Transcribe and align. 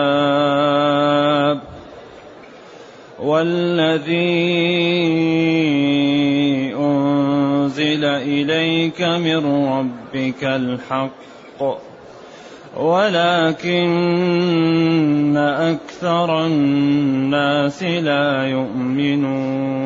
والذي 3.22 4.16
أنزل 6.78 8.04
إليك 8.04 9.02
من 9.02 9.66
ربك 9.68 10.44
الحق 10.44 11.10
ولكن 12.76 13.86
أكثر 15.36 16.46
الناس 16.46 17.82
لا 17.82 18.46
يؤمنون. 18.46 19.85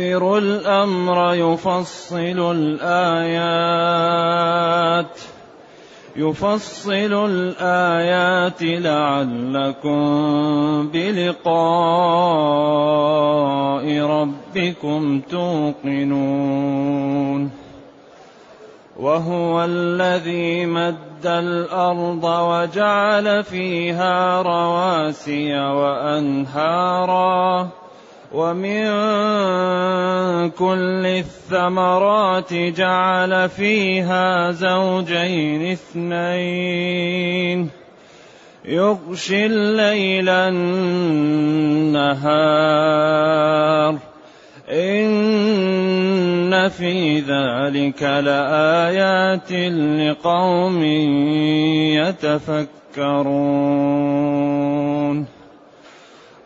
الأمر 0.00 1.34
يفصل 1.34 2.56
الآيات. 2.56 3.28
يفصل 6.16 7.30
الآيات 7.30 8.62
لعلكم 8.62 9.98
بلقاء 10.88 11.60
ربكم 14.00 15.20
توقنون. 15.30 17.50
وهو 18.96 19.64
الذي 19.64 20.66
مد 20.66 21.26
الأرض 21.26 22.24
وجعل 22.24 23.44
فيها 23.44 24.42
رواسي 24.42 25.58
وأنهارا. 25.58 27.68
ومن 28.32 28.90
كل 30.50 31.06
الثمرات 31.06 32.54
جعل 32.54 33.48
فيها 33.48 34.50
زوجين 34.50 35.72
اثنين. 35.72 37.70
يغشي 38.64 39.46
الليل 39.46 40.28
النهار. 40.28 41.28
إن 44.70 46.68
في 46.68 47.20
ذلك 47.20 48.02
لآيات 48.02 49.52
لقوم 49.52 50.82
يتفكرون. 52.94 55.37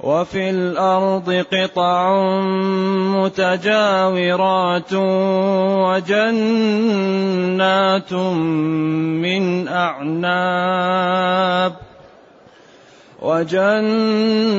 وفي 0.03 0.51
الأرض 0.51 1.45
قطع 1.53 2.23
متجاورات 3.23 4.93
وجنات 5.87 6.93
من 9.23 9.69
أعناب 9.69 10.93
وجنات 13.23 14.59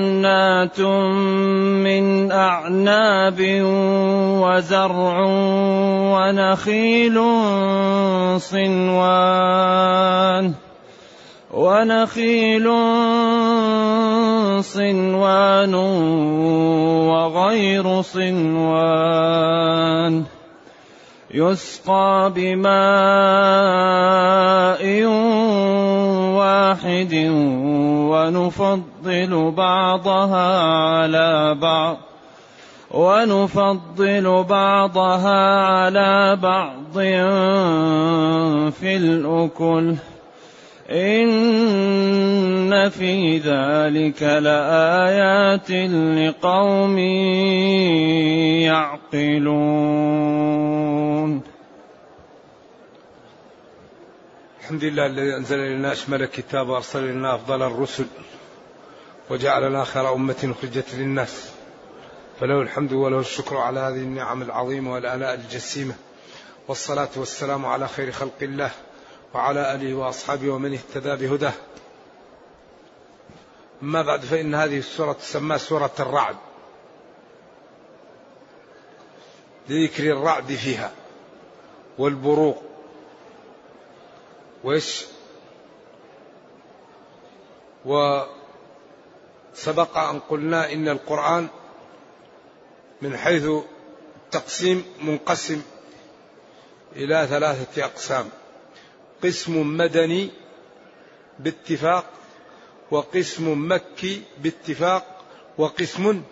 من 0.80 2.32
أعناب 2.32 3.40
وزرع 4.40 5.20
ونخيل 6.16 7.20
صنوان 8.40 9.84
ونخيل 11.53 12.66
صنوان 14.64 15.74
وغير 17.06 18.02
صنوان 18.02 19.44
يسقى 21.31 22.31
بماء 22.36 22.74
واحد 26.34 27.14
ونفضل 28.09 29.52
بعضها 29.58 30.62
على 30.62 31.56
بعض 31.62 31.97
ونفضل 32.91 34.44
بعضها 34.50 35.66
على 35.66 36.35
بعض 36.41 36.94
في 38.72 38.96
الأكل 38.97 39.96
إن 40.94 42.90
في 42.90 43.38
ذلك 43.38 44.24
لآيات 44.24 45.72
لقوم 45.72 46.98
يعقلون 48.70 50.14
الحمد 54.62 54.84
لله 54.84 55.06
الذي 55.06 55.36
أنزل 55.36 55.59
إلينا 55.59 55.92
أشمل 55.92 56.22
الكتاب 56.22 56.70
وأرسل 56.70 57.03
إلينا 57.03 57.36
أفضل 57.36 57.62
الرسل 57.64 58.06
وجعلنا 59.30 59.84
خير 59.84 60.14
أمة 60.14 60.56
أخرجت 60.59 60.96
للناس 60.96 61.52
فله 62.40 62.62
الحمد 62.62 62.94
وله 62.94 63.20
الشكر 63.20 63.58
على 63.58 63.80
هذه 63.80 64.02
النعم 64.02 64.42
العظيمة 64.42 64.94
والآلاء 64.94 65.34
الجسيمة 65.34 65.96
والصلاة 66.68 67.09
والسلام 67.16 67.66
على 67.66 67.88
خير 67.88 68.12
خلق 68.12 68.38
الله 68.42 68.72
وعلى 69.34 69.76
آله 69.76 69.94
وأصحابه 69.94 70.50
ومن 70.50 70.74
اهتدى 70.74 71.28
بهداه. 71.28 71.54
أما 73.82 74.02
بعد 74.02 74.22
فإن 74.26 74.56
هذه 74.56 74.78
السورة 74.78 75.14
تسمى 75.14 75.58
سورة 75.58 75.92
الرعد. 76.00 76.36
لذكر 79.70 80.04
الرعد 80.04 80.46
فيها 80.46 80.92
والبروق. 81.98 82.64
وإيش؟ 84.64 85.06
وسبق 87.86 88.28
أن 89.98 90.20
قلنا 90.20 90.72
إن 90.72 90.88
القرآن 90.88 91.48
من 93.02 93.18
حيث 93.18 93.46
التقسيم 94.26 94.86
منقسم 95.02 95.62
إلى 96.96 97.28
ثلاثة 97.30 97.86
أقسام. 97.86 98.30
قسم 99.23 99.78
مدني 99.78 100.29
باتفاق 101.39 102.06
وقسم 102.91 103.72
مكي 103.72 104.22
باتفاق 104.38 105.25
وقسم 105.58 106.23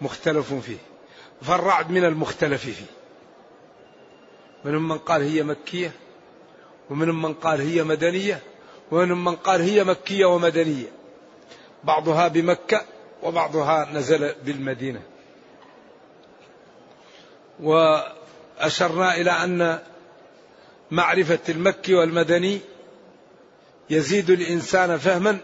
مختلف 0.00 0.54
فيه. 0.54 0.76
فالرعد 1.42 1.90
من 1.90 2.04
المختلف 2.04 2.62
فيه. 2.62 2.86
منهم 4.64 4.88
من 4.88 4.98
قال 4.98 5.22
هي 5.22 5.42
مكية 5.42 5.92
ومنهم 6.90 7.22
من 7.22 7.34
قال 7.34 7.60
هي 7.60 7.84
مدنية 7.84 8.42
ومنهم 8.90 9.24
من 9.24 9.36
قال 9.36 9.60
هي 9.60 9.84
مكية 9.84 10.24
ومدنية. 10.24 10.92
بعضها 11.84 12.28
بمكة 12.28 12.84
وبعضها 13.22 13.88
نزل 13.92 14.34
بالمدينة. 14.44 15.02
وأشرنا 17.60 19.16
إلى 19.16 19.30
أن 19.30 19.78
معرفة 20.90 21.38
المكي 21.48 21.94
والمدني 21.94 22.60
يزيد 23.90 24.30
الإنسان 24.30 24.98
فهما 24.98 25.38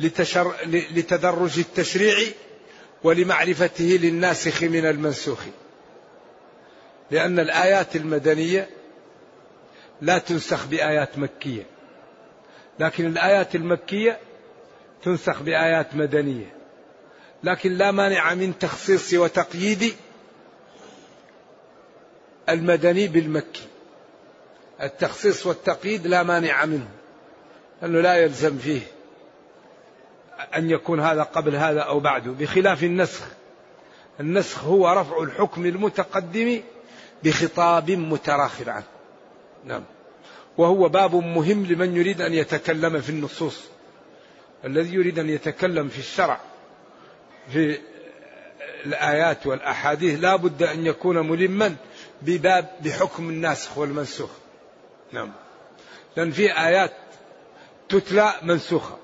لتشر... 0.00 0.54
لتدرج 0.66 1.58
التشريع 1.58 2.16
ولمعرفته 3.02 3.98
للناسخ 4.02 4.62
من 4.62 4.86
المنسوخ. 4.86 5.38
لأن 7.10 7.38
الآيات 7.40 7.96
المدنية 7.96 8.68
لا 10.02 10.18
تنسخ 10.18 10.66
بآيات 10.66 11.18
مكية 11.18 11.62
لكن 12.78 13.06
الآيات 13.06 13.54
المكية 13.54 14.18
تنسخ 15.02 15.42
بآيات 15.42 15.94
مدنية. 15.94 16.54
لكن 17.44 17.72
لا 17.72 17.90
مانع 17.90 18.34
من 18.34 18.58
تخصيص 18.58 19.14
وتقييد 19.14 19.94
المدني 22.48 23.06
بالمكي. 23.08 23.62
التخصيص 24.82 25.46
والتقييد 25.46 26.06
لا 26.06 26.22
مانع 26.22 26.64
منه 26.64 26.88
أنه 27.82 28.00
لا 28.00 28.16
يلزم 28.16 28.58
فيه 28.58 28.80
أن 30.56 30.70
يكون 30.70 31.00
هذا 31.00 31.22
قبل 31.22 31.56
هذا 31.56 31.80
أو 31.80 32.00
بعده 32.00 32.30
بخلاف 32.30 32.84
النسخ. 32.84 33.26
النسخ 34.20 34.64
هو 34.64 34.88
رفع 34.88 35.22
الحكم 35.22 35.66
المتقدم 35.66 36.60
بخطاب 37.24 37.90
متراخر 37.90 38.70
عنه. 38.70 38.84
نعم. 39.64 39.84
وهو 40.58 40.88
باب 40.88 41.14
مهم 41.14 41.66
لمن 41.66 41.96
يريد 41.96 42.20
أن 42.20 42.34
يتكلم 42.34 43.00
في 43.00 43.10
النصوص. 43.10 43.60
الذي 44.64 44.94
يريد 44.94 45.18
أن 45.18 45.30
يتكلم 45.30 45.88
في 45.88 45.98
الشرع 45.98 46.40
في 47.52 47.78
الآيات 48.86 49.46
والأحاديث 49.46 50.20
لا 50.20 50.36
بد 50.36 50.62
أن 50.62 50.86
يكون 50.86 51.30
ملما 51.30 51.76
بباب 52.22 52.70
بحكم 52.84 53.28
الناسخ 53.28 53.78
والمنسوخ. 53.78 54.30
نعم. 55.12 55.32
لأن 56.16 56.30
في 56.30 56.58
آيات 56.58 56.92
تتلى 57.88 58.34
منسوخة 58.42 58.98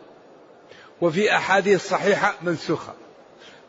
وفي 1.00 1.36
أحاديث 1.36 1.88
صحيحة 1.88 2.34
منسوخة. 2.42 2.94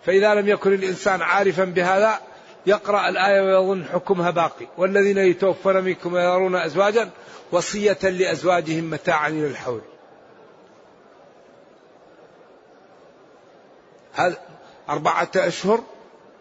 فإذا 0.06 0.36
لم 0.36 0.48
يكن 0.48 0.74
الإنسان 0.74 1.22
عارفا 1.22 1.64
بهذا 1.64 2.20
يقرأ 2.66 3.10
الآية 3.10 3.42
ويظن 3.42 3.86
حكمها 3.86 4.32
باقي. 4.32 4.68
والذين 4.78 5.18
يتوفون 5.18 5.84
منكم 5.84 6.14
ويذرون 6.14 6.56
أزواجا 6.56 7.10
وصية 7.52 7.98
لأزواجهم 8.04 8.90
متاعا 8.90 9.30
إلى 9.30 9.48
الحول. 9.48 9.82
هذا 14.14 14.38
أربعة 14.90 15.32
أشهر 15.36 15.84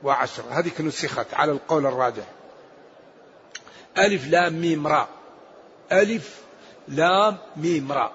وعشر. 0.03 0.43
هذه 0.51 0.71
نسخت 0.81 1.35
على 1.35 1.53
القول 1.53 1.87
الراجح. 1.87 2.25
ألف 3.99 4.29
لام 4.29 4.61
ميم 4.61 4.87
راء. 4.87 5.16
ألف 5.93 6.41
لام 6.89 7.37
ميم 7.57 7.93
راء. 7.93 8.13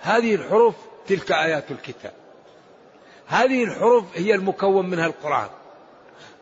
هذه 0.00 0.34
الحروف 0.34 0.74
تلك 1.08 1.32
آيات 1.32 1.70
الكتاب. 1.70 2.12
هذه 3.26 3.64
الحروف 3.64 4.04
هي 4.14 4.34
المكون 4.34 4.90
منها 4.90 5.06
القرآن. 5.06 5.48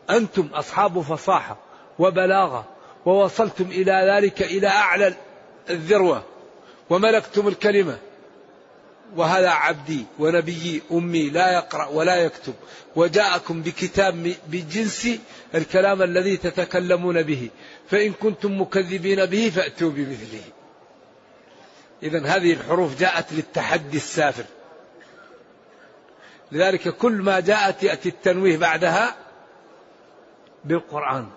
أنتم 0.09 0.49
أصحاب 0.53 1.01
فصاحة 1.01 1.57
وبلاغة 1.99 2.65
ووصلتم 3.05 3.63
إلى 3.63 4.11
ذلك 4.13 4.41
إلى 4.41 4.67
أعلى 4.67 5.13
الذروة 5.69 6.23
وملكتم 6.89 7.47
الكلمة. 7.47 7.97
وهذا 9.15 9.49
عبدي 9.49 10.05
ونبيي 10.19 10.81
أمي 10.91 11.29
لا 11.29 11.53
يقرأ 11.53 11.85
ولا 11.85 12.15
يكتب. 12.15 12.53
وجاءكم 12.95 13.61
بكتاب 13.61 14.33
بجنس 14.47 15.09
الكلام 15.55 16.01
الذي 16.01 16.37
تتكلمون 16.37 17.23
به. 17.23 17.49
فإن 17.89 18.13
كنتم 18.13 18.61
مكذبين 18.61 19.25
به 19.25 19.49
فأتوا 19.49 19.89
بمثله. 19.89 20.43
إذا 22.03 22.25
هذه 22.25 22.53
الحروف 22.53 22.99
جاءت 22.99 23.33
للتحدي 23.33 23.97
السافر. 23.97 24.43
لذلك 26.51 26.89
كل 26.89 27.13
ما 27.13 27.39
جاءت 27.39 27.83
يأتي 27.83 28.09
التنويه 28.09 28.57
بعدها 28.57 29.15
بالقرآن. 30.65 31.27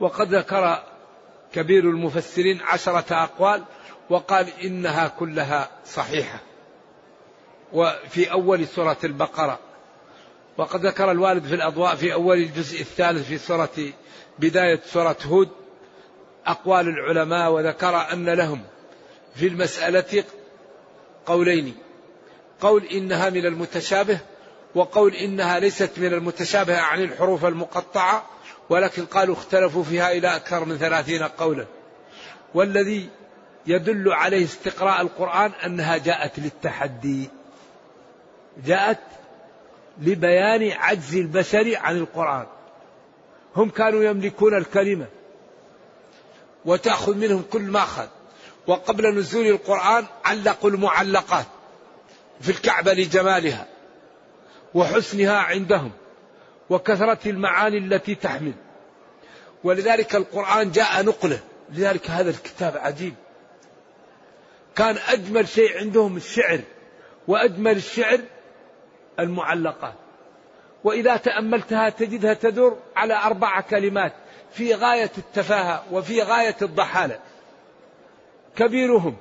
وقد 0.00 0.34
ذكر 0.34 0.82
كبير 1.52 1.84
المفسرين 1.84 2.60
عشرة 2.62 3.22
أقوال 3.22 3.64
وقال 4.10 4.46
إنها 4.64 5.08
كلها 5.08 5.70
صحيحة. 5.86 6.38
وفي 7.72 8.32
أول 8.32 8.66
سورة 8.66 8.98
البقرة. 9.04 9.58
وقد 10.58 10.86
ذكر 10.86 11.10
الوالد 11.10 11.44
في 11.44 11.54
الأضواء 11.54 11.94
في 11.94 12.12
أول 12.12 12.38
الجزء 12.38 12.80
الثالث 12.80 13.28
في 13.28 13.38
سورة 13.38 13.92
بداية 14.38 14.80
سورة 14.86 15.16
هود 15.26 15.48
أقوال 16.46 16.88
العلماء 16.88 17.50
وذكر 17.50 18.12
أن 18.12 18.28
لهم 18.28 18.62
في 19.34 19.46
المسألة 19.46 20.24
قولين. 21.26 21.74
قول 22.60 22.84
إنها 22.84 23.30
من 23.30 23.46
المتشابه 23.46 24.18
وقول 24.74 25.14
إنها 25.14 25.58
ليست 25.58 25.90
من 25.96 26.14
المتشابه 26.14 26.78
عن 26.78 27.02
الحروف 27.02 27.44
المقطعة 27.44 28.24
ولكن 28.68 29.06
قالوا 29.06 29.34
اختلفوا 29.34 29.82
فيها 29.82 30.12
إلى 30.12 30.36
أكثر 30.36 30.64
من 30.64 30.78
ثلاثين 30.78 31.22
قولا. 31.22 31.66
والذي 32.54 33.08
يدل 33.66 34.12
عليه 34.12 34.44
استقراء 34.44 35.00
القرآن 35.00 35.52
أنها 35.66 35.96
جاءت 35.96 36.38
للتحدي. 36.38 37.30
جاءت 38.66 38.98
لبيان 40.00 40.72
عجز 40.72 41.16
البشر 41.16 41.76
عن 41.76 41.96
القرآن. 41.96 42.46
هم 43.56 43.68
كانوا 43.70 44.04
يملكون 44.04 44.54
الكلمة 44.54 45.06
وتأخذ 46.64 47.16
منهم 47.16 47.44
كل 47.52 47.62
ما 47.62 47.82
أخذ. 47.82 48.06
وقبل 48.66 49.18
نزول 49.18 49.46
القرآن 49.46 50.04
علقوا 50.24 50.70
المعلقات 50.70 51.46
في 52.40 52.50
الكعبة 52.50 52.92
لجمالها 52.92 53.68
وحسنها 54.74 55.38
عندهم 55.38 55.90
وكثرة 56.70 57.18
المعاني 57.26 57.78
التي 57.78 58.14
تحمل. 58.14 58.52
ولذلك 59.64 60.16
القرآن 60.16 60.70
جاء 60.70 61.04
نقلة. 61.04 61.40
لذلك 61.70 62.10
هذا 62.10 62.30
الكتاب 62.30 62.76
عجيب. 62.76 63.14
كان 64.76 64.96
أجمل 65.08 65.48
شيء 65.48 65.78
عندهم 65.78 66.16
الشعر 66.16 66.60
وأجمل 67.28 67.76
الشعر 67.76 68.20
المعلقات. 69.20 70.01
وإذا 70.84 71.16
تأملتها 71.16 71.88
تجدها 71.88 72.34
تدور 72.34 72.78
على 72.96 73.14
أربع 73.14 73.60
كلمات 73.60 74.12
في 74.52 74.74
غاية 74.74 75.10
التفاهة 75.18 75.84
وفي 75.92 76.22
غاية 76.22 76.56
الضحالة. 76.62 77.18
كبيرهم 78.56 79.16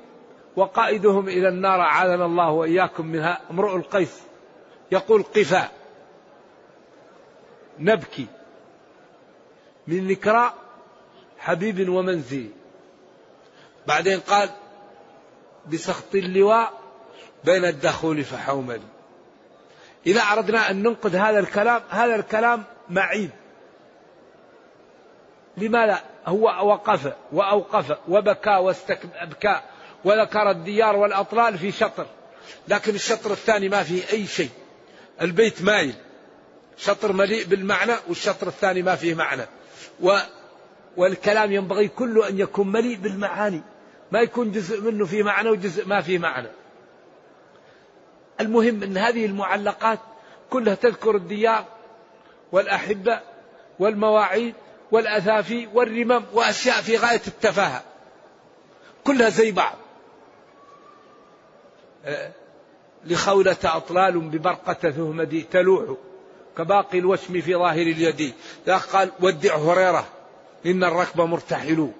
وقائدهم 0.55 1.27
إلى 1.27 1.47
النار 1.47 1.81
أعاذنا 1.81 2.25
الله 2.25 2.49
وإياكم 2.49 3.05
منها 3.05 3.41
امرؤ 3.51 3.75
القيس 3.75 4.21
يقول 4.91 5.23
قفا 5.23 5.69
نبكي 7.79 8.27
من 9.87 10.07
نكراء 10.07 10.53
حبيب 11.39 11.89
ومنزل. 11.89 12.49
بعدين 13.87 14.19
قال 14.19 14.49
بسخط 15.67 16.15
اللواء 16.15 16.73
بين 17.43 17.65
الدخول 17.65 18.23
فحومل. 18.23 18.81
إذا 20.07 20.21
أردنا 20.21 20.71
أن 20.71 20.83
ننقذ 20.83 21.15
هذا 21.15 21.39
الكلام 21.39 21.81
هذا 21.89 22.15
الكلام 22.15 22.63
معيب 22.89 23.29
لماذا؟ 25.57 25.99
هو 26.25 26.43
وقف 26.43 27.13
وأوقف 27.31 27.97
وبكى 28.07 28.49
واستبكى 28.49 29.61
وذكر 30.03 30.51
الديار 30.51 30.95
والأطلال 30.95 31.57
في 31.57 31.71
شطر. 31.71 32.05
لكن 32.67 32.95
الشطر 32.95 33.31
الثاني 33.31 33.69
ما 33.69 33.83
فيه 33.83 34.03
أي 34.13 34.27
شيء. 34.27 34.49
البيت 35.21 35.61
مايل. 35.61 35.93
شطر 36.77 37.13
مليء 37.13 37.45
بالمعنى 37.45 37.93
والشطر 38.07 38.47
الثاني 38.47 38.81
ما 38.81 38.95
فيه 38.95 39.15
معنى. 39.15 39.45
و 40.01 40.17
والكلام 40.97 41.51
ينبغي 41.51 41.87
كله 41.87 42.29
أن 42.29 42.39
يكون 42.39 42.71
مليء 42.71 42.97
بالمعاني. 42.97 43.61
ما 44.11 44.19
يكون 44.21 44.51
جزء 44.51 44.81
منه 44.81 45.05
في 45.05 45.23
معنى 45.23 45.49
وجزء 45.49 45.87
ما 45.87 46.01
في 46.01 46.17
معنى. 46.17 46.47
المهم 48.41 48.83
أن 48.83 48.97
هذه 48.97 49.25
المعلقات 49.25 49.99
كلها 50.49 50.75
تذكر 50.75 51.15
الديار 51.15 51.65
والأحبة 52.51 53.19
والمواعيد 53.79 54.53
والأثافي 54.91 55.67
والرمم 55.73 56.23
وأشياء 56.33 56.81
في 56.81 56.97
غاية 56.97 57.21
التفاهة. 57.27 57.83
كلها 59.03 59.29
زي 59.29 59.51
بعض. 59.51 59.75
لخولة 63.05 63.57
أطلال 63.63 64.19
ببرقة 64.19 64.91
ثهمدي 64.91 65.41
تلوح 65.41 65.97
كباقي 66.57 66.99
الوشم 66.99 67.41
في 67.41 67.55
ظاهر 67.55 67.81
اليد. 67.81 68.33
قال 68.93 69.11
ودع 69.19 69.55
هريرة 69.55 70.05
إن 70.65 70.83
الركب 70.83 71.21
مرتحل 71.21 71.91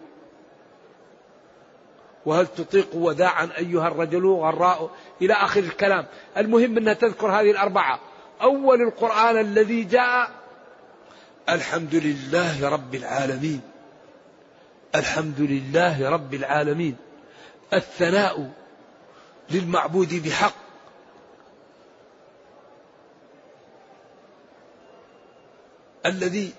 وهل 2.25 2.47
تطيق 2.47 2.95
وداعا 2.95 3.49
أيها 3.57 3.87
الرجل 3.87 4.25
غراء 4.25 4.91
إلى 5.21 5.33
آخر 5.33 5.59
الكلام؟ 5.59 6.05
المهم 6.37 6.77
أنها 6.77 6.93
تذكر 6.93 7.27
هذه 7.27 7.51
الأربعة. 7.51 7.99
أول 8.41 8.81
القرآن 8.81 9.39
الذي 9.39 9.83
جاء 9.83 10.31
الحمد 11.49 11.95
لله 11.95 12.69
رب 12.69 12.95
العالمين. 12.95 13.61
الحمد 14.95 15.39
لله 15.39 16.09
رب 16.09 16.33
العالمين. 16.33 16.95
الثناء 17.73 18.51
للمعبود 19.51 20.23
بحق. 20.25 20.53
الذي 26.05 26.53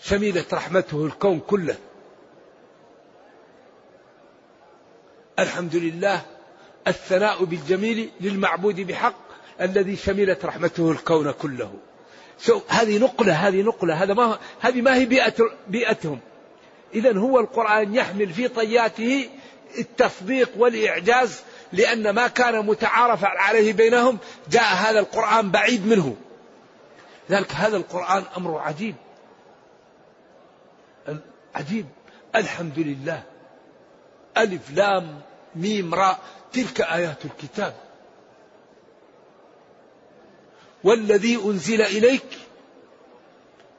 شملت 0.00 0.54
رحمته 0.54 1.06
الكون 1.06 1.40
كله. 1.40 1.76
الحمد 5.38 5.76
لله 5.76 6.22
الثناء 6.86 7.44
بالجميل 7.44 8.10
للمعبود 8.20 8.80
بحق 8.80 9.14
الذي 9.60 9.96
شملت 9.96 10.44
رحمته 10.44 10.90
الكون 10.90 11.30
كله. 11.30 11.74
هذه 12.68 12.98
نقلة 12.98 13.32
هذه 13.32 13.62
نقلة 13.62 13.94
هذا 13.94 14.14
ما 14.14 14.38
هذه 14.60 14.80
ما 14.80 14.94
هي 14.94 15.06
بيئة 15.06 15.34
بيئتهم. 15.68 16.20
إذا 16.94 17.18
هو 17.18 17.40
القرآن 17.40 17.94
يحمل 17.94 18.32
في 18.32 18.48
طياته 18.48 19.28
التصديق 19.78 20.50
والإعجاز 20.56 21.40
لأن 21.72 22.10
ما 22.10 22.28
كان 22.28 22.66
متعارفا 22.66 23.28
عليه 23.28 23.72
بينهم 23.72 24.18
جاء 24.50 24.74
هذا 24.74 25.00
القرآن 25.00 25.50
بعيد 25.50 25.86
منه. 25.86 26.16
ذلك 27.30 27.52
هذا 27.52 27.76
القرآن 27.76 28.24
أمر 28.36 28.58
عجيب. 28.58 28.94
عجيب. 31.54 31.86
الحمد 32.36 32.78
لله. 32.78 33.29
ألف 34.38 34.70
لام 34.70 35.20
ميم 35.56 35.94
راء 35.94 36.18
تلك 36.52 36.80
آيات 36.80 37.24
الكتاب. 37.24 37.74
والذي 40.84 41.36
أنزل 41.44 41.82
إليك 41.82 42.38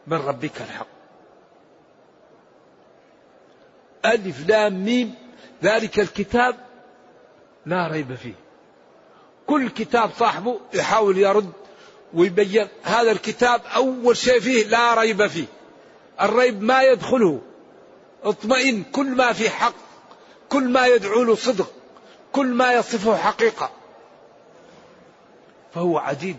من 0.08 0.18
ربك 0.18 0.62
الحق. 0.62 0.88
ألف 4.06 4.48
لام 4.48 4.86
ميم 4.86 5.16
ذلك 5.64 6.00
الكتاب 6.00 6.56
لا 7.66 7.88
ريب 7.88 8.16
فيه. 8.16 8.34
كل 9.48 9.70
كتاب 9.70 10.12
صاحبه 10.20 10.60
يحاول 10.74 11.18
يرد 11.18 11.52
ويبين 12.14 12.68
هذا 12.84 13.12
الكتاب 13.12 13.62
أول 13.76 14.18
شيء 14.18 14.40
فيه 14.40 14.66
لا 14.66 14.94
ريب 14.94 15.28
فيه. 15.28 15.46
الريب 16.22 16.62
ما 16.62 16.84
يدخله. 16.84 17.42
اطمئن 18.24 18.84
كل 18.84 19.08
ما 19.08 19.34
في 19.34 19.50
حق. 19.50 19.91
كل 20.52 20.70
ما 20.70 20.88
يدعو 20.88 21.24
له 21.24 21.36
صدق 21.36 21.72
كل 22.32 22.48
ما 22.48 22.74
يصفه 22.74 23.18
حقيقة. 23.18 23.72
فهو 25.74 25.98
عجيب 25.98 26.38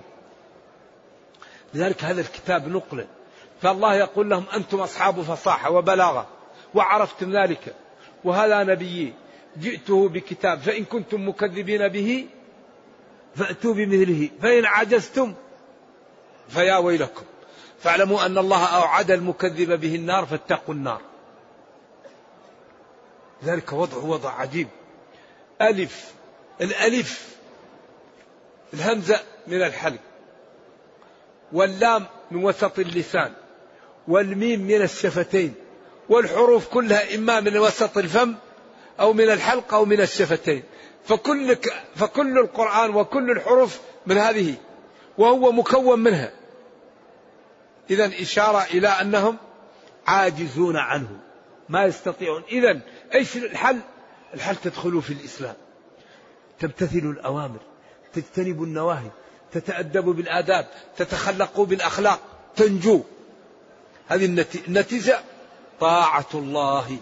لذلك 1.75 2.04
هذا 2.04 2.21
الكتاب 2.21 2.69
نقلة. 2.69 3.07
فالله 3.62 3.95
يقول 3.95 4.31
لهم 4.31 4.45
أنتم 4.54 4.81
أصحاب 4.81 5.23
فصاحة 5.23 5.71
وبلاغة 5.71 6.26
وعرفتم 6.75 7.37
ذلك. 7.37 7.75
وهذا 8.25 8.62
نبيي 8.62 9.12
جئته 9.57 10.09
بكتاب 10.09 10.61
فإن 10.61 10.85
كنتم 10.85 11.28
مكذبين 11.28 11.88
به 11.88 12.26
فأتوا 13.37 13.75
بمثله. 13.75 14.31
فإن 14.42 14.64
عجزتم 14.64 15.35
فيا 16.49 16.76
ويلكم. 16.76 17.25
فاعلموا 17.81 18.26
أن 18.26 18.38
الله 18.38 18.64
أوعد 18.64 19.11
المكذب 19.11 19.81
به 19.81 19.95
النار 19.95 20.26
فاتقوا 20.26 20.75
النار. 20.75 21.00
ذلك 23.44 23.72
وضع 23.72 23.96
وضع 23.96 24.30
عجيب. 24.30 24.68
ألف. 25.62 26.12
الألف. 26.61 27.37
الهمزة 28.75 29.20
من 29.46 29.62
الحلق. 29.62 30.00
واللام 31.52 32.06
من 32.30 32.44
وسط 32.44 32.78
اللسان. 32.78 33.32
والميم 34.08 34.61
من 34.61 34.82
الشفتين. 34.82 35.54
والحروف 36.08 36.68
كلها 36.68 37.14
إما 37.14 37.40
من 37.40 37.58
وسط 37.58 37.99
الفم 37.99 38.34
أو 39.00 39.12
من 39.12 39.30
الحلق 39.30 39.75
أو 39.75 39.84
من 39.84 40.00
الشفتين. 40.00 40.62
فكل 41.04 41.56
فكل 41.96 42.38
القرآن 42.38 42.94
وكل 42.94 43.30
الحروف 43.30 43.80
من 44.06 44.18
هذه. 44.18 44.54
وهو 45.18 45.52
مكون 45.52 45.99
منها. 45.99 46.32
إذا 47.90 48.11
إشارة 48.22 48.64
إلى 48.64 48.88
أنهم 48.88 49.37
عاجزون 50.06 50.76
عنه. 50.76 51.31
ما 51.73 51.85
يستطيعون. 51.85 52.43
إذا 52.52 52.81
إيش 53.14 53.37
الحل؟ 53.37 53.79
الحل 54.35 54.57
تدخلوا 54.57 55.00
في 55.00 55.12
الإسلام. 55.12 55.55
تمتثلوا 56.61 57.12
الأوامر. 57.12 57.61
تجتنبوا 58.12 58.67
النواهي. 58.67 59.11
تتأدبوا 59.52 60.12
بالآداب. 60.12 60.67
تتخلقوا 60.97 61.67
بالأخلاق. 61.67 62.21
تنجو 62.57 63.02
هذه 64.09 64.47
النتيجة 64.69 65.21
طاعة 65.81 66.33
الله. 66.35 66.97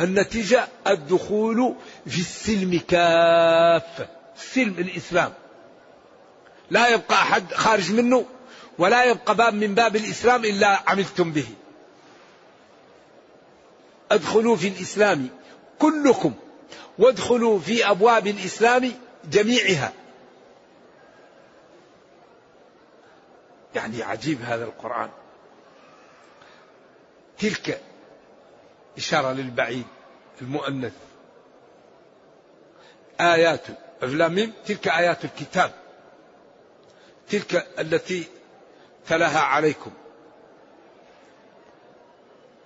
النتيجة 0.00 0.68
الدخول 0.86 1.74
في 2.06 2.20
السلم 2.20 2.80
كافة 2.88 4.08
السلم 4.36 4.74
الإسلام. 4.78 5.32
لا 6.70 6.88
يبقى 6.88 7.14
أحد 7.14 7.52
خارج 7.54 7.92
منه 7.92 8.24
ولا 8.78 9.04
يبقى 9.04 9.34
باب 9.34 9.54
من 9.54 9.74
باب 9.74 9.96
الإسلام 9.96 10.44
إلا 10.44 10.82
عملتم 10.86 11.32
به. 11.32 11.46
ادخلوا 14.10 14.56
في 14.56 14.68
الإسلام 14.68 15.28
كلكم 15.78 16.34
وادخلوا 16.98 17.58
في 17.58 17.90
أبواب 17.90 18.26
الإسلام 18.26 18.92
جميعها. 19.24 19.92
يعني 23.74 24.02
عجيب 24.02 24.42
هذا 24.42 24.64
القرآن. 24.64 25.10
تلك 27.38 27.80
إشارة 28.98 29.32
للبعيد 29.32 29.86
المؤنث. 30.42 30.92
آيات 33.20 33.66
أفلام 34.02 34.52
تلك 34.66 34.88
آيات 34.88 35.24
الكتاب. 35.24 35.72
تلك 37.28 37.66
التي 37.78 38.24
تلاها 39.08 39.40
عليكم. 39.40 39.90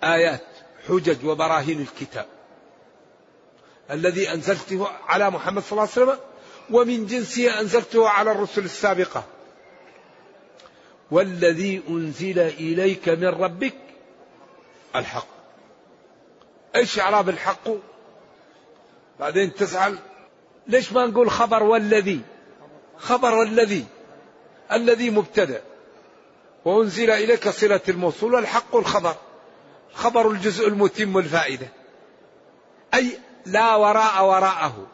آيات. 0.04 0.53
حجج 0.88 1.24
وبراهين 1.26 1.80
الكتاب 1.80 2.26
الذي 3.90 4.32
أنزلته 4.32 4.88
على 5.06 5.30
محمد 5.30 5.62
صلى 5.62 5.72
الله 5.72 5.82
عليه 5.82 6.02
وسلم 6.02 6.18
ومن 6.70 7.06
جنسه 7.06 7.60
أنزلته 7.60 8.08
على 8.08 8.30
الرسل 8.32 8.64
السابقة. 8.64 9.24
والذي 11.10 11.82
أنزل 11.88 12.38
إليك 12.38 13.08
من 13.08 13.28
ربك 13.28 13.74
الحق. 14.96 15.26
إيش 16.76 17.00
اعراب 17.00 17.28
الحق؟ 17.28 17.68
بعدين 19.20 19.54
تزعل 19.54 19.98
ليش 20.66 20.92
ما 20.92 21.06
نقول 21.06 21.30
خبر 21.30 21.62
والذي؟ 21.62 22.20
خبر 22.98 23.34
والذي 23.34 23.84
الذي 24.72 25.10
مبتدأ. 25.10 25.62
وأنزل 26.64 27.10
إليك 27.10 27.48
صلة 27.48 27.80
الموصول 27.88 28.34
والحق 28.34 28.76
الخبر. 28.76 29.16
خبر 29.94 30.30
الجزء 30.30 30.68
المتم 30.68 31.18
الفائدة. 31.18 31.68
أي 32.94 33.18
لا 33.46 33.74
وراء 33.74 34.24
وراءه. 34.24 34.86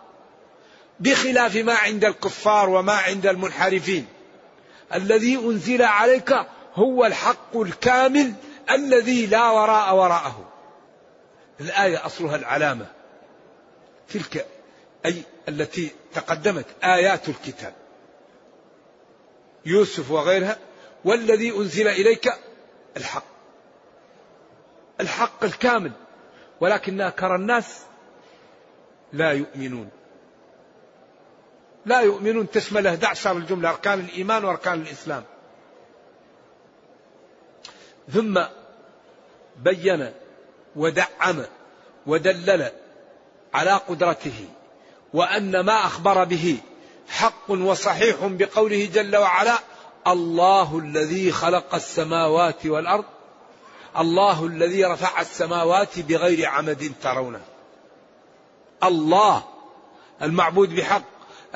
بخلاف 1.00 1.56
ما 1.56 1.74
عند 1.74 2.04
الكفار 2.04 2.68
وما 2.68 2.92
عند 2.92 3.26
المنحرفين. 3.26 4.06
الذي 4.94 5.36
أنزل 5.36 5.82
عليك 5.82 6.34
هو 6.74 7.06
الحق 7.06 7.56
الكامل 7.56 8.32
الذي 8.70 9.26
لا 9.26 9.50
وراء 9.50 9.94
وراءه. 9.94 10.48
الآية 11.60 12.06
أصلها 12.06 12.36
العلامة. 12.36 12.86
تلك 14.12 14.46
أي 15.06 15.22
التي 15.48 15.90
تقدمت 16.14 16.66
آيات 16.84 17.28
الكتاب. 17.28 17.74
يوسف 19.66 20.10
وغيرها. 20.10 20.58
والذي 21.04 21.56
أنزل 21.56 21.88
إليك 21.88 22.32
الحق. 22.96 23.29
الحق 25.00 25.44
الكامل 25.44 25.92
ولكن 26.60 27.00
أكثر 27.00 27.34
الناس 27.34 27.82
لا 29.12 29.32
يؤمنون. 29.32 29.88
لا 31.86 32.00
يؤمنون 32.00 32.50
تشمل 32.50 32.86
11 32.86 33.36
الجملة 33.36 33.70
أركان 33.70 34.00
الإيمان 34.00 34.44
وأركان 34.44 34.80
الإسلام. 34.80 35.24
ثم 38.12 38.40
بين 39.56 40.12
ودعم 40.76 41.44
ودلل 42.06 42.70
على 43.54 43.70
قدرته 43.70 44.48
وأن 45.14 45.60
ما 45.60 45.86
أخبر 45.86 46.24
به 46.24 46.58
حق 47.08 47.50
وصحيح 47.50 48.16
بقوله 48.22 48.90
جل 48.94 49.16
وعلا 49.16 49.58
الله 50.06 50.78
الذي 50.78 51.32
خلق 51.32 51.74
السماوات 51.74 52.66
والأرض 52.66 53.04
الله 53.98 54.46
الذي 54.46 54.84
رفع 54.84 55.20
السماوات 55.20 56.00
بغير 56.00 56.48
عمد 56.48 56.92
ترونه. 57.02 57.40
الله 58.84 59.42
المعبود 60.22 60.74
بحق 60.76 61.02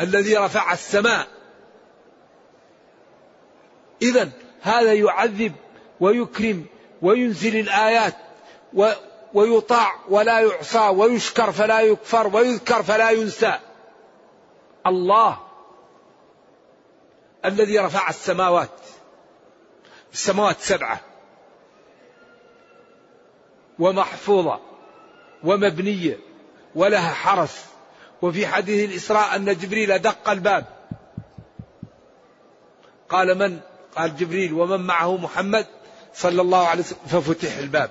الذي 0.00 0.36
رفع 0.36 0.72
السماء. 0.72 1.26
إذا 4.02 4.30
هذا 4.62 4.92
يعذب 4.92 5.52
ويكرم 6.00 6.66
وينزل 7.02 7.56
الآيات 7.56 8.14
ويطاع 9.34 9.94
ولا 10.08 10.40
يعصى 10.40 10.88
ويشكر 10.88 11.52
فلا 11.52 11.80
يكفر 11.80 12.36
ويذكر 12.36 12.82
فلا 12.82 13.10
ينسى. 13.10 13.58
الله 14.86 15.38
الذي 17.44 17.78
رفع 17.78 18.08
السماوات. 18.08 18.80
السماوات 20.12 20.60
سبعة. 20.60 21.00
ومحفوظة 23.78 24.60
ومبنية 25.44 26.18
ولها 26.74 27.14
حرس 27.14 27.64
وفي 28.22 28.46
حديث 28.46 28.90
الإسراء 28.90 29.36
أن 29.36 29.44
جبريل 29.44 29.98
دق 29.98 30.30
الباب. 30.30 30.64
قال 33.08 33.38
من؟ 33.38 33.60
قال 33.96 34.16
جبريل. 34.16 34.52
ومن 34.52 34.80
معه 34.80 35.16
محمد 35.16 35.66
صلى 36.14 36.42
الله 36.42 36.66
عليه 36.66 36.82
وسلم. 36.82 36.98
ففتح 37.06 37.56
الباب. 37.56 37.90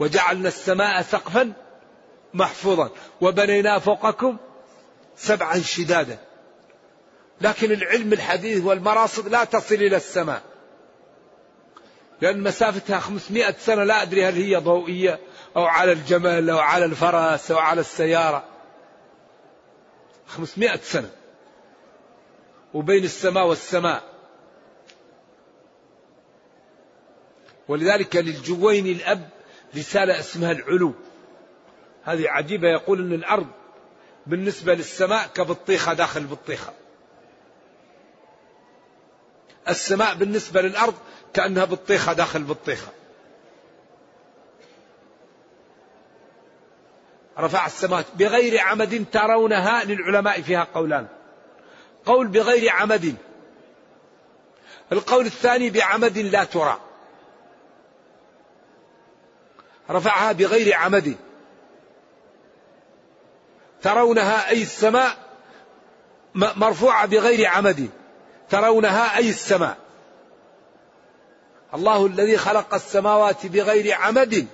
وجعلنا 0.00 0.48
السماء 0.48 1.02
سقفا 1.02 1.52
محفوظا. 2.34 2.90
وبنينا 3.20 3.78
فوقكم 3.78 4.36
سبعا 5.16 5.58
شدادا. 5.58 6.18
لكن 7.40 7.72
العلم 7.72 8.12
الحديث 8.12 8.64
والمراصد 8.64 9.28
لا 9.28 9.44
تصل 9.44 9.74
إلى 9.74 9.96
السماء. 9.96 10.42
لأن 12.24 12.42
مسافتها 12.42 12.98
500 12.98 13.54
سنة 13.58 13.84
لا 13.84 14.02
أدري 14.02 14.24
هل 14.24 14.34
هي 14.34 14.56
ضوئية 14.56 15.18
أو 15.56 15.64
على 15.64 15.92
الجمل 15.92 16.50
أو 16.50 16.58
على 16.58 16.84
الفرس 16.84 17.50
أو 17.50 17.58
على 17.58 17.80
السيارة. 17.80 18.44
500 20.26 20.76
سنة. 20.76 21.10
وبين 22.74 23.04
السماء 23.04 23.46
والسماء. 23.46 24.02
ولذلك 27.68 28.16
للجوين 28.16 28.86
الأب 28.86 29.28
رسالة 29.76 30.18
اسمها 30.18 30.52
العلو. 30.52 30.94
هذه 32.04 32.28
عجيبة. 32.28 32.68
يقول 32.68 33.00
أن 33.00 33.12
الأرض 33.12 33.46
بالنسبة 34.26 34.74
للسماء 34.74 35.26
كبطيخة 35.26 35.92
داخل 35.92 36.24
بطيخة 36.24 36.72
السماء 39.68 40.14
بالنسبة 40.14 40.62
للأرض 40.62 40.94
كأنها 41.34 41.64
بطيخة 41.64 42.12
داخل 42.12 42.42
بطيخة. 42.42 42.88
رفع 47.38 47.66
السماوات 47.66 48.06
بغير 48.14 48.60
عمد 48.60 49.04
ترونها 49.12 49.84
للعلماء 49.84 50.42
فيها 50.42 50.66
قولان. 50.74 51.06
قول 52.06 52.26
بغير 52.26 52.70
عمد. 52.70 53.16
القول 54.92 55.26
الثاني 55.26 55.70
بعمد 55.70 56.18
لا 56.18 56.44
ترى. 56.44 56.80
رفعها 59.90 60.32
بغير 60.32 60.74
عمد. 60.74 61.16
ترونها 63.82 64.48
أي 64.48 64.62
السماء 64.62 65.16
مرفوعة 66.34 67.06
بغير 67.06 67.46
عمد. 67.46 67.90
ترونها 68.50 69.16
أي 69.16 69.28
السماء. 69.28 69.83
الله 71.74 72.06
الذي 72.06 72.36
خلق 72.36 72.74
السماوات 72.74 73.46
بغير 73.46 73.94
عمد. 73.94 74.46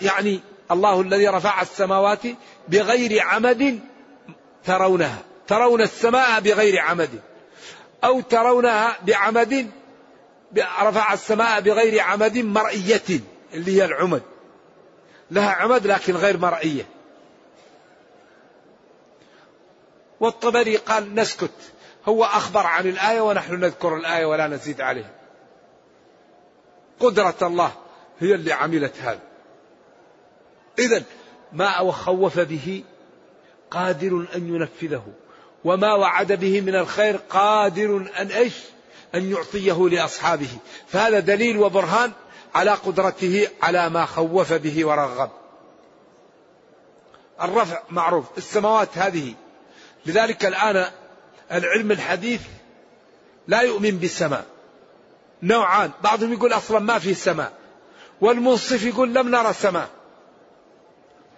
يعني 0.00 0.40
الله 0.70 1.00
الذي 1.00 1.28
رفع 1.28 1.62
السماوات 1.62 2.22
بغير 2.68 3.22
عمد 3.22 3.80
ترونها. 4.64 5.18
ترون 5.46 5.82
السماء 5.82 6.40
بغير 6.40 6.80
عمد. 6.80 7.20
أو 8.04 8.20
ترونها 8.20 8.96
بعمد 9.02 9.70
رفع 10.58 11.12
السماء 11.12 11.60
بغير 11.60 12.00
عمد 12.00 12.38
مرئية 12.38 13.20
اللي 13.54 13.76
هي 13.76 13.84
العمد. 13.84 14.22
لها 15.30 15.50
عمد 15.50 15.86
لكن 15.86 16.16
غير 16.16 16.38
مرئية. 16.38 16.86
والطبري 20.20 20.76
قال 20.76 21.14
نسكت. 21.14 21.50
هو 22.08 22.24
أخبر 22.24 22.66
عن 22.66 22.88
الآية 22.88 23.20
ونحن 23.20 23.54
نذكر 23.54 23.96
الآية 23.96 24.24
ولا 24.26 24.46
نزيد 24.46 24.80
عليها. 24.80 25.21
قدرة 27.00 27.34
الله 27.42 27.72
هي 28.20 28.34
اللي 28.34 28.52
عملت 28.52 28.96
هذا. 28.96 29.20
إذا 30.78 31.02
ما 31.52 31.92
خوف 31.92 32.38
به 32.38 32.84
قادر 33.70 34.26
أن 34.34 34.54
ينفذه 34.54 35.06
وما 35.64 35.94
وعد 35.94 36.32
به 36.32 36.60
من 36.60 36.74
الخير 36.74 37.16
قادر 37.16 38.10
أن 38.18 38.26
إيش؟ 38.26 38.54
أن 39.14 39.30
يعطيه 39.30 39.88
لأصحابه. 39.88 40.48
فهذا 40.88 41.20
دليل 41.20 41.58
وبرهان 41.58 42.12
على 42.54 42.70
قدرته 42.70 43.48
على 43.62 43.90
ما 43.90 44.06
خوف 44.06 44.52
به 44.52 44.86
ورغب. 44.86 45.30
الرفع 47.42 47.82
معروف 47.90 48.24
السماوات 48.38 48.98
هذه. 48.98 49.34
لذلك 50.06 50.44
الآن 50.44 50.90
العلم 51.52 51.92
الحديث 51.92 52.40
لا 53.48 53.60
يؤمن 53.60 53.90
بالسماء. 53.90 54.44
نوعان. 55.42 55.90
بعضهم 56.02 56.32
يقول 56.32 56.52
أصلا 56.52 56.78
ما 56.78 56.98
في 56.98 57.14
سماء 57.14 57.52
والمنصف 58.20 58.84
يقول 58.84 59.14
لم 59.14 59.28
نرى 59.28 59.52
سماء 59.52 59.88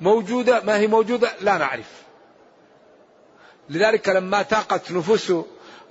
موجودة؟ 0.00 0.60
ما 0.60 0.76
هي 0.76 0.86
موجودة؟ 0.86 1.32
لا 1.40 1.58
نعرف. 1.58 1.90
لذلك 3.70 4.08
لما 4.08 4.42
تاقت 4.42 4.92
نفوس 4.92 5.32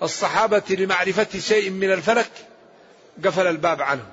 الصحابة 0.04 0.64
لمعرفة 0.70 1.40
شيء 1.40 1.70
من 1.70 1.92
الفلك 1.92 2.32
قفل 3.26 3.48
الباب 3.48 3.82
عنهم. 3.82 4.12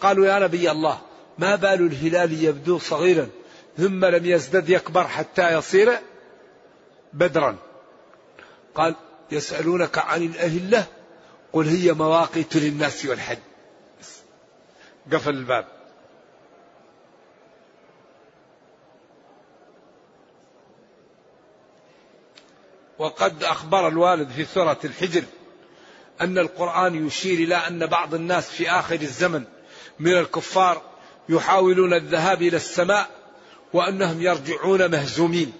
قالوا 0.00 0.26
يا 0.26 0.38
نبي 0.38 0.70
الله 0.70 0.98
ما 1.38 1.56
بال 1.56 1.86
الهلال 1.86 2.44
يبدو 2.44 2.78
صغيرا 2.78 3.28
ثم 3.78 4.04
لم 4.04 4.26
يزدد 4.26 4.68
يكبر 4.68 5.08
حتى 5.08 5.52
يصير 5.52 5.98
بدرا. 7.12 7.56
قال 8.74 8.94
يسألونك 9.30 9.98
عن 9.98 10.22
الأهلة؟ 10.22 10.86
قل 11.52 11.68
هي 11.68 11.92
مواقيت 11.92 12.56
للناس 12.56 13.06
والحج. 13.06 13.38
قفل 15.12 15.30
الباب. 15.30 15.66
وقد 22.98 23.44
أخبر 23.44 23.88
الوالد 23.88 24.30
في 24.30 24.44
سورة 24.44 24.78
الحجر 24.84 25.24
أن 26.20 26.38
القرآن 26.38 27.06
يشير 27.06 27.38
إلى 27.38 27.54
أن 27.54 27.86
بعض 27.86 28.14
الناس 28.14 28.50
في 28.50 28.70
آخر 28.70 28.94
الزمن 28.94 29.44
من 29.98 30.12
الكفار 30.12 30.82
يحاولون 31.28 31.94
الذهاب 31.94 32.42
إلى 32.42 32.56
السماء 32.56 33.10
وأنهم 33.72 34.22
يرجعون 34.22 34.90
مهزومين. 34.90 35.52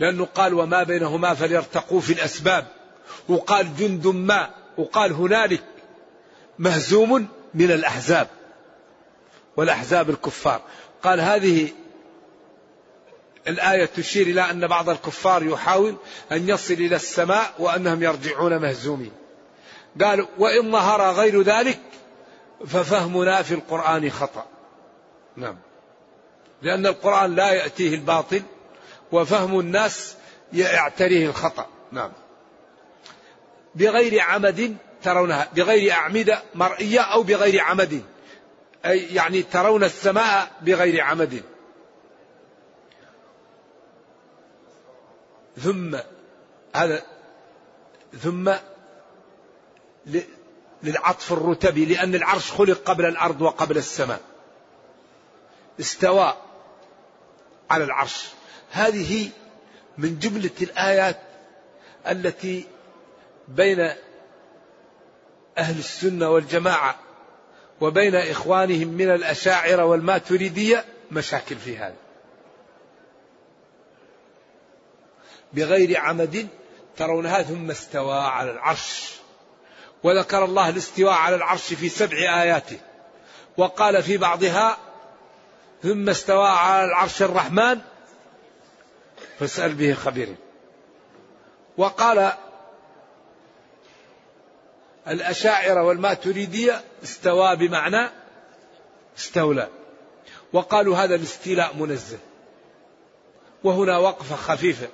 لأنه 0.00 0.24
قال 0.24 0.54
وما 0.54 0.82
بينهما 0.82 1.34
فليرتقوا 1.34 2.00
في 2.00 2.12
الأسباب. 2.12 2.66
وقال 3.28 3.76
جند 3.76 4.06
ما 4.06 4.59
وقال 4.78 5.12
هنالك 5.12 5.62
مهزوم 6.58 7.28
من 7.54 7.70
الأحزاب 7.70 8.28
والأحزاب 9.56 10.10
الكفار. 10.10 10.60
قال 11.02 11.20
هذه 11.20 11.68
الآية 13.48 13.84
تشير 13.84 14.26
إلى 14.26 14.50
أن 14.50 14.66
بعض 14.66 14.88
الكفار 14.88 15.42
يحاول 15.42 15.96
أن 16.32 16.48
يصل 16.48 16.74
إلى 16.74 16.96
السماء 16.96 17.54
وأنهم 17.58 18.02
يرجعون 18.02 18.58
مهزومين. 18.58 19.12
قال 20.00 20.26
وإن 20.38 20.72
ظهر 20.72 21.12
غير 21.12 21.42
ذلك 21.42 21.80
ففهمنا 22.66 23.42
في 23.42 23.54
القرآن 23.54 24.10
خطأ. 24.10 24.46
نعم. 25.36 25.56
لأن 26.62 26.86
القرآن 26.86 27.34
لا 27.34 27.50
يأتيه 27.50 27.94
الباطل 27.94 28.42
وفهم 29.12 29.60
الناس 29.60 30.14
يعتريه 30.52 31.26
الخطأ. 31.26 31.66
نعم. 31.92 32.12
بغير 33.74 34.20
عمد 34.20 34.76
ترونها 35.02 35.48
بغير 35.56 35.92
أعمدة 35.92 36.42
مرئية 36.54 37.00
أو 37.00 37.22
بغير 37.22 37.60
عمد. 37.60 38.02
أي 38.86 39.14
يعني 39.14 39.42
ترون 39.42 39.84
السماء 39.84 40.52
بغير 40.62 41.00
عمد. 41.00 41.42
ثم 45.58 45.96
هذا 46.74 47.02
ثم 48.22 48.52
للعطف 50.82 51.32
الرتبي 51.32 51.84
لأن 51.84 52.14
العرش 52.14 52.52
خلق 52.52 52.82
قبل 52.84 53.06
الأرض 53.06 53.42
وقبل 53.42 53.76
السماء. 53.76 54.20
استوى 55.80 56.36
على 57.70 57.84
العرش. 57.84 58.26
هذه 58.70 59.30
من 59.98 60.18
جملة 60.18 60.50
الآيات 60.62 61.20
التي 62.06 62.66
بين 63.50 63.80
أهل 65.58 65.78
السنة 65.78 66.30
والجماعة 66.30 66.96
وبين 67.80 68.14
إخوانهم 68.14 68.88
من 68.88 69.10
الأشاعرة 69.10 69.84
والماتريدية 69.84 70.84
مشاكل 71.10 71.56
في 71.56 71.78
هذا. 71.78 71.96
بغير 75.52 76.00
عمد 76.00 76.48
ترونها 76.96 77.42
ثم 77.42 77.70
استوى 77.70 78.18
على 78.18 78.50
العرش. 78.50 79.14
وذكر 80.02 80.44
الله 80.44 80.68
الاستواء 80.68 81.12
على 81.12 81.36
العرش 81.36 81.74
في 81.74 81.88
سبع 81.88 82.42
آياته 82.42 82.78
وقال 83.56 84.02
في 84.02 84.16
بعضها 84.16 84.78
ثم 85.82 86.08
استوى 86.08 86.48
على 86.48 86.84
العرش 86.84 87.22
الرحمن. 87.22 87.78
فاسأل 89.38 89.74
به 89.74 89.94
خبير. 89.94 90.34
وقال 91.78 92.32
الأشاعرة 95.08 95.82
والماتريدية 95.82 96.80
استوى 97.02 97.56
بمعنى 97.56 98.10
استولى. 99.18 99.68
وقالوا 100.52 100.96
هذا 100.96 101.14
الاستيلاء 101.14 101.76
منزه. 101.76 102.18
وهنا 103.64 103.98
وقفة 103.98 104.36
خفيفة. 104.36 104.88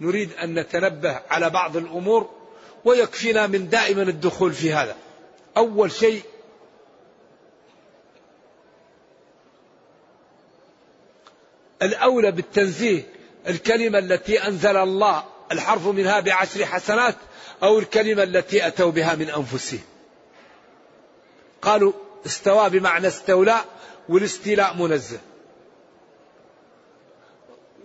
نريد 0.00 0.32
أن 0.32 0.58
نتنبه 0.58 1.20
على 1.30 1.50
بعض 1.50 1.76
الأمور 1.76 2.30
ويكفينا 2.84 3.46
من 3.46 3.68
دائما 3.68 4.02
الدخول 4.02 4.52
في 4.52 4.72
هذا. 4.72 4.96
أول 5.56 5.92
شيء 5.92 6.22
الأولى 11.82 12.30
بالتنزيه 12.30 13.02
الكلمة 13.48 13.98
التي 13.98 14.46
أنزل 14.46 14.76
الله 14.76 15.24
الحرف 15.52 15.86
منها 15.86 16.20
بعشر 16.20 16.66
حسنات 16.66 17.16
أو 17.62 17.78
الكلمة 17.78 18.22
التي 18.22 18.66
أتوا 18.66 18.90
بها 18.90 19.14
من 19.14 19.30
أنفسهم. 19.30 19.80
قالوا 21.62 21.92
استوى 22.26 22.70
بمعنى 22.70 23.06
استولى 23.06 23.56
والاستيلاء 24.08 24.76
منزه. 24.76 25.18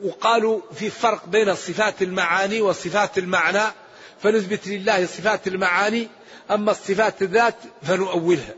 وقالوا 0.03 0.59
في 0.73 0.89
فرق 0.89 1.25
بين 1.25 1.55
صفات 1.55 2.01
المعاني 2.01 2.61
وصفات 2.61 3.17
المعنى 3.17 3.63
فنثبت 4.21 4.67
لله 4.67 5.05
صفات 5.05 5.47
المعاني 5.47 6.07
أما 6.51 6.71
الصفات 6.71 7.21
الذات 7.21 7.55
فنؤولها. 7.81 8.53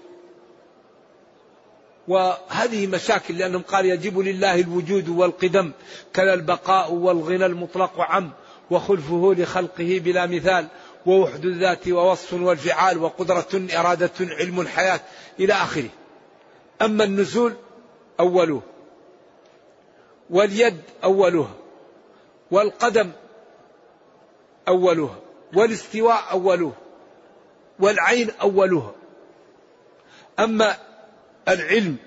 وهذه 2.08 2.88
مشاكل 2.88 3.38
لأنهم 3.38 3.62
قال 3.62 3.86
يجب 3.86 4.20
لله 4.20 4.60
الوجود 4.60 5.10
والقدم 5.10 5.72
كذا 6.14 6.34
البقاء 6.34 6.92
والغنى 6.92 7.46
المطلق 7.46 8.00
عم 8.00 8.32
وخلفه 8.72 9.36
لخلقه 9.38 10.02
بلا 10.04 10.26
مثال 10.26 10.68
ووحد 11.06 11.46
الذات 11.46 11.88
ووصف 11.88 12.34
والفعال 12.34 12.98
وقدرة 12.98 13.68
إرادة 13.74 14.12
علم 14.20 14.68
حياة 14.68 15.00
إلى 15.40 15.54
آخره. 15.54 15.90
أما 16.82 17.04
النزول 17.04 17.54
أوله 18.20 18.62
واليد 20.30 20.82
أولها 21.04 21.54
والقدم 22.52 23.12
أولها 24.68 25.20
والاستواء 25.54 26.32
أولها 26.32 26.74
والعين 27.80 28.32
أولها 28.42 28.92
أما 30.40 30.78
العلم 31.48 31.98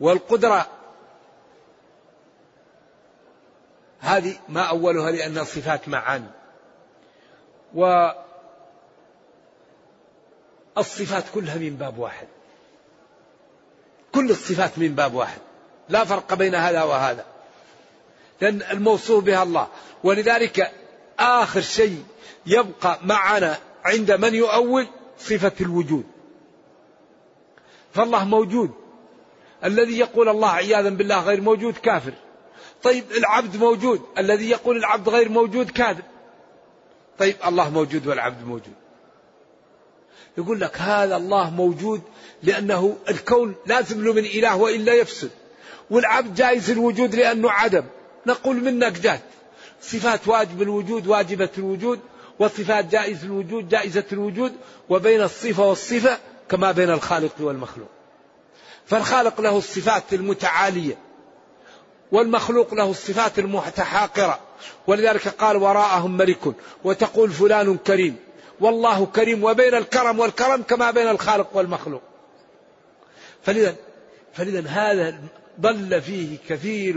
والقدرة 0.00 0.66
هذه 4.00 4.36
ما 4.48 4.62
أولها 4.62 5.10
لأنها 5.10 5.44
صفات 5.44 5.88
معاني 5.88 6.30
والصفات 10.76 11.24
كلها 11.34 11.54
من 11.54 11.76
باب 11.76 11.98
واحد. 11.98 12.26
كل 14.12 14.30
الصفات 14.30 14.78
من 14.78 14.94
باب 14.94 15.14
واحد. 15.14 15.40
لا 15.88 16.04
فرق 16.04 16.34
بين 16.34 16.54
هذا 16.54 16.82
وهذا. 16.82 17.24
لأن 18.40 18.62
الموصوف 18.62 19.24
بها 19.24 19.42
الله. 19.42 19.68
ولذلك 20.04 20.72
آخر 21.18 21.60
شيء 21.60 22.04
يبقى 22.46 22.98
معنا 23.02 23.58
عند 23.84 24.12
من 24.12 24.34
يؤول 24.34 24.86
صفة 25.18 25.52
الوجود. 25.60 26.04
فالله 27.94 28.24
موجود. 28.24 28.70
الذي 29.64 29.98
يقول 29.98 30.28
الله 30.28 30.50
عياذا 30.50 30.88
بالله 30.88 31.20
غير 31.20 31.40
موجود 31.40 31.74
كافر. 31.76 32.12
طيب 32.82 33.04
العبد 33.12 33.56
موجود. 33.56 34.02
الذي 34.18 34.50
يقول 34.50 34.76
العبد 34.76 35.08
غير 35.08 35.28
موجود 35.28 35.70
كاذب. 35.70 36.04
طيب 37.18 37.36
الله 37.46 37.70
موجود 37.70 38.06
والعبد 38.06 38.46
موجود. 38.46 38.74
يقول 40.38 40.60
لك 40.60 40.76
هذا 40.76 41.16
الله 41.16 41.50
موجود 41.50 42.02
لأنه 42.42 42.96
الكون 43.08 43.54
لازم 43.66 44.04
له 44.04 44.12
من 44.12 44.24
إله 44.24 44.56
وإلا 44.56 44.94
يفسد. 44.94 45.30
والعبد 45.90 46.34
جائز 46.34 46.70
الوجود 46.70 47.14
لأنه 47.14 47.50
عدم. 47.50 47.84
نقول 48.26 48.56
منك 48.56 48.92
جاد 48.92 49.20
صفات 49.82 50.28
واجب 50.28 50.62
الوجود 50.62 51.06
واجبة 51.06 51.50
الوجود. 51.58 52.00
وصفات 52.38 52.84
جائز 52.84 53.24
الوجود 53.24 53.68
جائزة 53.68 54.04
الوجود. 54.12 54.52
وبين 54.88 55.22
الصفة 55.22 55.66
والصفة 55.66 56.18
كما 56.48 56.72
بين 56.72 56.90
الخالق 56.90 57.32
والمخلوق. 57.40 57.88
فالخالق 58.86 59.40
له 59.40 59.58
الصفات 59.58 60.12
المتعالية. 60.12 61.09
والمخلوق 62.12 62.74
له 62.74 62.90
الصفات 62.90 63.38
المتحاقرة. 63.38 64.38
ولذلك 64.86 65.28
قال 65.28 65.56
وراءهم 65.56 66.16
ملك 66.16 66.54
وتقول 66.84 67.30
فلان 67.30 67.76
كريم. 67.76 68.16
والله 68.60 69.06
كريم 69.06 69.44
وبين 69.44 69.74
الكرم 69.74 70.18
والكرم 70.18 70.62
كما 70.62 70.90
بين 70.90 71.08
الخالق 71.08 71.48
والمخلوق. 71.56 72.02
فلذا 73.42 73.74
فلذا 74.32 74.68
هذا 74.68 75.18
ضل 75.60 76.02
فيه 76.02 76.36
كثير 76.48 76.96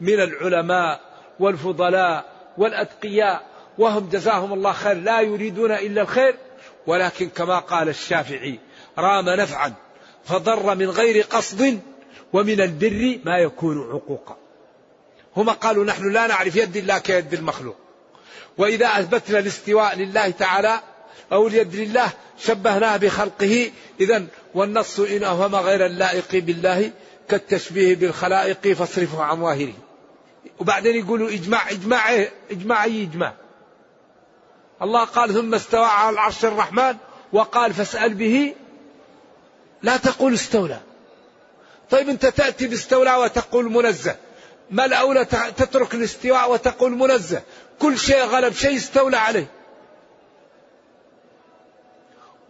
من 0.00 0.20
العلماء 0.20 1.00
والفضلاء 1.40 2.24
والأتقياء. 2.58 3.46
وهم 3.78 4.08
جزاهم 4.08 4.52
الله 4.52 4.72
خير. 4.72 4.96
لا 4.96 5.20
يريدون 5.20 5.72
إلا 5.72 6.02
الخير. 6.02 6.36
ولكن 6.86 7.28
كما 7.28 7.58
قال 7.58 7.88
الشافعي 7.88 8.58
رام 8.98 9.28
نفعا 9.28 9.72
فضر 10.24 10.74
من 10.74 10.90
غير 10.90 11.24
قصد 11.24 11.80
ومن 12.32 12.60
البر 12.60 13.18
ما 13.24 13.38
يكون 13.38 13.90
عقوقا. 13.92 14.41
هم 15.36 15.50
قالوا 15.50 15.84
نحن 15.84 16.12
لا 16.12 16.26
نعرف 16.26 16.56
يد 16.56 16.76
الله 16.76 16.98
كيد 16.98 17.34
المخلوق. 17.34 17.76
وإذا 18.58 18.86
أثبتنا 18.86 19.38
الاستواء 19.38 19.96
لله 19.96 20.30
تعالى 20.30 20.80
أو 21.32 21.46
اليد 21.46 21.74
لله 21.74 22.10
شبهناه 22.38 22.96
بخلقه 22.96 23.70
إذا 24.00 24.24
والنص 24.54 25.00
إن 25.00 25.24
أوهم 25.24 25.56
غير 25.56 25.86
اللائق 25.86 26.28
بالله 26.32 26.90
كالتشبيه 27.28 27.94
بالخلائق 27.94 28.72
فاصرفه 28.72 29.22
عن 29.22 29.40
ظاهره. 29.40 29.74
وبعدين 30.58 30.96
يقولوا 30.96 31.30
إجماع 31.30 31.70
إجماع 31.70 32.10
إيه؟ 32.10 32.32
إجماع 32.50 32.84
أي 32.84 33.02
إجماع؟ 33.02 33.34
الله 34.82 35.04
قال 35.04 35.34
ثم 35.34 35.54
استوى 35.54 35.84
على 35.84 36.14
العرش 36.14 36.44
الرحمن 36.44 36.96
وقال 37.32 37.74
فاسأل 37.74 38.14
به 38.14 38.54
لا 39.82 39.96
تقول 39.96 40.34
استولى. 40.34 40.80
طيب 41.90 42.08
أنت 42.08 42.26
تأتي 42.26 42.66
باستولى 42.66 43.14
وتقول 43.14 43.70
منزه. 43.70 44.16
ما 44.70 44.84
الأولى 44.84 45.24
تترك 45.56 45.94
الاستواء 45.94 46.52
وتقول 46.52 46.92
منزه. 46.92 47.42
كل 47.78 47.98
شيء 47.98 48.24
غلب 48.24 48.52
شيء 48.52 48.76
استولى 48.76 49.16
عليه. 49.16 49.46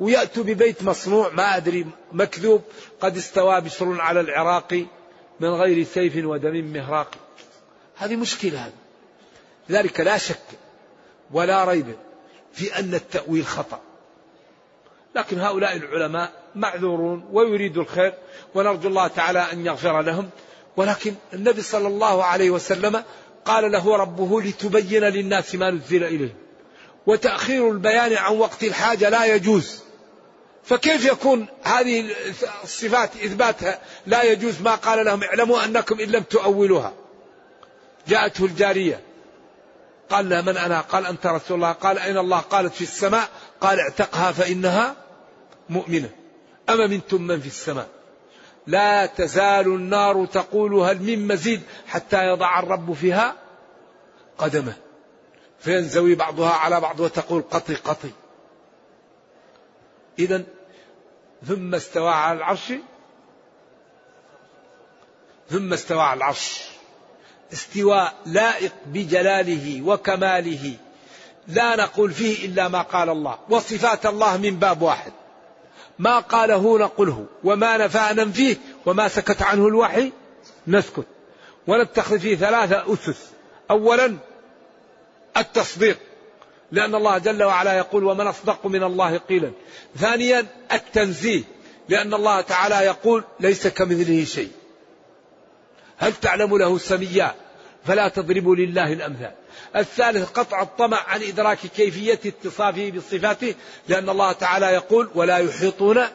ويأتوا 0.00 0.44
ببيت 0.44 0.82
مصنوع 0.82 1.28
ما 1.28 1.56
أدري 1.56 1.86
مكذوب 2.12 2.62
قد 3.00 3.16
استوى 3.16 3.60
بشر 3.60 4.00
على 4.00 4.20
العراق 4.20 4.86
من 5.40 5.48
غير 5.48 5.84
سيف 5.84 6.26
ودم 6.26 6.64
مهراق. 6.64 7.14
هذه 7.96 8.16
مشكلة 8.16 8.66
هذه. 8.66 8.72
لذلك 9.68 10.00
لا 10.00 10.18
شك 10.18 10.46
ولا 11.30 11.64
ريب 11.64 11.96
في 12.52 12.78
أن 12.78 12.94
التأويل 12.94 13.46
خطأ. 13.46 13.80
لكن 15.14 15.40
هؤلاء 15.40 15.76
العلماء 15.76 16.32
معذورون 16.54 17.28
ويريدوا 17.32 17.82
الخير 17.82 18.14
ونرجو 18.54 18.88
الله 18.88 19.06
تعالى 19.06 19.38
أن 19.52 19.66
يغفر 19.66 20.00
لهم. 20.00 20.30
ولكن 20.76 21.14
النبي 21.34 21.62
صلى 21.62 21.88
الله 21.88 22.24
عليه 22.24 22.50
وسلم 22.50 23.02
قال 23.44 23.72
له 23.72 23.96
ربه 23.96 24.42
لتبين 24.42 25.04
للناس 25.04 25.54
ما 25.54 25.70
نزل 25.70 26.04
إليه 26.04 26.34
وتأخير 27.06 27.70
البيان 27.70 28.12
عن 28.16 28.36
وقت 28.36 28.64
الحاجة 28.64 29.08
لا 29.08 29.24
يجوز. 29.24 29.82
فكيف 30.64 31.04
يكون 31.04 31.46
هذه 31.62 32.10
الصفات 32.64 33.10
إثباتها 33.16 33.78
لا 34.06 34.22
يجوز 34.22 34.62
ما 34.62 34.74
قال 34.74 35.04
لهم 35.04 35.22
اعلموا 35.22 35.64
أنكم 35.64 36.00
إن 36.00 36.08
لم 36.08 36.22
تؤولوها؟ 36.22 36.92
جاءته 38.08 38.44
الجارية. 38.44 39.00
قال 40.10 40.28
لها 40.28 40.40
من 40.40 40.56
أنا؟ 40.56 40.80
قال 40.80 41.06
أنت 41.06 41.26
رسول 41.26 41.56
الله. 41.56 41.72
قال 41.72 41.98
أين 41.98 42.18
الله؟ 42.18 42.38
قالت 42.38 42.74
في 42.74 42.82
السماء. 42.82 43.28
قال 43.60 43.80
اعتقها 43.80 44.32
فإنها 44.32 44.96
مؤمنة. 45.68 46.10
أما 46.70 46.86
منتم 46.86 47.22
من 47.22 47.40
في 47.40 47.46
السماء؟ 47.46 47.88
لا 48.66 49.06
تزال 49.06 49.66
النار 49.66 50.26
تقول 50.26 50.74
هل 50.74 51.02
من 51.02 51.26
مزيد 51.26 51.62
حتى 51.86 52.26
يضع 52.26 52.58
الرب 52.58 52.92
فيها 52.92 53.36
قدمه. 54.38 54.74
فينزوي 55.58 56.14
بعضها 56.14 56.50
على 56.50 56.80
بعض 56.80 57.00
وتقول 57.00 57.42
قطي 57.50 57.74
قطي. 57.74 58.10
إذا 60.18 60.42
ثم 61.46 61.74
استوى 61.74 62.10
على 62.10 62.38
العرش. 62.38 62.72
ثم 65.50 65.72
استوى 65.72 66.00
على 66.00 66.18
العرش. 66.18 66.68
استواء 67.52 68.14
لائق 68.26 68.72
بجلاله 68.86 69.82
وكماله. 69.82 70.76
لا 71.48 71.76
نقول 71.76 72.10
فيه 72.12 72.46
إلا 72.46 72.68
ما 72.68 72.82
قال 72.82 73.08
الله. 73.08 73.38
وصفات 73.48 74.06
الله 74.06 74.36
من 74.36 74.56
باب 74.56 74.82
واحد. 74.82 75.12
ما 76.02 76.18
قاله 76.18 76.78
نقله 76.78 77.26
وما 77.44 77.76
نفى 77.76 78.14
ننفيه 78.14 78.56
وما 78.86 79.08
سكت 79.08 79.42
عنه 79.42 79.68
الوحي 79.68 80.12
نسكت. 80.66 81.06
ونتخذ 81.66 82.18
فيه 82.18 82.36
ثلاثة 82.36 82.92
أسس. 82.92 83.30
أولا 83.70 84.16
التصديق 85.36 85.98
لأن 86.72 86.94
الله 86.94 87.18
جل 87.18 87.42
وعلا 87.42 87.72
يقول 87.72 88.04
ومن 88.04 88.26
أصدق 88.26 88.66
من 88.66 88.82
الله 88.82 89.18
قيلا 89.18 89.52
ثانيا 89.96 90.46
التنزيه 90.72 91.42
لأن 91.88 92.14
الله 92.14 92.40
تعالى 92.40 92.74
يقول 92.74 93.24
ليس 93.40 93.66
كمثله 93.66 94.24
شيء 94.24 94.50
هل 95.98 96.12
تعلم 96.12 96.58
له 96.58 96.78
سميا 96.78 97.34
فلا 97.84 98.08
تضربوا 98.08 98.56
لله 98.56 98.92
الأمثال. 98.92 99.32
الثالث 99.76 100.30
قطع 100.30 100.62
الطمع 100.62 101.02
عن 101.06 101.22
إدراك 101.22 101.58
كيفية 101.58 102.20
اتصافه 102.26 102.90
بصفاته 102.90 103.54
لأن 103.88 104.08
الله 104.08 104.32
تعالى 104.32 104.66
يقول 104.66 105.10
ولا 105.14 105.38
يحيطون 105.38 106.06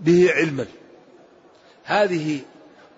به 0.00 0.32
علما. 0.32 0.66
هذه 1.84 2.40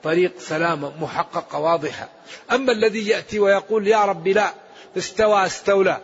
طريق 0.02 0.38
سلامة 0.38 0.92
محققة 1.00 1.58
واضحة. 1.58 2.08
أما 2.52 2.72
الذي 2.72 3.08
يأتي 3.08 3.38
ويقول 3.38 3.88
يا 3.88 4.04
رب 4.04 4.28
لا 4.28 4.54
استوى 4.96 5.46
استولى 5.46 6.00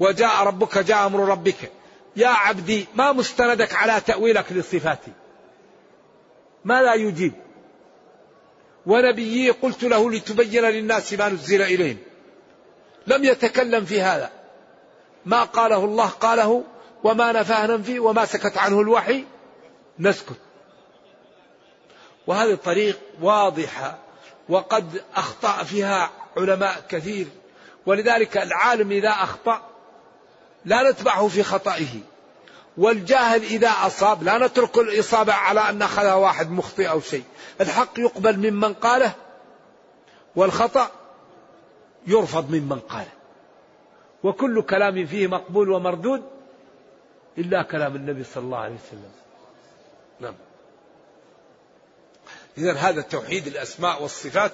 وجاء 0.00 0.42
ربك 0.44 0.78
جاء 0.78 1.06
أمر 1.06 1.28
ربك. 1.28 1.72
يا 2.16 2.28
عبدي 2.28 2.86
ما 2.94 3.12
مستندك 3.12 3.74
على 3.74 4.00
تأويلك 4.06 4.52
للصفات 4.52 5.00
ما 6.64 6.82
لا 6.82 6.94
يجيب؟ 6.94 7.32
ونبيي 8.86 9.50
قلت 9.50 9.82
له 9.84 10.10
لتبين 10.10 10.64
للناس 10.64 11.12
ما 11.12 11.28
نزل 11.28 11.62
إليهم. 11.62 11.98
لم 13.06 13.24
يتكلم 13.24 13.84
في 13.84 14.00
هذا. 14.00 14.30
ما 15.24 15.42
قاله 15.42 15.84
الله 15.84 16.08
قاله 16.08 16.64
وما 17.04 17.32
نفاه 17.32 17.66
ننفي 17.66 17.98
وما 17.98 18.24
سكت 18.24 18.58
عنه 18.58 18.80
الوحي 18.80 19.24
نسكت. 19.98 20.36
وهذه 22.26 22.54
طريق 22.54 22.98
واضحة 23.20 23.98
وقد 24.48 25.02
أخطأ 25.14 25.62
فيها 25.62 26.10
علماء 26.36 26.82
كثير. 26.88 27.26
ولذلك 27.86 28.36
العالم 28.36 28.90
إذا 28.90 29.10
أخطأ 29.10 29.62
لا 30.64 30.90
نتبعه 30.90 31.28
في 31.28 31.42
خطئه. 31.42 32.00
والجاهل 32.76 33.42
إذا 33.42 33.68
أصاب 33.68 34.22
لا 34.22 34.38
نترك 34.38 34.78
الإصابة 34.78 35.32
على 35.32 35.60
أن 35.60 35.82
أخذها 35.82 36.14
واحد 36.14 36.50
مخطئ 36.50 36.88
أو 36.88 37.00
شيء. 37.00 37.24
الحق 37.60 37.98
يقبل 37.98 38.50
ممن 38.50 38.74
قاله 38.74 39.12
والخطأ 40.36 40.90
يرفض 42.06 42.50
ممن 42.50 42.78
قاله 42.78 43.12
وكل 44.22 44.62
كلام 44.62 45.06
فيه 45.06 45.26
مقبول 45.26 45.70
ومردود 45.70 46.22
إلا 47.38 47.62
كلام 47.62 47.96
النبي 47.96 48.24
صلى 48.24 48.44
الله 48.44 48.58
عليه 48.58 48.74
وسلم. 48.74 49.10
نعم. 50.20 50.34
إذا 52.58 52.72
هذا 52.72 53.00
توحيد 53.00 53.46
الأسماء 53.46 54.02
والصفات 54.02 54.52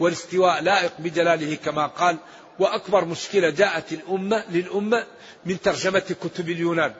والاستواء 0.00 0.62
لائق 0.62 0.92
بجلاله 0.98 1.54
كما 1.54 1.86
قال. 1.86 2.16
وأكبر 2.58 3.04
مشكلة 3.04 3.50
جاءت 3.50 3.92
الأمة 3.92 4.44
للأمة 4.50 5.06
من 5.44 5.60
ترجمة 5.60 6.16
كتب 6.24 6.50
اليونان. 6.50 6.94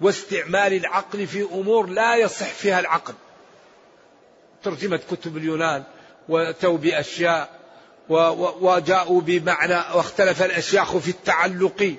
واستعمال 0.00 0.72
العقل 0.72 1.26
في 1.26 1.42
أمور 1.42 1.86
لا 1.86 2.16
يصح 2.16 2.46
فيها 2.46 2.80
العقل. 2.80 3.14
ترجمة 4.62 5.00
كتب 5.10 5.36
اليونان 5.36 5.84
وأتوا 6.28 6.78
بأشياء 6.78 7.55
وجاءوا 8.08 9.20
بمعنى 9.20 9.74
واختلف 9.74 10.42
الأشياخ 10.42 10.96
في 10.96 11.08
التعلق 11.08 11.94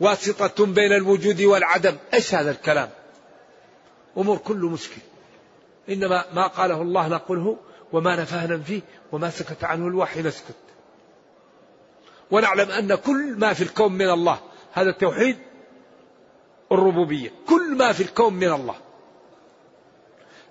واسطة 0.00 0.66
بين 0.66 0.92
الوجود 0.92 1.42
والعدم. 1.42 1.96
إيش 2.14 2.34
هذا 2.34 2.50
الكلام؟ 2.50 2.90
أمور 4.18 4.38
كله 4.38 4.68
مشكل. 4.68 5.00
إنما 5.88 6.24
ما 6.32 6.46
قاله 6.46 6.82
الله 6.82 7.08
نقوله 7.08 7.56
وما 7.92 8.16
نفهنا 8.16 8.58
فيه 8.58 8.80
وما 9.12 9.30
سكت 9.30 9.64
عنه 9.64 9.86
الوحي 9.86 10.22
نسكت 10.22 10.54
ونعلم 12.30 12.70
أن 12.70 12.94
كل 12.94 13.34
ما 13.38 13.52
في 13.52 13.62
الكون 13.62 13.92
من 13.92 14.10
الله 14.10 14.38
هذا 14.72 14.90
التوحيد 14.90 15.38
الربوبية. 16.72 17.30
كل 17.48 17.76
ما 17.76 17.92
في 17.92 18.02
الكون 18.02 18.34
من 18.34 18.52
الله. 18.52 18.74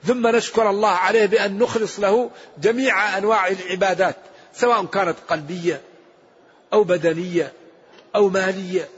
ثم 0.03 0.27
نشكر 0.27 0.69
الله 0.69 0.89
عليه 0.89 1.25
بأن 1.25 1.57
نخلص 1.57 1.99
له 1.99 2.29
جميع 2.57 3.17
أنواع 3.17 3.47
العبادات. 3.47 4.15
سواء 4.57 4.85
كانت 4.85 5.15
قلبية 5.29 5.81
أو 6.73 6.83
بدنية 6.83 7.53
أو 8.15 8.29
مالية. 8.29 8.89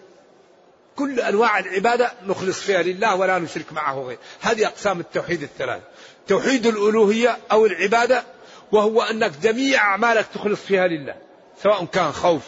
كل 0.96 1.20
أنواع 1.20 1.60
العبادة 1.60 2.12
نخلص 2.28 2.60
فيها 2.60 2.84
لله 2.84 3.16
ولا 3.16 3.40
نشرك 3.40 3.74
معه 3.74 4.02
غير. 4.02 4.18
هذه 4.42 4.68
أقسام 4.68 5.00
التوحيد 5.00 5.44
الثلاث. 5.44 5.82
توحيد 6.28 6.66
الألوهية 6.66 7.38
أو 7.52 7.66
العبادة 7.66 8.24
وهو 8.72 9.02
أنك 9.02 9.32
جميع 9.42 9.82
أعمالك 9.82 10.26
تخلص 10.34 10.60
فيها 10.60 10.88
لله 10.88 11.16
سواء 11.64 11.86
كان 11.86 12.12
خوف 12.12 12.44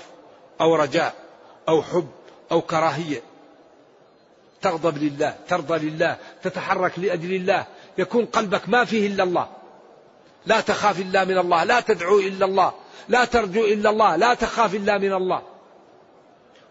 أو 0.61 0.75
رجاء 0.75 1.13
أو 1.69 1.83
حب 1.83 2.11
أو 2.51 2.61
كراهية. 2.61 3.21
تغضب 4.61 4.97
لله 4.97 5.35
ترضى 5.47 5.89
لله 5.89 6.17
تتحرك 6.43 6.99
لأجل 6.99 7.33
الله 7.33 7.65
يكون 7.97 8.25
قلبك 8.25 8.69
ما 8.69 8.85
فيه 8.85 9.07
إلا 9.07 9.23
الله. 9.23 9.47
لا 10.45 10.61
تخاف 10.61 10.99
إلا 10.99 11.25
من 11.25 11.37
الله 11.37 11.63
لا 11.63 11.79
تدعو 11.79 12.19
إلا 12.19 12.45
الله. 12.45 12.73
لا 13.09 13.25
ترجو 13.25 13.65
إلا 13.65 13.89
الله 13.89 14.15
لا 14.15 14.33
تخاف 14.33 14.75
إلا 14.75 14.97
من 14.97 15.13
الله. 15.13 15.41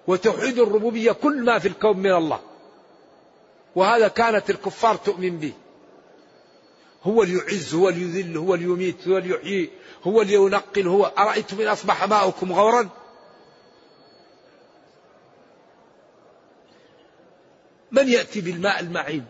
وتوحيد 0.06 0.58
الربوبية 0.58 1.12
كل 1.12 1.44
ما 1.44 1.58
في 1.58 1.68
الكون 1.68 1.96
من 1.96 2.12
الله. 2.12 2.40
وهذا 3.76 4.08
كانت 4.08 4.50
الكفار 4.50 4.96
تؤمن 4.96 5.38
به. 5.38 5.52
هو 7.02 7.22
اللي 7.22 7.38
يعز 7.38 7.74
هو 7.74 7.88
اللي 7.88 8.02
يذل 8.02 8.36
هو 8.36 8.54
اللي 8.54 8.64
يميت 8.64 9.08
هو 9.08 9.18
اللي 9.18 9.34
يحيي 9.34 9.70
هو 10.04 10.22
اللي 10.22 10.34
ينقل 10.34 10.88
هو. 10.88 11.04
أرأيتم 11.04 11.60
إن 11.60 11.68
أصبح 11.68 12.08
ماؤكم 12.08 12.52
غورا؟ 12.52 12.88
من 17.92 18.08
يأتي 18.08 18.40
بالماء 18.40 18.80
المعين؟ 18.80 19.24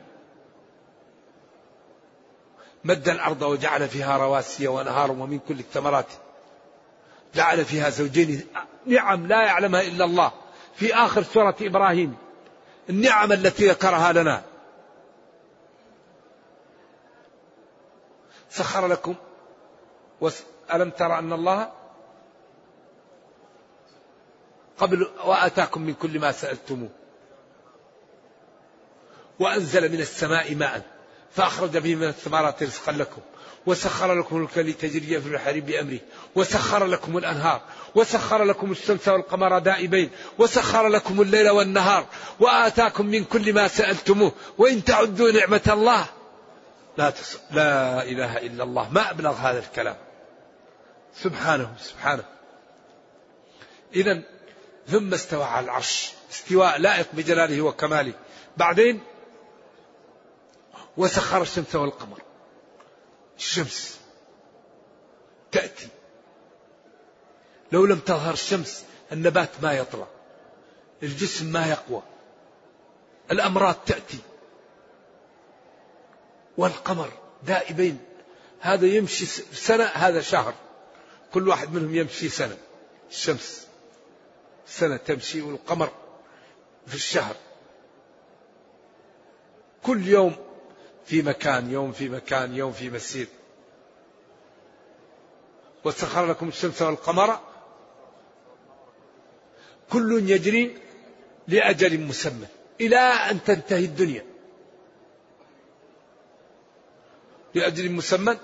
مد 2.84 3.08
الأرض 3.08 3.42
وجعل 3.42 3.88
فيها 3.88 4.16
رواسي 4.16 4.68
ونهار 4.68 5.10
ومن 5.10 5.38
كل 5.38 5.58
الثمرات. 5.58 6.06
جعل 7.34 7.64
فيها 7.64 7.90
زوجين. 7.90 8.46
نعم 8.86 9.26
لا 9.26 9.42
يعلمها 9.42 9.80
إلا 9.80 10.04
الله. 10.04 10.32
في 10.74 10.94
آخر 10.94 11.22
سورة 11.22 11.56
إبراهيم. 11.60 12.16
النعم 12.90 13.32
التي 13.32 13.68
ذكرها 13.68 14.12
لنا. 14.12 14.42
سخر 18.50 18.86
لكم. 18.86 19.14
ألم 20.74 20.90
ترى 20.90 21.18
أن 21.18 21.32
الله 21.32 21.72
قبل 24.78 25.10
وآتاكم 25.24 25.82
من 25.82 25.94
كل 25.94 26.18
ما 26.20 26.32
سألتموه. 26.32 26.88
وأنزل 29.38 29.92
من 29.92 30.00
السماء 30.00 30.54
ماء. 30.54 30.99
فأخرج 31.34 31.78
به 31.78 31.94
من 31.94 32.08
الثمرات 32.08 32.62
رزقا 32.62 32.92
لكم 32.92 33.20
وسخر 33.66 34.14
لكم 34.14 34.42
الفلك 34.42 34.58
لتجري 34.58 35.20
في 35.20 35.26
البحر 35.26 35.60
بأمره 35.60 35.98
وسخر 36.34 36.86
لكم 36.86 37.18
الأنهار 37.18 37.60
وسخر 37.94 38.44
لكم 38.44 38.72
الشمس 38.72 39.08
والقمر 39.08 39.58
دائبين 39.58 40.10
وسخر 40.38 40.88
لكم 40.88 41.20
الليل 41.20 41.50
والنهار 41.50 42.06
وآتاكم 42.40 43.06
من 43.06 43.24
كل 43.24 43.52
ما 43.52 43.68
سألتموه 43.68 44.32
وإن 44.58 44.84
تعدوا 44.84 45.30
نعمة 45.30 45.62
الله. 45.68 46.06
لا 46.98 47.10
تص... 47.10 47.38
لا 47.50 48.02
إله 48.02 48.38
إلا 48.38 48.64
الله. 48.64 48.92
ما 48.92 49.10
أبلغ 49.10 49.32
هذا 49.32 49.58
الكلام. 49.58 49.96
سبحانه 51.22 51.74
سبحانه. 51.80 52.24
إذا 53.94 54.22
ثم 54.88 55.14
استوى 55.14 55.44
على 55.44 55.64
العرش. 55.64 56.12
استواء 56.32 56.78
لائق 56.78 57.06
بجلاله 57.12 57.62
وكماله. 57.62 58.12
بعدين 58.56 59.00
وسخر 61.00 61.42
الشمس 61.42 61.74
والقمر. 61.74 62.22
الشمس 63.38 64.00
تأتي. 65.52 65.88
لو 67.72 67.86
لم 67.86 67.98
تظهر 67.98 68.32
الشمس 68.32 68.84
النبات 69.12 69.48
ما 69.62 69.72
يطلع. 69.72 70.06
الجسم 71.02 71.46
ما 71.46 71.66
يقوى. 71.66 72.02
الأمراض 73.30 73.74
تأتي. 73.86 74.18
والقمر 76.56 77.12
دائبين. 77.42 77.98
هذا 78.60 78.86
يمشي 78.86 79.26
سنة 79.52 79.84
هذا 79.84 80.20
شهر. 80.20 80.54
كل 81.34 81.48
واحد 81.48 81.72
منهم 81.72 81.94
يمشي 81.94 82.28
سنة. 82.28 82.56
الشمس 83.10 83.66
سنة 84.66 84.96
تمشي 84.96 85.42
والقمر 85.42 85.90
في 86.86 86.94
الشهر. 86.94 87.36
كل 89.82 90.08
يوم 90.08 90.49
في 91.04 91.22
مكان 91.22 91.70
يوم 91.70 91.92
في 91.92 92.08
مكان 92.08 92.54
يوم 92.54 92.72
في 92.72 92.90
مسير 92.90 93.26
وسخر 95.84 96.26
لكم 96.26 96.48
الشمس 96.48 96.82
والقمر. 96.82 97.40
كل 99.90 100.30
يجري 100.30 100.78
لأجل 101.48 102.00
مسمى 102.00 102.46
إلى 102.80 102.96
أن 102.98 103.44
تنتهي 103.44 103.84
الدنيا. 103.84 104.24
لأجل 107.54 107.92
مسمى 107.92 108.36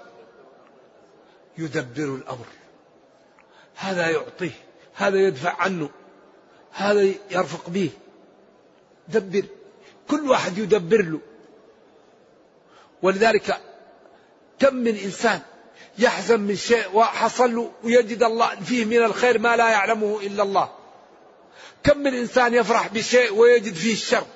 يدبر 1.59 2.15
الأمر. 2.15 2.47
هذا 3.77 4.11
يعطيه 4.11 4.51
هذا 4.95 5.19
يدفع 5.19 5.63
عنه 5.63 5.91
هذا 6.73 7.03
يرفق 7.31 7.69
به. 7.69 7.91
دبر 9.09 9.45
كل 10.09 10.31
واحد 10.31 10.59
يدبر 10.59 11.03
له. 11.03 11.21
ولذلك 13.03 13.61
كم 14.59 14.75
من 14.75 14.97
إنسان 14.97 15.41
يحزن 15.99 16.41
من 16.41 16.57
شيء 16.57 16.85
وحصل 16.95 17.55
له 17.55 17.73
ويجد 17.85 18.23
الله 18.23 18.55
فيه 18.55 18.85
من 18.85 18.97
الخير 18.97 19.39
ما 19.39 19.57
لا 19.57 19.71
يعلمه 19.71 20.21
إلا 20.21 20.43
الله. 20.43 20.71
كم 21.83 21.99
من 21.99 22.15
إنسان 22.15 22.55
يفرح 22.55 22.89
بشيء 22.89 23.33
ويجد 23.33 23.75
فيه 23.75 23.93
الشر. 23.93 24.27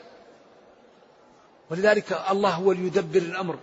ولذلك 1.70 2.20
الله 2.30 2.50
هو 2.50 2.72
يدبر 2.72 3.18
الأمر. 3.18 3.58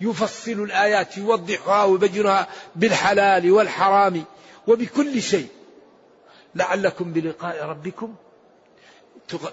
يفصل 0.00 0.52
الآيات 0.52 1.18
يوضحها 1.18 1.84
ويبينها 1.84 2.48
بالحلال 2.76 3.52
والحرام 3.52 4.24
وبكل 4.66 5.22
شيء. 5.22 5.48
لعلكم 6.54 7.12
بلقاء 7.12 7.64
ربكم 7.64 8.14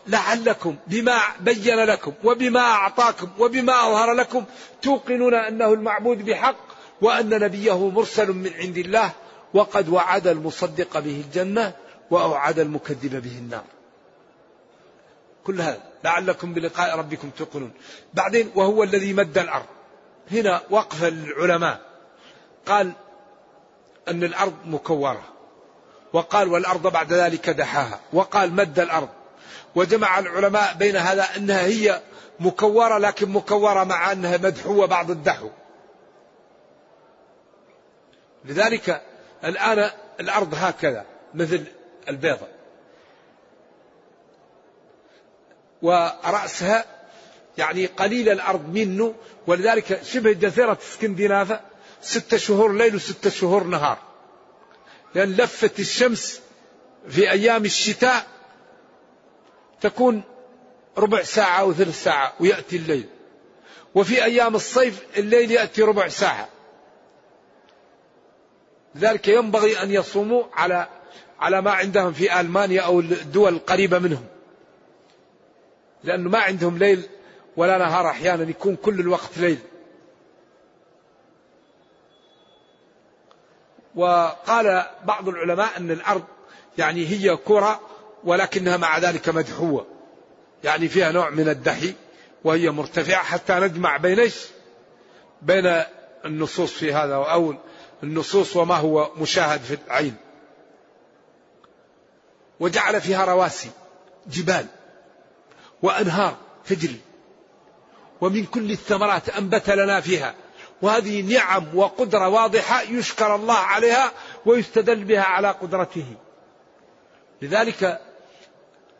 لعلكم 0.08 0.76
بما 0.88 1.20
بين 1.40 1.80
لكم 1.80 2.14
وبما 2.24 2.60
أعطاكم 2.60 3.30
وبما 3.40 3.74
أظهر 3.74 4.14
لكم 4.14 4.44
توقنون 4.82 5.34
أنه 5.34 5.74
المعبود 5.74 6.26
بحق 6.26 6.56
وأن 7.02 7.30
نبيه 7.30 7.90
مرسل 7.90 8.32
من 8.34 8.54
عند 8.54 8.78
الله 8.78 9.12
وقد 9.54 9.90
وعد 9.90 10.28
المصدق 10.28 11.00
به 11.00 11.24
الجنة 11.26 11.74
وأوعد 12.12 12.60
المكذب 12.60 13.22
به 13.22 13.38
النار. 13.38 13.64
كل 15.44 15.62
هذا 15.62 15.82
لعلكم 16.04 16.54
بلقاء 16.54 16.98
ربكم 16.98 17.30
توقنون. 17.30 17.72
بعدين 18.14 18.52
وهو 18.56 18.84
الذي 18.84 19.14
مد 19.14 19.38
الأرض. 19.38 19.66
هنا 20.32 20.62
وقف 20.70 21.04
العلماء. 21.04 21.82
قال 22.66 22.92
أن 24.08 24.24
الأرض 24.24 24.54
مكورة. 24.66 25.24
وقال 26.14 26.48
والأرض 26.48 26.88
بعد 26.88 27.14
ذلك 27.14 27.50
دحاها. 27.50 28.00
وقال 28.14 28.54
مد 28.54 28.80
الأرض. 28.80 29.10
وجمع 29.76 30.20
العلماء 30.20 30.74
بين 30.74 30.96
هذا 30.96 31.28
أنها 31.38 31.66
هي 31.66 32.02
مكورة 32.40 32.98
لكن 32.98 33.30
مكورة 33.30 33.84
مع 33.84 34.12
أنها 34.12 34.38
مدحوة 34.38 34.86
بعض 34.86 35.12
الدحو. 35.12 35.50
لذلك 38.46 39.02
الآن 39.44 39.90
الأرض 40.20 40.54
هكذا 40.54 41.06
مثل 41.34 41.64
البيضة 42.10 42.48
ورأسها 45.82 46.86
يعني 47.58 47.86
قليل 47.86 48.30
الأرض 48.30 48.70
منه 48.70 49.16
ولذلك 49.48 50.04
شبه 50.04 50.32
جزيرة 50.32 50.78
اسكندنافة 50.82 51.60
ستة 52.02 52.38
شهور 52.38 52.74
ليل 52.74 52.96
وستة 52.96 53.30
شهور 53.30 53.64
نهار. 53.64 53.98
لأن 55.16 55.32
لفة 55.32 55.72
الشمس 55.80 56.42
في 57.10 57.32
أيام 57.32 57.66
الشتاء 57.66 58.26
تكون 59.84 60.24
ربع 60.98 61.24
ساعة 61.24 61.60
أو 61.60 61.74
ثلث 61.74 62.04
ساعة 62.04 62.34
ويأتي 62.40 62.76
الليل. 62.76 63.10
وفي 63.96 64.24
أيام 64.24 64.56
الصيف 64.56 65.04
الليل 65.18 65.52
يأتي 65.52 65.82
ربع 65.82 66.08
ساعة. 66.08 66.50
لذلك 68.96 69.28
ينبغي 69.28 69.84
أن 69.84 69.92
يصوموا 69.92 70.44
على 70.54 70.88
على 71.40 71.62
ما 71.62 71.72
عندهم 71.72 72.14
في 72.14 72.40
ألمانيا 72.40 72.82
أو 72.82 73.00
الدول 73.00 73.54
القريبة 73.54 74.00
منهم. 74.00 74.26
لأنه 76.04 76.30
ما 76.30 76.40
عندهم 76.40 76.78
ليل 76.78 77.04
ولا 77.58 77.78
نهار 77.78 78.10
أحيانا 78.10 78.50
يكون 78.50 78.76
كل 78.76 79.00
الوقت 79.00 79.38
ليل. 79.38 79.60
وقال 83.96 84.86
بعض 85.06 85.30
العلماء 85.30 85.78
أن 85.78 85.92
الأرض 85.92 86.24
يعني 86.78 87.08
هي 87.08 87.38
كرة 87.38 87.93
ولكنها 88.26 88.78
مع 88.78 88.98
ذلك 88.98 89.30
مدحوة. 89.30 89.88
يعني 90.64 90.88
فيها 90.88 91.12
نوع 91.12 91.30
من 91.30 91.50
الدحي 91.50 91.94
وهي 92.44 92.70
مرتفعة 92.70 93.24
حتى 93.24 93.54
نجمع 93.54 93.98
بين؟ 93.98 94.32
بين 95.42 95.84
النصوص 96.26 96.74
في 96.74 96.94
هذا 96.94 97.16
أو 97.16 97.56
النصوص 98.04 98.56
وما 98.56 98.76
هو 98.76 99.12
مشاهد 99.18 99.62
في 99.62 99.78
العين. 99.88 100.16
وجعل 102.60 103.02
فيها 103.02 103.26
رواسي 103.26 103.70
جبال 104.28 104.66
وأنهار 105.82 106.38
تجري. 106.66 107.00
ومن 108.22 108.46
كل 108.46 108.72
الثمرات 108.72 109.30
أنبت 109.30 109.70
لنا 109.70 110.02
فيها. 110.02 110.36
وهذه 110.82 111.22
نعم 111.22 111.78
وقدرة 111.78 112.30
واضحة 112.30 112.82
يشكر 112.82 113.36
الله 113.36 113.54
عليها 113.54 114.12
ويستدل 114.46 115.04
بها 115.04 115.22
على 115.22 115.52
قدرته. 115.52 116.06
لذلك 117.42 118.02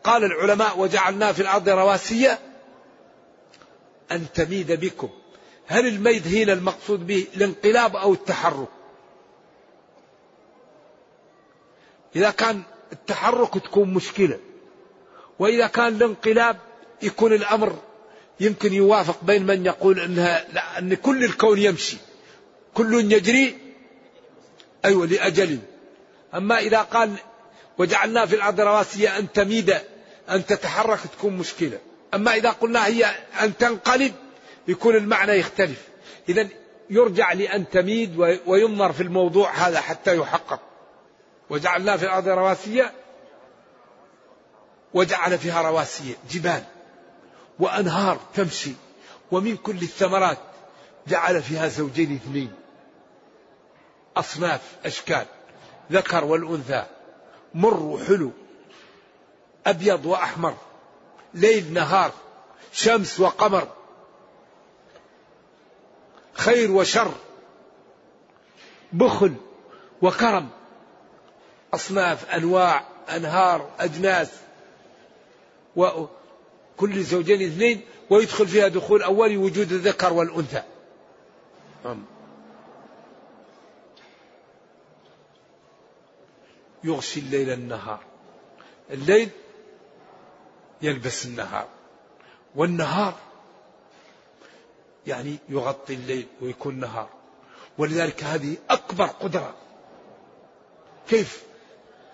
قال 0.04 0.24
العلماء 0.24 0.80
وجعلنا 0.80 1.34
في 1.34 1.42
الأرض 1.42 1.70
رواسي 1.70 2.38
أن 4.12 4.26
تميد 4.34 4.72
بكم. 4.72 5.10
هل 5.68 5.88
الميد 5.88 6.28
هنا 6.28 6.54
المقصود 6.54 7.08
به 7.08 7.28
الانقلاب 7.36 7.96
أو 7.96 8.14
التحرك؟ 8.14 8.68
إذا 12.16 12.30
كان 12.30 12.64
التحرك 12.92 13.54
تكون 13.54 13.94
مشكلة 13.94 14.40
وإذا 15.40 15.68
كان 15.68 15.88
الانقلاب 15.88 16.58
يكون 17.02 17.34
الأمر 17.34 17.80
يمكن 18.40 18.74
يوافق 18.74 19.24
بين 19.24 19.46
من 19.46 19.66
يقول 19.66 20.00
إنها 20.00 20.46
لا 20.54 20.80
أن 20.80 20.94
كل 20.94 21.24
الكون 21.24 21.60
يمشي 21.60 21.98
كل 22.74 23.12
يجري 23.14 23.58
أيوه 24.86 25.08
لأجل. 25.08 25.60
أما 26.34 26.60
إذا 26.60 26.82
قال 26.82 27.16
وجعلنا 27.78 28.26
في 28.26 28.36
الأرض 28.36 28.60
رواسي 28.60 29.10
أن 29.10 29.32
تميد 29.32 29.76
أن 30.30 30.46
تتحرك 30.46 31.00
تكون 31.18 31.38
مشكلة. 31.38 31.80
أما 32.14 32.36
إذا 32.36 32.50
قلنا 32.50 32.86
هي 32.86 33.06
أن 33.42 33.58
تنقلب 33.58 34.14
يكون 34.68 34.96
المعنى 34.96 35.32
يختلف. 35.32 35.88
اذا 36.30 36.48
يرجع 36.90 37.34
لأن 37.34 37.70
تميد 37.70 38.18
وينظر 38.46 38.94
في 38.94 39.04
الموضوع 39.04 39.52
هذا 39.52 39.82
حتى 39.82 40.18
يحقق. 40.18 40.60
وجعلنا 41.50 41.98
في 41.98 42.06
الأرض 42.06 42.28
رواسي 42.28 42.90
وجعل 44.94 45.38
فيها 45.38 45.62
رواسي 45.62 46.16
جبال 46.32 46.64
وأنهار 47.60 48.20
تمشي 48.34 48.74
ومن 49.32 49.58
كل 49.58 49.78
الثمرات 49.78 50.38
جعل 51.08 51.42
فيها 51.42 51.68
زوجين 51.68 52.16
اثنين. 52.16 52.52
أصناف 54.18 54.62
أشكال 54.86 55.26
ذكر 55.92 56.26
والأنثى 56.26 56.86
مر 57.54 57.84
وحلو. 57.84 58.32
أبيض 59.66 60.06
وأحمر 60.06 60.56
ليل 61.34 61.74
نهار 61.74 62.12
شمس 62.72 63.20
وقمر 63.20 63.68
خير 66.34 66.72
وشر 66.72 67.12
بخل 68.94 69.34
وكرم 70.02 70.50
أصناف 71.74 72.30
أنواع 72.30 72.86
أنهار 73.10 73.70
أجناس 73.80 74.30
كل 76.78 77.04
زوجين 77.04 77.42
اثنين 77.42 77.82
ويدخل 78.10 78.48
فيها 78.48 78.68
دخول 78.68 79.04
أولي 79.04 79.38
وجود 79.38 79.72
الذكر 79.72 80.14
والأنثى 80.14 80.64
نعم. 81.86 82.06
يغشي 86.84 87.20
الليل 87.20 87.50
النهار 87.50 88.00
الليل 88.92 89.30
يلبس 90.84 91.26
النهار. 91.26 91.68
والنهار 92.56 93.16
يعني 95.08 95.38
يغطي 95.50 95.94
الليل 95.94 96.28
ويكون 96.42 96.80
نهار. 96.80 97.10
ولذلك 97.78 98.24
هذه 98.24 98.56
أكبر 98.70 99.06
قدرة. 99.06 99.56
كيف 101.10 101.44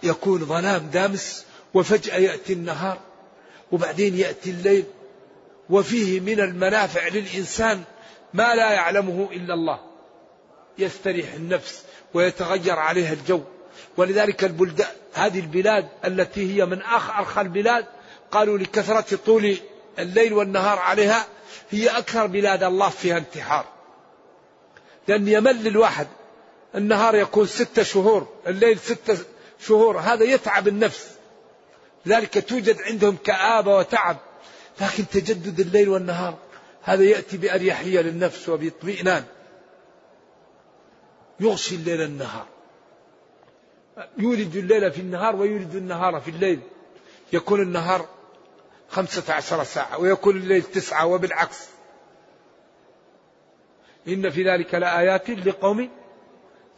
يكون 0.04 0.46
ظلام 0.46 0.90
دامس 0.90 1.46
وفجأة 1.74 2.18
يأتي 2.18 2.54
النهار 2.54 3.00
وبعدين 3.72 4.18
يأتي 4.18 4.50
الليل 4.50 4.86
وفيه 5.70 6.20
من 6.20 6.40
المنافع 6.40 7.08
للإنسان 7.08 7.84
ما 8.34 8.56
لا 8.56 8.72
يعلمه 8.72 9.30
إلا 9.32 9.54
الله. 9.54 9.80
يستريح 10.78 11.34
النفس 11.34 11.84
ويتغير 12.14 12.80
عليها 12.80 13.14
الجو. 13.14 13.42
ولذلك 13.98 14.44
البلدان 14.44 14.96
هذه 15.14 15.40
البلاد 15.40 15.90
التي 16.06 16.56
هي 16.56 16.66
من 16.66 16.82
أرخى 16.82 17.42
البلاد 17.42 17.86
قالوا 18.32 18.58
لكثرة 18.58 19.18
طول 19.26 19.58
الليل 20.00 20.34
والنهار 20.34 20.80
عليها 20.80 21.26
هي 21.70 21.88
أكثر 21.88 22.28
بلاد 22.28 22.64
الله 22.64 22.90
فيها 22.90 23.18
انتحار. 23.18 23.66
لأن 25.08 25.28
يمل 25.28 25.68
الواحد 25.68 26.08
النهار 26.76 27.16
يكون 27.16 27.48
ستة 27.48 27.84
شهور 27.84 28.28
الليل 28.48 28.80
ستة 28.80 29.18
شهور 29.60 30.00
هذا 30.00 30.24
يتعب 30.24 30.68
النفس. 30.68 31.10
لذلك 32.06 32.50
توجد 32.50 32.82
عندهم 32.82 33.18
كآبة 33.24 33.78
وتعب. 33.78 34.18
لكن 34.82 35.08
تجدد 35.08 35.60
الليل 35.60 35.90
والنهار 35.90 36.38
هذا 36.82 37.04
يأتي 37.04 37.38
بأريحية 37.38 38.02
للنفس 38.02 38.50
وباطمئنان. 38.50 39.24
يغشي 41.40 41.76
الليل 41.76 42.02
النهار. 42.02 42.46
يولد 44.18 44.56
الليل 44.56 44.92
في 44.92 45.02
النهار 45.02 45.36
ويولد 45.36 45.76
النهار 45.76 46.22
في 46.22 46.32
الليل. 46.32 46.60
يكون 47.34 47.62
النهار 47.62 48.06
خمسة 48.90 49.34
عشر 49.34 49.64
ساعة 49.64 50.00
ويكون 50.00 50.38
الليل 50.38 50.64
تسعة 50.64 51.06
وبالعكس. 51.06 51.70
إن 54.08 54.30
في 54.30 54.44
ذلك 54.44 54.76
لآيات 54.76 55.30
لقوم 55.30 55.90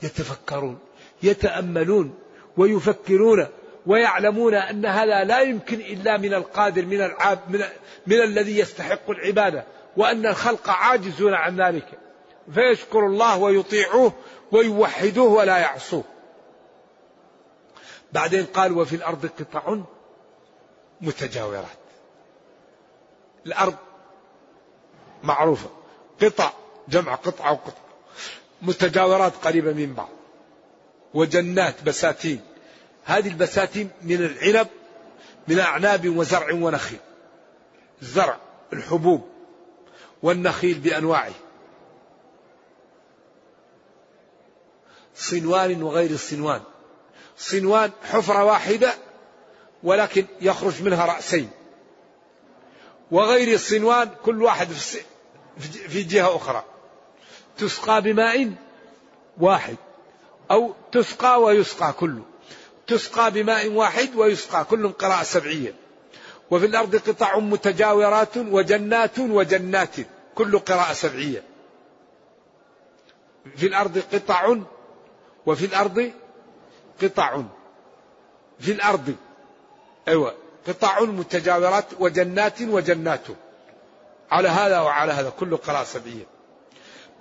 يتفكرون 0.04 0.80
يتأملون 1.24 2.20
ويفكرون 2.58 3.48
ويعلمون 3.86 4.54
أن 4.54 4.86
هذا 4.86 5.24
لا 5.24 5.40
يمكن 5.40 5.80
إلا 5.80 6.18
من 6.18 6.34
القادر 6.34 6.86
من 6.86 7.02
العاب 7.02 7.40
من, 7.50 7.64
من 8.08 8.22
الذي 8.22 8.60
يستحق 8.60 9.10
العبادة 9.10 9.64
وأن 9.98 10.26
الخلق 10.26 10.70
عاجزون 10.70 11.34
عن 11.34 11.62
ذلك. 11.62 11.88
فيشكر 12.54 13.06
الله 13.06 13.38
ويطيعوه 13.38 14.14
ويوحدوه 14.52 15.32
ولا 15.32 15.58
يعصوه. 15.58 16.04
بعدين 18.14 18.46
قال 18.46 18.78
وفي 18.78 18.96
الأرض 18.96 19.26
قطع 19.26 19.78
متجاورات. 21.02 21.81
الأرض 23.46 23.76
معروفة. 25.24 25.70
قطع 26.22 26.52
جمع 26.88 27.16
قطعة 27.16 27.52
وقطعة. 27.52 27.86
متجاورات 28.62 29.34
قريبة 29.36 29.74
من 29.74 29.94
بعض. 29.94 30.10
وجنات 31.14 31.84
بساتين. 31.84 32.42
هذه 33.06 33.28
البساتين 33.28 33.90
من 34.02 34.16
العنب 34.16 34.68
من 35.48 35.60
أعناب 35.60 36.18
وزرع 36.18 36.54
ونخيل. 36.54 37.00
الزرع 38.02 38.38
الحبوب 38.74 39.30
والنخيل 40.24 40.80
بأنواعه. 40.80 41.34
صنوان 45.16 45.84
وغير 45.84 46.10
الصنوان. 46.10 46.62
صنوان 47.38 47.92
حفرة 48.04 48.44
واحدة 48.44 48.94
ولكن 49.84 50.26
يخرج 50.42 50.84
منها 50.84 51.06
رأسين. 51.06 51.50
وغير 53.12 53.54
الصنوان 53.54 54.10
كل 54.24 54.44
واحد 54.44 54.68
في 55.88 56.04
جهة 56.04 56.36
أخرى. 56.36 56.64
تسقى 57.58 58.02
بماء 58.02 58.52
واحد 59.38 59.76
أو 60.52 60.74
تسقى 60.92 61.42
ويسقى 61.42 61.94
كله 61.94 62.24
تسقى 62.88 63.32
بماء 63.32 63.68
واحد 63.70 64.16
ويسقى 64.16 64.66
كل 64.66 64.90
قراءة 64.90 65.24
سبعية. 65.24 65.74
وفي 66.52 66.66
الأرض 66.66 66.96
قطع 66.96 67.40
متجاورات 67.40 68.38
وجنات 68.38 69.20
وجنات 69.20 69.96
كل 70.36 70.60
قراءة 70.60 70.94
سبعية. 70.94 71.44
في 73.56 73.68
الأرض 73.68 74.04
قطع 74.14 74.58
وفي 75.46 75.66
الأرض 75.66 76.12
قطع. 77.02 77.42
في 78.60 78.72
الأرض 78.72 79.16
أيوة. 80.08 80.41
قطع 80.68 81.02
متجاورات 81.02 81.86
وجنات 82.00 82.62
وجنات. 82.62 83.28
على 84.32 84.50
هذا 84.50 84.80
وعلى 84.80 85.12
هذا 85.12 85.30
كله 85.30 85.58
قراءة 85.58 85.84
سبعية. 85.84 86.26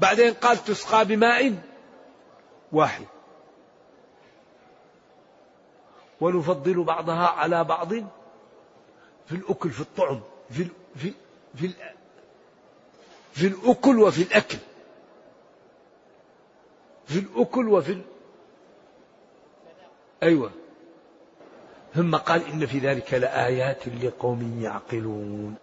بعدين 0.01 0.35
قال 0.35 0.65
تسقى 0.65 1.05
بماء 1.05 1.59
واحد. 2.73 3.07
ونفضل 6.21 6.85
بعضها 6.85 7.27
على 7.27 7.65
بعض 7.65 7.95
في 9.27 9.33
الأكل 9.33 9.71
في 9.71 9.81
الطعم 9.81 10.21
في 10.51 10.67
في 10.97 11.13
في 11.55 11.71
في 13.33 13.47
الأكل 13.47 13.99
وفي 13.99 14.23
الأكل. 14.23 14.59
في 17.07 17.19
الأكل 17.19 17.69
وفي 17.69 17.93
ال... 17.93 18.03
أيوة. 20.23 20.51
ثم 21.95 22.17
قال 22.17 22.47
إن 22.53 22.67
في 22.67 22.79
ذلك 22.79 23.15
لآيات 23.15 23.89
لقوم 24.03 24.61
يعقلون. 24.63 25.55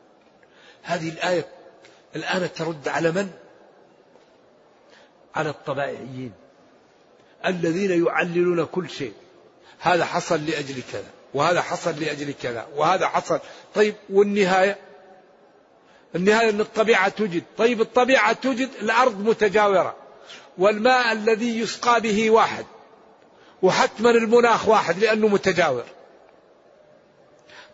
هذه 0.83 1.09
الآية 1.09 1.47
الآن 2.15 2.49
ترد 2.53 2.87
على 2.87 3.11
من؟ 3.11 3.29
على 5.35 5.49
الطبائعيين 5.49 6.31
الذين 7.45 8.05
يعللون 8.05 8.65
كل 8.65 8.89
شيء. 8.89 9.13
هذا 9.79 10.05
حصل 10.05 10.45
لأجل 10.45 10.83
كذا 10.91 11.09
وهذا 11.33 11.61
حصل 11.61 11.99
لأجل 11.99 12.33
كذا 12.41 12.67
وهذا 12.75 13.07
حصل. 13.07 13.39
طيب 13.75 13.95
والنهاية؟ 14.09 14.77
النهاية 16.15 16.49
أن 16.49 16.61
الطبيعة 16.61 17.09
توجد. 17.09 17.43
طيب 17.57 17.81
الطبيعة 17.81 18.33
توجد 18.33 18.69
الأرض 18.81 19.21
متجاورة 19.21 19.95
والماء 20.57 21.11
الذي 21.11 21.59
يسقى 21.59 22.01
به 22.01 22.29
واحد 22.29 22.65
وحتما 23.61 24.09
المناخ 24.09 24.67
واحد 24.67 24.99
لأنه 24.99 25.27
متجاور. 25.27 25.83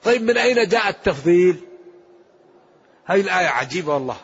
طيب 0.06 0.22
من 0.22 0.38
أين 0.38 0.68
جاء 0.68 0.90
التفضيل؟ 0.90 1.60
هذه 3.06 3.22
الآية 3.22 3.48
عجيبة 3.48 3.94
والله. 3.94 4.18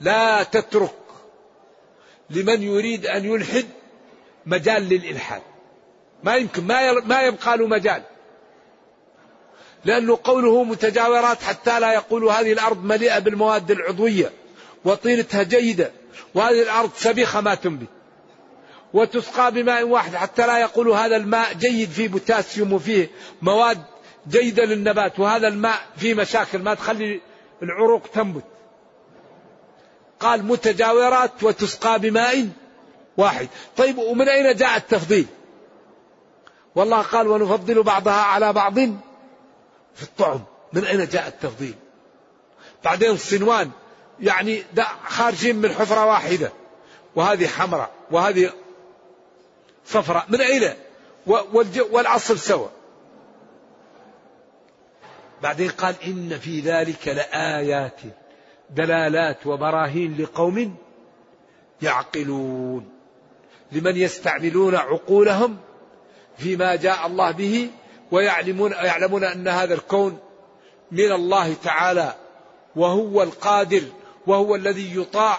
لا 0.00 0.42
تترك 0.42 0.94
لمن 2.30 2.62
يريد 2.62 3.06
أن 3.06 3.24
يلحد 3.24 3.66
مجال 4.46 4.82
للإلحاد. 4.82 5.42
ما 6.24 6.36
يمكن 6.36 6.66
ما 6.66 6.92
ما 6.92 7.22
يبقى 7.22 7.58
له 7.58 7.66
مجال. 7.66 8.02
لأنه 9.84 10.18
قوله 10.24 10.64
متجاورات 10.64 11.42
حتى 11.42 11.80
لا 11.80 11.92
يقول 11.92 12.24
هذه 12.24 12.52
الأرض 12.52 12.84
مليئة 12.84 13.18
بالمواد 13.18 13.70
العضوية 13.70 14.32
وطينتها 14.84 15.42
جيدة 15.42 15.92
وهذه 16.34 16.62
الأرض 16.62 16.90
سبيخة 16.96 17.40
ما 17.40 17.54
تنبت. 17.54 17.97
وتسقى 18.94 19.52
بماء 19.52 19.84
واحد 19.84 20.14
حتى 20.14 20.46
لا 20.46 20.58
يقول 20.58 20.88
هذا 20.88 21.16
الماء 21.16 21.52
جيد 21.52 21.90
فيه 21.90 22.08
بوتاسيوم 22.08 22.72
وفيه 22.72 23.10
مواد 23.42 23.82
جيدة 24.28 24.64
للنبات 24.64 25.20
وهذا 25.20 25.48
الماء 25.48 25.78
فيه 25.96 26.14
مشاكل 26.14 26.58
ما 26.58 26.74
تخلي 26.74 27.20
العروق 27.62 28.02
تنبت. 28.14 28.44
قال 30.20 30.44
متجاورات 30.44 31.42
وتسقى 31.42 31.98
بماء 31.98 32.48
واحد. 33.16 33.48
طيب 33.76 33.98
ومن 33.98 34.28
أين 34.28 34.56
جاء 34.56 34.76
التفضيل؟ 34.76 35.26
والله 36.74 37.02
قال 37.02 37.28
ونفضل 37.28 37.82
بعضها 37.82 38.22
على 38.22 38.52
بعض 38.52 38.74
في 39.94 40.02
الطعم. 40.02 40.40
من 40.72 40.84
أين 40.84 41.06
جاء 41.08 41.28
التفضيل؟ 41.28 41.74
بعدين 42.84 43.10
الصنوان 43.10 43.70
يعني 44.20 44.62
خارجين 45.08 45.56
من 45.56 45.72
حفرة 45.72 46.06
واحدة 46.06 46.52
وهذه 47.16 47.46
حمراء 47.46 47.90
وهذه 48.10 48.52
صفراء 49.88 50.26
من 50.28 50.40
أين؟ 50.40 50.74
والعصر 51.90 52.36
سوا. 52.36 52.68
بعدين 55.42 55.70
قال 55.70 55.94
إن 56.06 56.38
في 56.38 56.60
ذلك 56.60 57.08
لآيات 57.08 58.00
دلالات 58.70 59.46
وبراهين 59.46 60.16
لقوم 60.18 60.76
يعقلون. 61.82 62.98
لمن 63.72 63.96
يستعملون 63.96 64.74
عقولهم 64.74 65.56
فيما 66.38 66.76
جاء 66.76 67.06
الله 67.06 67.30
به 67.30 67.70
ويعلمون 68.10 68.72
يعلمون 68.72 69.24
أن 69.24 69.48
هذا 69.48 69.74
الكون 69.74 70.18
من 70.90 71.12
الله 71.12 71.54
تعالى 71.54 72.14
وهو 72.76 73.22
القادر 73.22 73.82
وهو 74.26 74.54
الذي 74.54 75.00
يطاع 75.00 75.38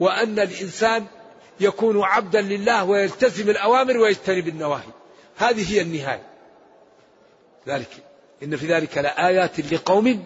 وأن 0.00 0.38
الإنسان 0.38 1.04
يكون 1.60 2.02
عبدا 2.02 2.40
لله 2.40 2.84
ويلتزم 2.84 3.50
الأوامر 3.50 3.96
ويجتنب 3.96 4.48
النواهي. 4.48 4.92
هذه 5.36 5.72
هي 5.72 5.80
النهاية. 5.80 6.26
ذلك. 7.68 7.90
إن 8.42 8.56
في 8.56 8.66
ذلك 8.66 8.98
لآيات 8.98 9.72
لقوم 9.72 10.24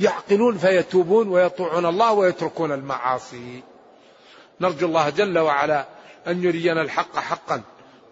يعقلون 0.00 0.58
فيتوبون 0.58 1.28
ويطيعون 1.28 1.86
الله 1.86 2.12
ويتركون 2.12 2.72
المعاصي. 2.72 3.62
نرجو 4.60 4.86
الله 4.86 5.10
جل 5.10 5.38
وعلا 5.38 5.86
أن 6.26 6.44
يرينا 6.44 6.82
الحق 6.82 7.18
حقا 7.18 7.62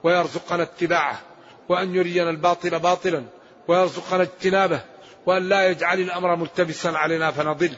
ويرزقنا 0.04 0.62
اتباعه 0.62 1.20
وأن 1.68 1.94
يرينا 1.94 2.30
الباطل 2.30 2.78
باطلا 2.78 3.24
ويرزقنا 3.68 4.22
اجتنابه 4.22 4.80
وأن 5.26 5.48
لا 5.48 5.68
يجعل 5.68 6.00
الأمر 6.00 6.36
ملتبسا 6.36 6.88
علينا 6.88 7.30
فنضل. 7.30 7.76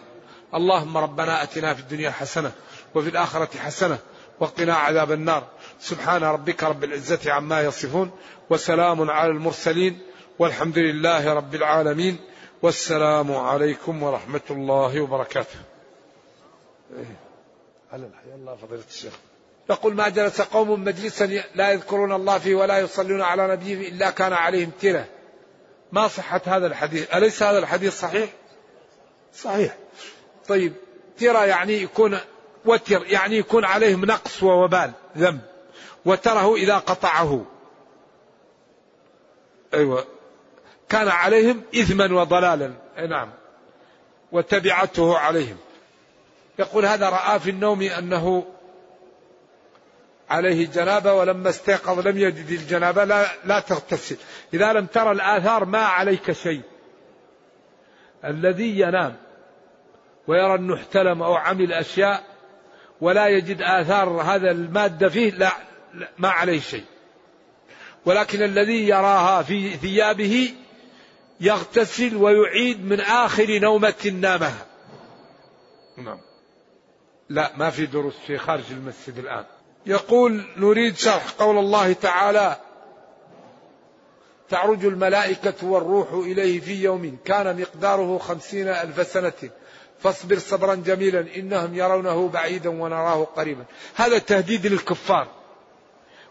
اللهم 0.55 0.97
ربنا 0.97 1.43
أتنا 1.43 1.75
في 1.75 1.81
الدنيا 1.81 2.11
حسنة 2.11 2.53
وفي 2.95 3.09
الآخرة 3.09 3.59
حسنة 3.59 3.99
وقنا 4.41 4.75
عذاب 4.75 5.13
النار. 5.13 5.45
سبحان 5.81 6.25
ربك 6.25 6.63
رب 6.63 6.85
العزة 6.85 7.33
عما 7.33 7.63
يصفون 7.63 8.11
وسلام 8.51 9.11
على 9.11 9.31
المرسلين 9.31 9.99
والحمد 10.39 10.79
لله 10.79 11.35
رب 11.35 11.55
العالمين 11.55 12.17
والسلام 12.63 13.37
عليكم 13.37 14.03
ورحمة 14.03 14.41
الله 14.51 15.01
وبركاته. 15.01 15.59
إيه. 16.99 17.17
على 17.93 18.07
الحياة 18.07 18.35
الله 18.35 18.57
فضيلة 18.57 18.85
الشيخ. 18.89 19.13
يقول 19.71 19.95
ما 19.95 20.09
جلس 20.09 20.41
قوم 20.41 20.85
مجلسا 20.85 21.25
لا 21.55 21.71
يذكرون 21.71 22.13
الله 22.13 22.39
فيه 22.39 22.55
ولا 22.55 22.79
يصلون 22.79 23.23
على 23.23 23.49
نبيه 23.49 23.89
إلا 23.89 24.11
كان 24.11 24.33
عليهم 24.33 24.71
ترة 24.81 25.05
ما 25.93 26.09
صحة 26.09 26.41
هذا 26.47 26.67
الحديث؟ 26.67 27.15
أليس 27.15 27.43
هذا 27.43 27.59
الحديث 27.59 28.01
صحيح؟ 28.01 28.31
صحيح. 29.35 29.77
طيب 30.49 30.73
ترى 31.19 31.49
يعني 31.49 31.83
يكون 31.83 32.19
وتر 32.65 33.07
يعني 33.07 33.37
يكون 33.37 33.65
عليهم 33.65 34.05
نقص 34.05 34.43
ووبال 34.43 34.93
ذنب. 35.19 35.41
وتره 36.05 36.55
إذا 36.55 36.79
قطعه. 36.79 37.45
أيوة. 39.75 40.05
كان 40.89 41.09
عليهم 41.09 41.63
إثما 41.75 42.21
وضلالا. 42.21 42.73
نعم. 43.09 43.31
وتبعته 44.33 45.19
عليهم. 45.19 45.57
يقول 46.59 46.87
هذا 46.87 47.09
رأى 47.09 47.41
في 47.41 47.51
النوم 47.51 47.83
أنه 47.83 48.45
عليه 50.31 50.67
جنابة 50.67 51.13
ولما 51.13 51.49
استيقظ 51.49 52.07
لم 52.07 52.19
يجد 52.19 52.51
الجنابة. 52.51 53.05
لا, 53.05 53.27
لا 53.45 53.61
تغتسل. 53.61 54.17
إذا 54.55 54.73
لم 54.73 54.87
ترى 54.87 55.11
الآثار 55.11 55.65
ما 55.65 55.85
عليك 55.85 56.33
شيء. 56.33 56.63
الذي 58.25 58.81
ينام 58.81 59.17
ويرى 60.27 60.55
أنه 60.55 60.75
احتلم 60.75 61.23
أو 61.23 61.35
عمل 61.35 61.73
أشياء 61.73 62.34
ولا 63.01 63.29
يجد 63.29 63.63
آثار 63.63 64.09
هذا 64.09 64.51
المادة 64.51 65.09
فيه 65.09 65.31
لا, 65.31 65.53
لا 65.95 66.09
ما 66.19 66.29
عليه 66.29 66.61
شيء. 66.61 66.85
ولكن 68.07 68.43
الذي 68.43 68.89
يراها 68.89 69.43
في 69.43 69.71
ثيابه 69.71 70.55
يغتسل 71.41 72.17
ويعيد 72.17 72.85
من 72.85 73.01
آخر 73.01 73.59
نومة 73.59 74.13
نامها. 74.21 74.67
نعم. 75.97 76.21
لا 77.29 77.53
ما 77.57 77.71
في 77.71 77.87
دروس 77.87 78.15
في 78.27 78.39
خارج 78.39 78.65
المسجد 78.71 79.19
الآن. 79.19 79.45
يقول 79.87 80.45
نريد 80.57 80.97
شرح 80.97 81.31
قول 81.39 81.59
الله 81.59 81.93
تعالى 81.93 82.57
تعرج 84.49 84.85
الملائكة 84.85 85.67
والروح 85.67 86.13
إليه 86.13 86.61
في 86.61 86.83
يوم 86.83 87.19
كان 87.25 87.61
مقداره 87.61 88.19
خمسين 88.19 88.69
ألف 88.69 89.07
سنة. 89.07 89.51
فاصبر 90.01 90.39
صبرا 90.39 90.75
جميلا 90.75 91.27
إنهم 91.37 91.75
يرونه 91.75 92.29
بعيدا 92.29 92.71
ونراه 92.71 93.25
قريبا. 93.25 93.65
هذا 93.95 94.19
تهديد 94.19 94.67
للكفار 94.67 95.29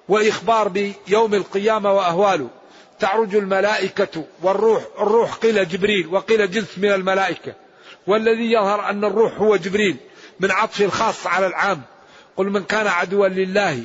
وإخبار 0.09 0.68
بيوم 0.68 1.34
القيامة 1.34 1.93
وأهواله. 1.93 2.49
تعرج 2.99 3.36
الملائكة 3.36 4.26
والروح 4.41 4.84
الروح 4.99 5.34
قيل 5.34 5.68
جبريل 5.68 6.07
وقيل 6.07 6.51
جنس 6.51 6.78
من 6.78 6.91
الملائكة. 6.91 7.53
والذي 8.07 8.51
يظهر 8.51 8.89
أن 8.89 9.03
الروح 9.03 9.34
هو 9.34 9.55
جبريل 9.55 9.97
من 10.39 10.51
عطف 10.51 10.82
الخاص 10.82 11.28
على 11.28 11.47
العام. 11.47 11.82
قل 12.38 12.49
من 12.49 12.64
كان 12.64 12.88
عدوا 12.88 13.28
لله 13.28 13.84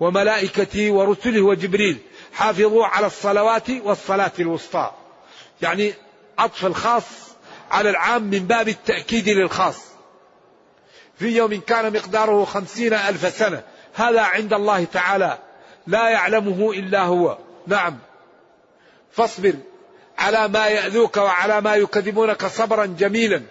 وملائكته 0.00 0.90
ورسله 0.90 1.40
وجبريل 1.40 1.98
حافظوا 2.32 2.86
على 2.86 3.06
الصلوات 3.06 3.70
والصلاة 3.70 4.32
الوسطى. 4.38 4.90
يعني 5.62 5.94
عطف 6.38 6.66
الخاص 6.66 7.31
على 7.72 7.90
العام 7.90 8.22
من 8.22 8.38
باب 8.38 8.68
التأكيد 8.68 9.28
للخاص. 9.28 9.76
في 11.18 11.36
يوم 11.36 11.60
كان 11.60 11.92
مقداره 11.92 12.44
خمسين 12.44 12.94
ألف 12.94 13.36
سنة. 13.38 13.62
هذا 13.94 14.20
عند 14.20 14.52
الله 14.52 14.84
تعالى. 14.84 15.38
لا 15.86 16.08
يعلمه 16.08 16.72
إلا 16.72 17.02
هو. 17.02 17.38
نعم. 17.66 17.98
فاصبر 19.12 19.54
على 20.18 20.48
ما 20.48 20.66
يأذوك 20.66 21.16
وعلى 21.16 21.60
ما 21.60 21.74
يكذبونك 21.74 22.46
صبرا 22.46 22.86
جميلا. 22.86 23.42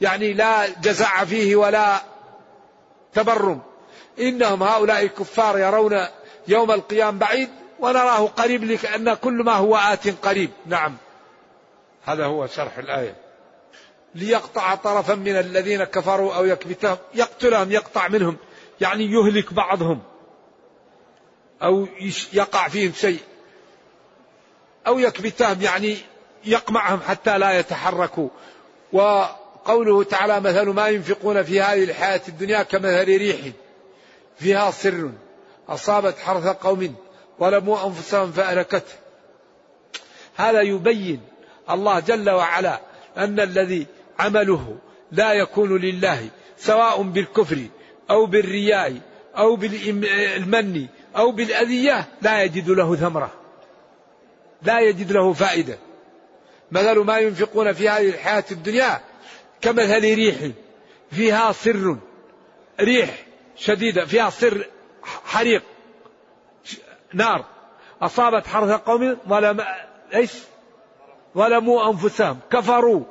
يعني 0.00 0.32
لا 0.32 0.68
جزع 0.68 1.24
فيه 1.24 1.56
ولا 1.56 2.02
تبرم. 3.14 3.60
إنهم 4.18 4.62
هؤلاء 4.62 5.02
الكفار 5.02 5.58
يرون 5.58 6.06
يوم 6.48 6.70
القيام 6.70 7.18
بعيد 7.18 7.48
ونراه 7.80 8.26
قريب 8.26 8.64
لأن 8.64 9.14
كل 9.14 9.32
ما 9.32 9.52
هو 9.52 9.76
آت 9.76 10.08
قريب. 10.24 10.50
نعم. 10.66 10.96
هذا 12.04 12.24
هو 12.24 12.46
شرح 12.46 12.78
الآية. 12.78 13.31
ليقطع 14.14 14.74
طرفا 14.74 15.14
من 15.14 15.36
الذين 15.36 15.84
كفروا 15.84 16.34
أو 16.34 16.44
يكبتهم 16.44 16.96
يقتلهم 17.14 17.72
يقطع 17.72 18.08
منهم 18.08 18.36
يعني 18.80 19.04
يهلك 19.04 19.52
بعضهم 19.52 20.02
أو 21.62 21.86
يقع 22.32 22.68
فيهم 22.68 22.92
شيء 22.92 23.20
أو 24.86 24.98
يكبتهم 24.98 25.62
يعني 25.62 25.96
يقمعهم 26.44 27.00
حتى 27.00 27.38
لا 27.38 27.58
يتحركوا. 27.58 28.28
وقوله 28.92 30.04
تعالى 30.04 30.40
مثل 30.40 30.68
ما 30.68 30.88
ينفقون 30.88 31.42
في 31.42 31.60
هذه 31.60 31.84
الحياة 31.84 32.20
الدنيا 32.28 32.62
كمثل 32.62 33.04
ريح 33.04 33.36
فيها 34.38 34.70
سر 34.70 35.10
أصابت 35.68 36.18
حرث 36.18 36.46
قوم 36.46 36.94
ظلموا 37.40 37.86
أنفسهم 37.86 38.32
فأهلكته 38.32 38.94
هذا 40.36 40.60
يبين 40.60 41.20
الله 41.70 42.00
جل 42.00 42.30
وعلا 42.30 42.80
أن 43.16 43.40
الذي 43.40 43.86
عمله 44.18 44.78
لا 45.12 45.32
يكون 45.32 45.76
لله 45.76 46.28
سواء 46.56 47.02
بالكفر 47.02 47.66
أو 48.10 48.26
بالرياء 48.26 49.00
أو 49.36 49.56
بالمن 49.56 50.86
أو 51.16 51.32
بالأذية 51.32 52.08
لا 52.22 52.42
يجد 52.42 52.70
له 52.70 52.96
ثمرة. 52.96 53.30
لا 54.62 54.80
يجد 54.80 55.12
له 55.12 55.32
فائدة. 55.32 55.78
مثل 56.70 56.98
ما 56.98 57.18
ينفقون 57.18 57.72
في 57.72 57.88
هذه 57.88 58.08
الحياة 58.08 58.44
الدنيا 58.50 59.00
كمثل 59.60 60.00
ريح 60.00 60.36
فيها 61.10 61.52
سر 61.52 61.96
ريح 62.80 63.26
شديدة 63.56 64.04
فيها 64.04 64.30
سر 64.30 64.66
حريق 65.24 65.62
نار. 67.12 67.44
أصابت 68.02 68.46
حرث 68.46 68.70
قوم 68.70 69.16
ظلم 69.28 69.64
إيش؟ 70.14 70.32
ظلموا 71.36 71.90
أنفسهم 71.90 72.38
كفروا. 72.50 73.04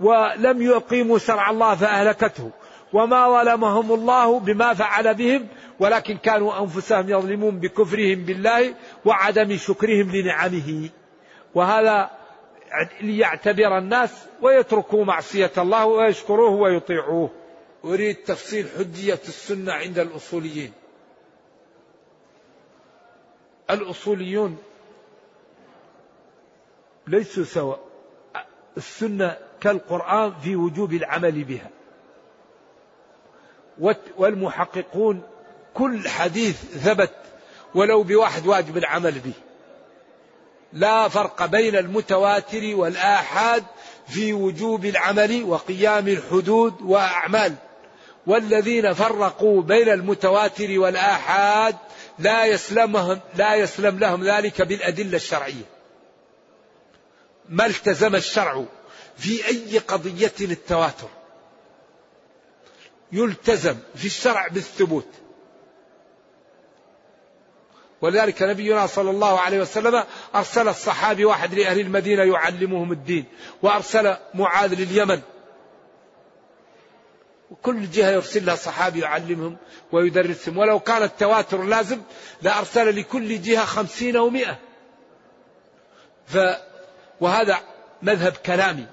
ولم 0.00 0.62
يقيموا 0.62 1.18
شرع 1.18 1.50
الله 1.50 1.74
فأهلكته. 1.74 2.50
وما 2.92 3.42
ظلمهم 3.42 3.92
الله 3.92 4.40
بما 4.40 4.74
فعل 4.74 5.14
بهم 5.14 5.46
ولكن 5.80 6.16
كانوا 6.16 6.60
أنفسهم 6.60 7.08
يظلمون 7.08 7.60
بكفرهم 7.60 8.24
بالله 8.24 8.74
وعدم 9.04 9.56
شكرهم 9.56 10.10
لنعمه. 10.16 10.88
وهذا 11.54 12.10
ليعتبر 13.00 13.78
الناس 13.78 14.10
ويتركوا 14.42 15.04
معصية 15.04 15.52
الله 15.58 15.86
ويشكروه 15.86 16.50
ويطيعوه. 16.50 17.30
أريد 17.84 18.16
تفصيل 18.16 18.66
حجية 18.78 19.20
السنة 19.28 19.72
عند 19.72 19.98
الأصوليين. 19.98 20.72
الأصوليون 23.70 24.58
ليسوا 27.06 27.44
سواء. 27.44 27.87
السنة 28.78 29.36
كالقرآن 29.60 30.32
في 30.42 30.56
وجوب 30.56 30.92
العمل 30.92 31.44
بها. 31.44 31.70
والمحققون 34.16 35.22
كل 35.74 36.08
حديث 36.08 36.56
ثبت 36.64 37.12
ولو 37.74 38.02
بواحد 38.02 38.46
واجب 38.46 38.76
العمل 38.76 39.12
به. 39.12 39.32
لا 40.72 41.08
فرق 41.08 41.46
بين 41.46 41.76
المتواتر 41.76 42.76
والآحاد 42.76 43.64
في 44.08 44.32
وجوب 44.32 44.84
العمل 44.84 45.44
وقيام 45.44 46.08
الحدود 46.08 46.82
وأعمال. 46.82 47.54
والذين 48.26 48.92
فرقوا 48.92 49.62
بين 49.62 49.88
المتواتر 49.88 50.78
والآحاد 50.78 51.76
لا 52.18 52.44
يسلمهم 52.44 53.20
لا 53.34 53.54
يسلم 53.54 53.98
لهم 53.98 54.24
ذلك 54.24 54.62
بالأدلة 54.62 55.16
الشرعية. 55.16 55.77
ما 57.48 57.66
التزم 57.66 58.14
الشرع 58.14 58.64
في 59.16 59.46
أي 59.46 59.78
قضية 59.78 60.32
التواتر. 60.40 61.08
يلتزم 63.12 63.76
في 63.94 64.06
الشرع 64.06 64.48
بالثبوت. 64.48 65.08
ولذلك 68.00 68.42
نبينا 68.42 68.86
صلى 68.86 69.10
الله 69.10 69.40
عليه 69.40 69.60
وسلم 69.60 70.04
أرسل 70.34 70.68
الصحابي 70.68 71.24
واحد 71.24 71.54
لأهل 71.54 71.80
المدينة 71.80 72.22
يعلمهم 72.22 72.92
الدين 72.92 73.24
وأرسل 73.62 74.16
معاذ 74.34 74.74
لليمن. 74.74 75.20
وكل 77.50 77.90
جهة 77.90 78.10
يرسل 78.10 78.46
لها 78.46 78.54
صحابي 78.54 79.00
يعلمهم 79.00 79.56
ويدرسهم. 79.92 80.58
ولو 80.58 80.80
كان 80.80 81.02
التواتر 81.02 81.62
لازم 81.62 82.00
لأرسل 82.42 82.96
لكل 82.96 83.42
جهة 83.42 83.64
خمسين 83.64 84.16
أو 84.16 84.30
مئة. 84.30 84.58
ف 86.26 86.36
وهذا 87.20 87.58
مذهب 88.02 88.32
كلامي. 88.32 88.86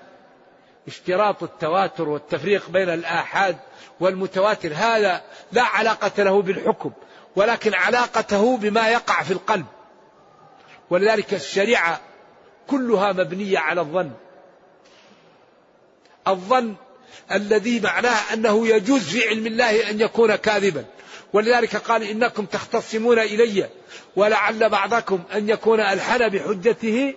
اشتراط 0.88 1.44
التواتر 1.44 2.10
والتفريق 2.10 2.70
بين 2.70 2.90
الآحاد 2.90 3.58
والمتواتر 4.00 4.74
هذا 4.74 5.22
لا 5.52 5.64
علاقة 5.64 6.24
له 6.24 6.42
بالحكم 6.42 6.92
ولكن 7.36 7.74
علاقته 7.74 8.58
بما 8.58 8.90
يقع 8.90 9.24
في 9.24 9.32
القلب. 9.32 9.66
ولذلك 10.90 11.34
الشريعة 11.34 12.02
كلها 12.68 13.12
مبنية 13.12 13.60
على 13.60 13.82
الظن. 13.82 14.12
الظن 16.28 16.76
الذي 17.32 17.80
معناه 17.80 18.34
أنه 18.34 18.68
يجوز 18.68 19.02
في 19.02 19.28
علم 19.28 19.48
الله 19.48 19.90
أن 19.90 20.02
يكون 20.02 20.36
كاذبا. 20.36 20.86
ولذلك 21.34 21.76
قال 21.76 22.04
إنكم 22.04 22.46
تختصمون 22.46 23.20
إلي 23.20 23.70
ولعل 24.16 24.70
بعضكم 24.70 25.24
أن 25.34 25.50
يكون 25.50 25.80
ألحن 25.80 26.30
بحجته 26.30 27.14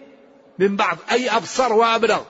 من 0.59 0.77
بعض 0.77 0.99
أي 1.11 1.31
أبصر 1.31 1.73
وأبلغ. 1.73 2.23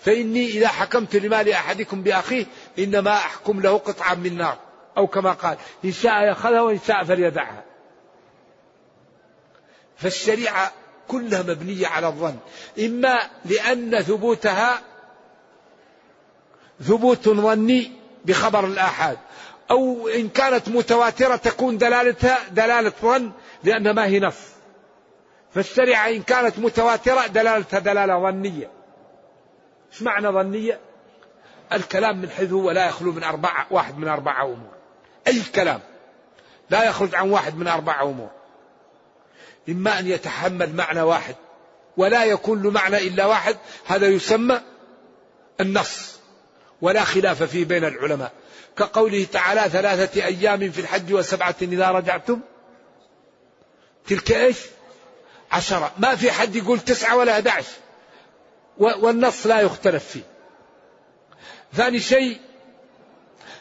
فإني 0.00 0.46
إذا 0.46 0.68
حكمت 0.68 1.16
لمال 1.16 1.52
أحدكم 1.52 2.02
بأخيه 2.02 2.46
إنما 2.78 3.12
أحكم 3.12 3.60
له 3.60 3.78
قطعا 3.78 4.14
من 4.14 4.36
نار. 4.36 4.58
أو 4.96 5.06
كما 5.06 5.32
قال 5.32 5.56
إن 5.84 5.92
شاء 5.92 6.12
يأخذها 6.12 6.60
وإن 6.60 6.78
شاء 6.86 7.04
فليدعها. 7.04 7.64
فالشريعة 9.96 10.72
كلها 11.08 11.42
مبنية 11.42 11.86
على 11.86 12.06
الظن. 12.06 12.36
إما 12.78 13.18
لأن 13.44 14.02
ثبوتها 14.02 14.80
ثبوت 16.82 17.28
ظني 17.28 17.92
بخبر 18.24 18.66
الآحاد. 18.66 19.18
أو 19.70 20.08
إن 20.08 20.28
كانت 20.28 20.68
متواترة 20.68 21.36
تكون 21.36 21.78
دلالتها 21.78 22.38
دلالة 22.50 22.92
ظن 23.02 23.32
لأنها 23.64 23.92
ما 23.92 24.06
هي 24.06 24.20
نص. 24.20 24.55
فالشريعة 25.56 26.08
إن 26.08 26.22
كانت 26.22 26.58
متواترة 26.58 27.26
دلالتها 27.26 27.78
دلالة 27.78 28.22
ظنية. 28.22 28.70
إيش 29.92 30.02
معنى 30.02 30.28
ظنية؟ 30.28 30.80
الكلام 31.72 32.18
من 32.18 32.30
حيث 32.30 32.52
هو 32.52 32.70
لا 32.70 32.86
يخلو 32.86 33.12
من 33.12 33.22
أربعة 33.22 33.66
واحد 33.70 33.98
من 33.98 34.08
أربعة 34.08 34.44
أمور. 34.44 34.74
أي 35.26 35.42
كلام؟ 35.54 35.80
لا 36.70 36.84
يخرج 36.84 37.14
عن 37.14 37.30
واحد 37.30 37.56
من 37.56 37.68
أربعة 37.68 38.02
أمور. 38.02 38.30
إما 39.68 39.98
أن 39.98 40.06
يتحمل 40.06 40.74
معنى 40.74 41.02
واحد 41.02 41.34
ولا 41.96 42.24
يكون 42.24 42.62
له 42.62 42.70
معنى 42.70 42.98
إلا 42.98 43.26
واحد 43.26 43.56
هذا 43.86 44.06
يسمى 44.06 44.60
النص 45.60 46.20
ولا 46.82 47.04
خلاف 47.04 47.42
فيه 47.42 47.64
بين 47.64 47.84
العلماء. 47.84 48.32
كقوله 48.76 49.26
تعالى 49.32 49.60
ثلاثة 49.60 50.24
أيام 50.24 50.70
في 50.70 50.80
الحج 50.80 51.12
وسبعة 51.12 51.56
إذا 51.62 51.90
رجعتم. 51.90 52.40
تلك 54.06 54.32
إيش؟ 54.32 54.75
عشرة. 55.52 55.92
ما 55.98 56.14
في 56.14 56.30
حد 56.30 56.56
يقول 56.56 56.80
تسعة 56.80 57.16
ولا 57.16 57.32
11 57.32 57.66
والنص 58.78 59.46
لا 59.46 59.60
يختلف 59.60 60.04
فيه. 60.04 60.22
ثاني 61.74 62.00
شيء 62.00 62.40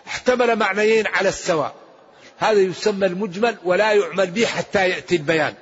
احتمل 0.08 0.56
معنيين 0.56 1.08
على 1.08 1.30
السواء. 1.30 1.76
هذا 2.38 2.60
يسمى 2.60 3.06
المجمل 3.06 3.58
ولا 3.64 3.94
يعمل 3.94 4.32
به 4.32 4.46
حتى 4.46 4.90
يأتي 4.90 5.16
البيان. 5.16 5.54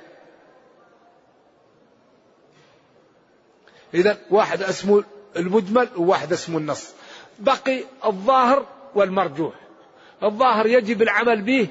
إذا 3.94 4.18
واحد 4.30 4.62
اسمه 4.62 5.04
المجمل 5.36 5.88
وواحد 5.96 6.32
اسمه 6.32 6.58
النص. 6.58 6.88
بقي 7.38 7.84
الظاهر 8.04 8.66
والمرجوح. 8.94 9.54
الظاهر 10.22 10.66
يجب 10.66 11.02
العمل 11.02 11.42
به 11.42 11.68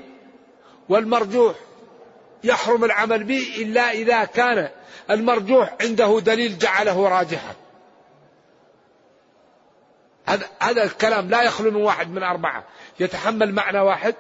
والمرجوح. 0.90 1.56
يحرم 2.44 2.84
العمل 2.84 3.24
به 3.24 3.56
إلا 3.58 3.92
إذا 3.92 4.26
كان 4.26 4.70
المرجوح 5.10 5.76
عنده 5.82 6.20
دليل 6.20 6.58
جعله 6.58 7.08
راجحا. 7.08 7.54
هذا 10.26 10.50
هذا 10.60 10.84
الكلام 10.84 11.30
لا 11.30 11.44
يخلو 11.44 11.72
من 11.72 11.82
واحد 11.82 12.10
من 12.10 12.24
أربعة. 12.24 12.64
يتحمل 13.00 13.54
معنى 13.54 13.80
واحد 13.80 14.16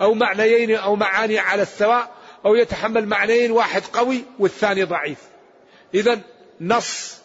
أو 0.00 0.14
معنيين 0.14 0.76
أو 0.76 0.96
معاني 0.96 1.38
على 1.38 1.62
السواء 1.62 2.10
أو 2.46 2.54
يتحمل 2.54 3.06
معنيين 3.06 3.50
واحد 3.50 3.82
قوي 3.92 4.24
والثاني 4.38 4.84
ضعيف. 4.84 5.18
إذا 5.94 6.20
نص 6.60 7.20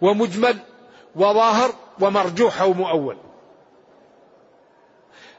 ومجمل 0.00 0.58
وظاهر 1.16 1.74
ومرجوح 2.00 2.60
أو 2.60 2.72
مؤول. 2.72 3.18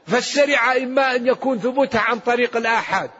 فالشريعة 0.06 0.76
إما 0.76 1.16
أن 1.16 1.26
يكون 1.26 1.58
ثبوتها 1.58 2.00
عن 2.00 2.18
طريق 2.18 2.56
الآحاد 2.56 3.10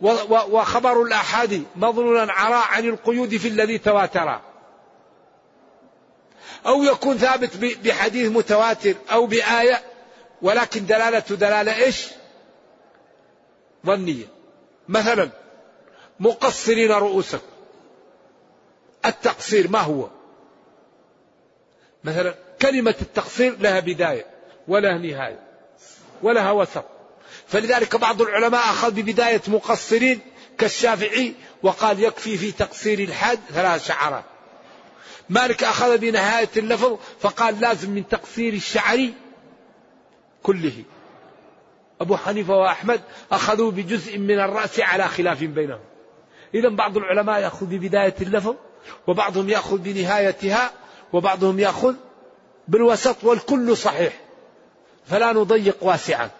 وخبر 0.00 1.02
الآحاد 1.02 1.64
مظنونا 1.76 2.32
عراء 2.32 2.66
عن 2.66 2.88
القيود 2.88 3.36
في 3.36 3.48
الذي 3.48 3.78
تواتر. 3.78 4.40
أو 6.66 6.82
يكون 6.82 7.18
ثابت 7.18 7.56
بحديث 7.56 8.32
متواتر 8.32 8.94
أو 9.12 9.26
بآية 9.26 9.82
ولكن 10.42 10.86
دلالة 10.86 11.18
دلالة 11.18 11.76
إيش؟ 11.76 12.08
ظنية. 13.86 14.26
مثلا 14.88 15.30
مقصرين 16.20 16.90
رؤوسكم 16.92 17.46
التقصير 19.06 19.70
ما 19.70 19.78
هو؟ 19.78 20.08
مثلا 22.04 22.34
كلمة 22.62 22.94
التقصير 23.00 23.58
لها 23.58 23.80
بداية 23.80 24.26
ولها 24.68 24.98
نهاية 24.98 25.40
ولها 26.22 26.50
وسط. 26.50 26.93
فلذلك 27.54 27.96
بعض 27.96 28.22
العلماء 28.22 28.60
أخذ 28.60 28.90
ببداية 28.90 29.40
مقصرين 29.48 30.20
كالشافعي 30.58 31.34
وقال 31.62 32.02
يكفي 32.02 32.36
في 32.36 32.52
تقصير 32.52 32.98
الحد 32.98 33.38
ثلاث 33.50 33.86
شعرات. 33.86 34.24
مالك 35.28 35.64
أخذ 35.64 35.98
بنهاية 35.98 36.48
اللفظ 36.56 36.98
فقال 37.20 37.60
لازم 37.60 37.90
من 37.90 38.08
تقصير 38.08 38.52
الشعر 38.52 39.08
كله. 40.42 40.84
أبو 42.00 42.16
حنيفة 42.16 42.54
وأحمد 42.54 43.00
أخذوا 43.32 43.70
بجزء 43.70 44.18
من 44.18 44.40
الرأس 44.40 44.80
على 44.80 45.08
خلاف 45.08 45.44
بينهم. 45.44 45.80
إذا 46.54 46.68
بعض 46.68 46.96
العلماء 46.96 47.40
يأخذ 47.40 47.66
ببداية 47.66 48.14
اللفظ 48.20 48.54
وبعضهم 49.06 49.48
يأخذ 49.48 49.78
بنهايتها 49.78 50.72
وبعضهم 51.12 51.58
يأخذ 51.58 51.94
بالوسط 52.68 53.24
والكل 53.24 53.76
صحيح. 53.76 54.20
فلا 55.06 55.32
نضيق 55.32 55.76
واسعا. 55.80 56.30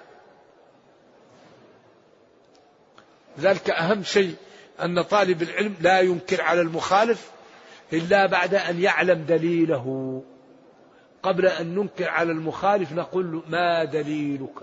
ذلك 3.40 3.70
أهم 3.70 4.02
شيء 4.02 4.34
أن 4.82 5.02
طالب 5.02 5.42
العلم 5.42 5.74
لا 5.80 6.00
ينكر 6.00 6.42
على 6.42 6.60
المخالف 6.60 7.30
إلا 7.92 8.26
بعد 8.26 8.54
أن 8.54 8.82
يعلم 8.82 9.24
دليله. 9.24 10.22
قبل 11.22 11.46
أن 11.46 11.74
ننكر 11.74 12.08
على 12.08 12.32
المخالف 12.32 12.92
نقول 12.92 13.32
له 13.32 13.42
ما 13.48 13.84
دليلك؟ 13.84 14.54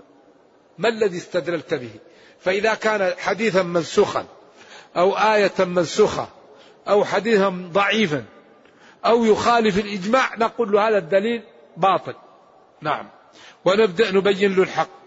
ما 0.78 0.88
الذي 0.88 1.16
استدللت 1.16 1.74
به؟ 1.74 1.90
فإذا 2.40 2.74
كان 2.74 3.12
حديثا 3.18 3.62
منسوخا 3.62 4.26
أو 4.96 5.12
آية 5.12 5.64
منسوخة 5.64 6.28
أو 6.88 7.04
حديثا 7.04 7.68
ضعيفا 7.72 8.24
أو 9.06 9.24
يخالف 9.24 9.78
الإجماع 9.78 10.36
نقول 10.36 10.72
له 10.72 10.88
هذا 10.88 10.98
الدليل 10.98 11.42
باطل. 11.76 12.14
نعم. 12.80 13.08
ونبدأ 13.64 14.10
نبين 14.10 14.56
له 14.56 14.62
الحق. 14.62 15.01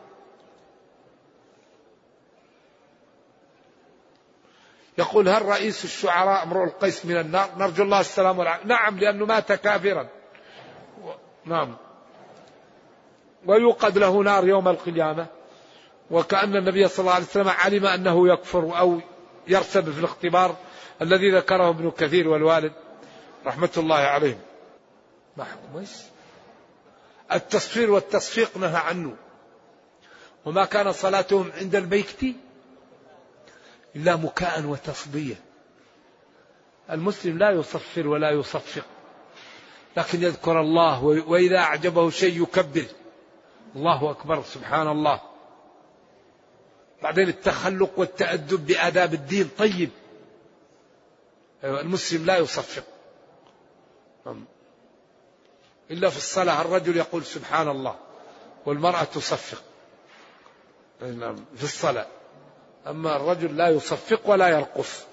يقول 4.97 5.29
هل 5.29 5.41
رئيس 5.41 5.85
الشعراء 5.85 6.43
امرؤ 6.43 6.63
القيس 6.63 7.05
من 7.05 7.17
النار؟ 7.17 7.49
نرجو 7.57 7.83
الله 7.83 7.99
السلام 7.99 8.39
والعافية. 8.39 8.65
نعم 8.65 8.99
لأنه 8.99 9.25
مات 9.25 9.51
كافرا. 9.51 10.07
نعم. 11.45 11.75
ويوقد 13.45 13.97
له 13.97 14.23
نار 14.23 14.47
يوم 14.47 14.67
القيامة. 14.67 15.27
وكأن 16.11 16.55
النبي 16.55 16.87
صلى 16.87 16.99
الله 16.99 17.13
عليه 17.13 17.25
وسلم 17.25 17.49
علم 17.49 17.85
أنه 17.85 18.33
يكفر 18.33 18.79
أو 18.79 18.99
يرسب 19.47 19.91
في 19.91 19.99
الاختبار 19.99 20.55
الذي 21.01 21.31
ذكره 21.31 21.69
ابن 21.69 21.91
كثير 21.91 22.27
والوالد. 22.27 22.73
رحمة 23.45 23.69
الله 23.77 23.95
عليهم. 23.95 24.39
محكوم؟ 25.37 25.85
التصفير 27.31 27.91
والتصفيق 27.91 28.57
نهى 28.57 28.77
عنه. 28.77 29.15
وما 30.45 30.65
كان 30.65 30.91
صلاتهم 30.91 31.51
عند 31.61 31.75
البيت 31.75 32.35
إلا 33.95 34.15
مكاء 34.15 34.65
وتصدية 34.65 35.35
المسلم 36.91 37.37
لا 37.37 37.51
يصفر 37.51 38.07
ولا 38.07 38.31
يصفق 38.31 38.85
لكن 39.97 40.23
يذكر 40.23 40.61
الله 40.61 41.03
وإذا 41.03 41.57
أعجبه 41.57 42.09
شيء 42.09 42.43
يكبر. 42.43 42.85
الله 43.75 44.11
أكبر 44.11 44.43
سبحان 44.43 44.87
الله. 44.87 45.21
بعدين 47.03 47.27
التخلق 47.29 47.99
والتأدب 47.99 48.65
بآداب 48.65 49.13
الدين 49.13 49.49
طيب. 49.57 49.89
أيوة، 51.63 51.81
المسلم 51.81 52.25
لا 52.25 52.37
يصفق. 52.37 52.83
إلا 55.91 56.09
في 56.09 56.17
الصلاة 56.17 56.61
الرجل 56.61 56.97
يقول 56.97 57.25
سبحان 57.25 57.67
الله 57.67 57.95
والمرأة 58.65 59.03
تصفق. 59.03 59.63
نعم، 61.01 61.45
في 61.55 61.63
الصلاة. 61.63 62.07
أما 62.87 63.15
الرجل 63.15 63.57
لا 63.57 63.69
يصفق 63.69 64.21
ولا 64.25 64.47
يرقص. 64.47 65.03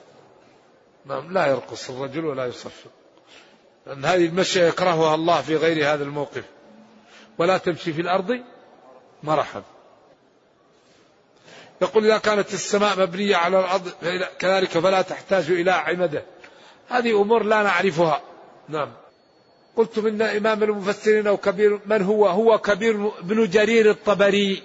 نعم 1.06 1.32
لا 1.32 1.46
يرقص 1.46 1.90
الرجل 1.90 2.24
ولا 2.24 2.46
يصفق. 2.46 2.90
لأن 3.86 4.04
هذه 4.04 4.26
المشية 4.26 4.62
يكرهها 4.62 5.14
الله 5.14 5.40
في 5.40 5.56
غير 5.56 5.94
هذا 5.94 6.04
الموقف. 6.04 6.44
ولا 7.38 7.58
تمشي 7.58 7.92
في 7.92 8.00
الأرض 8.00 8.40
مرحا 9.22 9.62
يقول 11.82 12.04
إذا 12.04 12.18
كانت 12.18 12.54
السماء 12.54 13.00
مبنية 13.00 13.36
على 13.36 13.60
الأرض 13.60 13.88
كذلك 14.38 14.68
فلا 14.68 15.02
تحتاج 15.02 15.50
إلى 15.50 15.70
عمدة. 15.70 16.24
هذه 16.88 17.22
أمور 17.22 17.42
لا 17.42 17.62
نعرفها. 17.62 18.22
نعم. 18.68 18.92
قلت 19.76 19.98
من 19.98 20.22
إمام 20.22 20.62
المفسرين 20.62 21.26
أو 21.26 21.36
كبير 21.36 21.80
من 21.86 22.02
هو؟ 22.02 22.26
هو 22.26 22.58
كبير 22.58 23.08
بن 23.22 23.48
جرير 23.48 23.90
الطبري. 23.90 24.62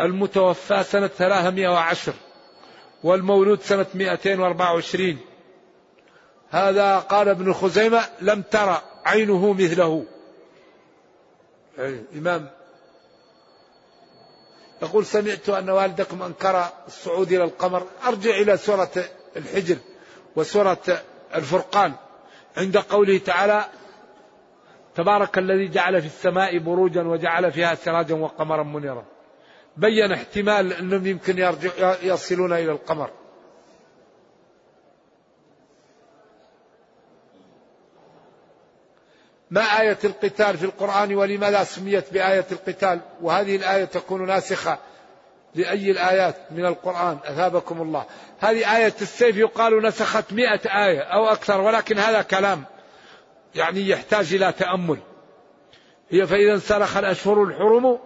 المتوفى 0.00 0.82
سنة 0.82 1.06
310 1.06 2.14
والمولود 3.04 3.60
سنة 3.62 3.86
224 3.94 5.18
هذا 6.50 6.98
قال 6.98 7.28
ابن 7.28 7.52
خزيمة 7.52 8.00
لم 8.20 8.42
ترى 8.42 8.82
عينه 9.04 9.52
مثله. 9.52 10.04
يعني 11.78 12.04
إمام. 12.16 12.50
يقول 14.82 15.06
سمعت 15.06 15.48
أن 15.48 15.70
والدكم 15.70 16.22
أنكر 16.22 16.64
الصعود 16.86 17.32
إلى 17.32 17.44
القمر. 17.44 17.86
أرجع 18.06 18.30
إلى 18.30 18.56
سورة 18.56 18.90
الحجر 19.36 19.76
وسورة 20.36 21.02
الفرقان. 21.34 21.92
عند 22.56 22.76
قوله 22.76 23.18
تعالى 23.18 23.64
تبارك 24.94 25.38
الذي 25.38 25.68
جعل 25.68 26.00
في 26.00 26.06
السماء 26.06 26.58
بروجا 26.58 27.02
وجعل 27.02 27.52
فيها 27.52 27.74
سراجا 27.74 28.14
وقمرا 28.14 28.62
منيرا. 28.62 29.04
بين 29.76 30.12
احتمال 30.12 30.72
أنهم 30.72 31.06
يمكن 31.06 31.38
يرجع 31.38 31.96
يصلون 32.02 32.52
إلى 32.52 32.72
القمر. 32.72 33.10
ما 39.50 39.60
آية 39.60 39.98
القتال 40.04 40.58
في 40.58 40.64
القرآن 40.64 41.14
ولماذا 41.14 41.64
سميت 41.64 42.12
بآية 42.12 42.46
القتال؟ 42.52 43.00
وهذه 43.22 43.56
الآية 43.56 43.84
تكون 43.84 44.26
ناسخة 44.26 44.78
لأي 45.54 45.90
الآيات 45.90 46.36
من 46.50 46.66
القرآن. 46.66 47.18
أثابكم 47.24 47.82
الله. 47.82 48.04
هذه 48.40 48.76
آية 48.76 48.94
السيف 49.02 49.36
يقال 49.36 49.82
نسخت 49.82 50.32
مئة 50.32 50.86
آية 50.86 51.00
أو 51.00 51.26
أكثر 51.26 51.60
ولكن 51.60 51.98
هذا 51.98 52.22
كلام 52.22 52.64
يعني 53.54 53.88
يحتاج 53.88 54.34
إلى 54.34 54.52
تأمل. 54.52 54.98
هي 56.10 56.26
فإذا 56.26 56.54
انسلخ 56.54 56.96
الأشهر 56.96 57.42
الحرم 57.42 57.98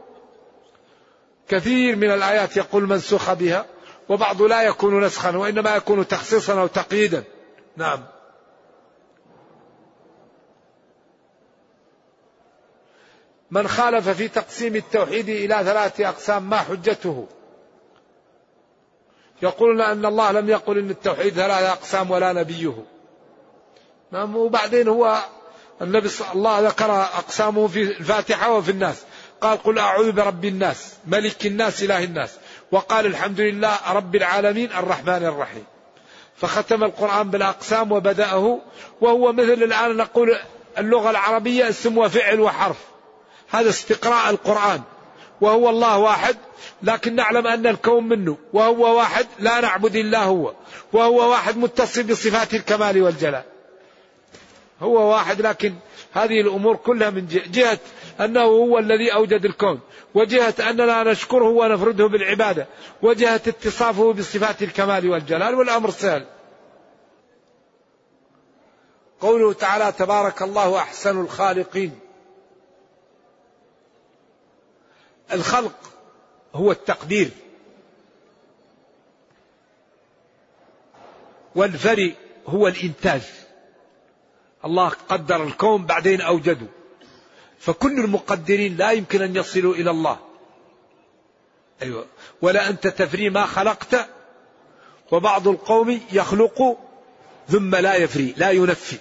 كثير 1.49 1.97
من 1.97 2.11
الآيات 2.11 2.57
يقول 2.57 2.89
منسوخ 2.89 3.33
بها 3.33 3.67
وبعض 4.09 4.43
لا 4.43 4.63
يكون 4.63 5.05
نسخا 5.05 5.37
وإنما 5.37 5.77
يكون 5.77 6.09
تخصيصا 6.09 6.61
أو 6.61 6.67
تقييدا. 6.67 7.25
نعم. 7.77 8.05
من 13.51 13.69
خالف 13.69 14.09
في 14.09 14.29
تقسيم 14.29 14.77
التوحيد 14.77 15.29
إلى 15.29 15.55
ثلاثة 15.65 16.09
أقسام 16.09 16.51
ما 16.51 16.57
حجته؟ 16.57 17.27
يقولون 19.43 19.81
أن 19.81 20.07
الله 20.07 20.31
لم 20.33 20.49
يقل 20.49 20.79
أن 20.79 20.91
التوحيد 20.91 21.33
ثلاثة 21.33 21.73
أقسام 21.73 22.11
ولا 22.11 22.33
نبيه. 22.33 22.85
نعم 24.11 24.37
وبعدين 24.37 24.89
هو 24.89 25.19
النبي 25.83 26.09
صلى 26.09 26.33
الله 26.35 26.61
ذكر 26.61 27.03
أقسامه 27.03 27.67
في 27.67 27.83
الفاتحة 27.83 28.53
وفي 28.53 28.71
الناس. 28.71 29.05
قال 29.41 29.63
قل 29.63 29.79
أعوذ 29.79 30.13
برب 30.13 30.45
الناس 30.45 30.95
ملك 31.07 31.47
الناس 31.47 31.83
إله 31.83 32.05
الناس. 32.05 32.31
وقال 32.73 33.07
الحمد 33.07 33.41
لله 33.41 33.77
رب 33.93 34.17
العالمين 34.17 34.73
الرحمن 34.73 35.25
الرحيم. 35.25 35.65
فختم 36.37 36.85
القرآن 36.85 37.31
بالأقسام 37.31 37.93
وبدأه 37.93 38.59
وهو 39.01 39.33
مثل 39.33 39.53
الآن 39.53 39.97
نقول 39.97 40.39
اللغة 40.79 41.11
العربية 41.11 41.69
اسم 41.69 41.99
وفعل 41.99 42.41
وحرف. 42.41 42.77
هذا 43.51 43.69
استقراء 43.69 44.31
القرآن. 44.31 44.83
وهو 45.41 45.71
الله 45.71 45.99
واحد 45.99 46.37
لكن 46.83 47.15
نعلم 47.15 47.47
أن 47.47 47.67
الكون 47.67 48.09
منه. 48.09 48.37
وهو 48.53 48.97
واحد 48.97 49.27
لا 49.39 49.61
نعبد 49.61 49.97
إلا 49.97 50.23
هو. 50.23 50.55
وهو 50.93 51.31
واحد 51.31 51.57
متصل 51.57 52.03
بصفات 52.03 52.55
الكمال 52.55 53.03
والجلال. 53.03 53.43
هو 54.81 55.11
واحد 55.11 55.41
لكن 55.41 55.75
هذه 56.13 56.41
الأمور 56.41 56.77
كلها 56.77 57.11
من 57.11 57.27
جهة 57.27 57.79
أنه 58.21 58.41
هو 58.41 58.79
الذي 58.79 59.15
أوجد 59.15 59.45
الكون 59.45 59.81
وجهة 60.15 60.55
أننا 60.71 61.03
نشكره 61.03 61.49
ونفرده 61.49 62.07
بالعبادة 62.07 62.67
وجهة 63.03 63.35
اتصافه 63.35 64.13
بصفات 64.13 64.63
الكمال 64.63 65.11
والجلال 65.11 65.55
والأمر 65.55 65.91
سهل. 65.91 66.27
قوله 69.21 69.53
تعالى 69.53 69.93
تبارك 69.93 70.43
الله 70.43 70.79
أحسن 70.79 71.21
الخالقين 71.21 72.01
الخلق 75.33 75.75
هو 76.55 76.73
التقدير. 76.73 77.31
والفري 81.55 82.17
هو 82.47 82.69
الإنتاج. 82.69 83.23
الله 84.65 84.89
قدر 84.89 85.45
الكون 85.45 85.87
بعدين 85.87 86.21
أوجده 86.21 86.67
فكل 87.59 88.01
المقدرين 88.01 88.77
لا 88.77 88.91
يمكن 88.91 89.23
أن 89.23 89.37
يصلوا 89.37 89.75
إلى 89.75 89.91
الله. 89.91 90.19
أيوة. 91.83 92.07
ولا 92.43 92.69
أنت 92.69 92.87
تفري 92.87 93.31
ما 93.31 93.47
خلقت 93.47 94.09
وبعض 95.13 95.49
القوم 95.49 96.01
يخلق 96.13 96.79
ثم 97.49 97.75
لا 97.75 97.95
يفري 97.95 98.35
لا 98.37 98.51
ينفي. 98.51 98.97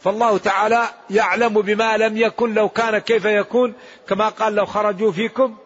فالله 0.00 0.38
تعالى 0.38 0.88
يعلم 1.10 1.60
بما 1.62 1.96
لم 1.96 2.16
يكن 2.16 2.54
لو 2.54 2.68
كان 2.68 2.98
كيف 2.98 3.24
يكون. 3.24 3.74
كما 4.08 4.28
قال 4.28 4.54
لو 4.54 4.66
خرجوا 4.66 5.12
فيكم 5.12 5.56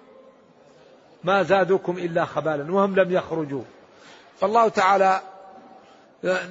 ما 1.25 1.43
زادوكم 1.43 1.99
إلا 1.99 2.25
خبالا 2.25 2.73
وهم 2.73 2.95
لم 2.95 3.13
يخرجوا. 3.13 3.63
فالله 4.41 4.69
تعالى 4.69 5.21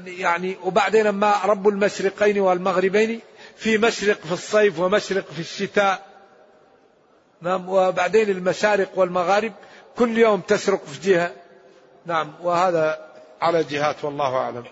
يعني 0.05 0.57
وبعدين 0.63 1.09
ما 1.09 1.35
رب 1.45 1.67
المشرقين 1.67 2.39
والمغربين 2.39 3.19
في 3.55 3.77
مشرق 3.77 4.19
في 4.19 4.31
الصيف 4.31 4.79
ومشرق 4.79 5.31
في 5.31 5.39
الشتاء. 5.39 6.05
نعم 7.41 7.69
وبعدين 7.69 8.29
المشارق 8.29 8.89
والمغارب 8.95 9.53
كل 9.97 10.17
يوم 10.17 10.41
تشرق 10.41 10.85
في 10.85 11.09
جهة. 11.09 11.31
نعم 12.05 12.33
وهذا 12.41 13.07
على 13.41 13.63
جهات 13.63 14.03
والله 14.03 14.35
أعلم. 14.35 14.63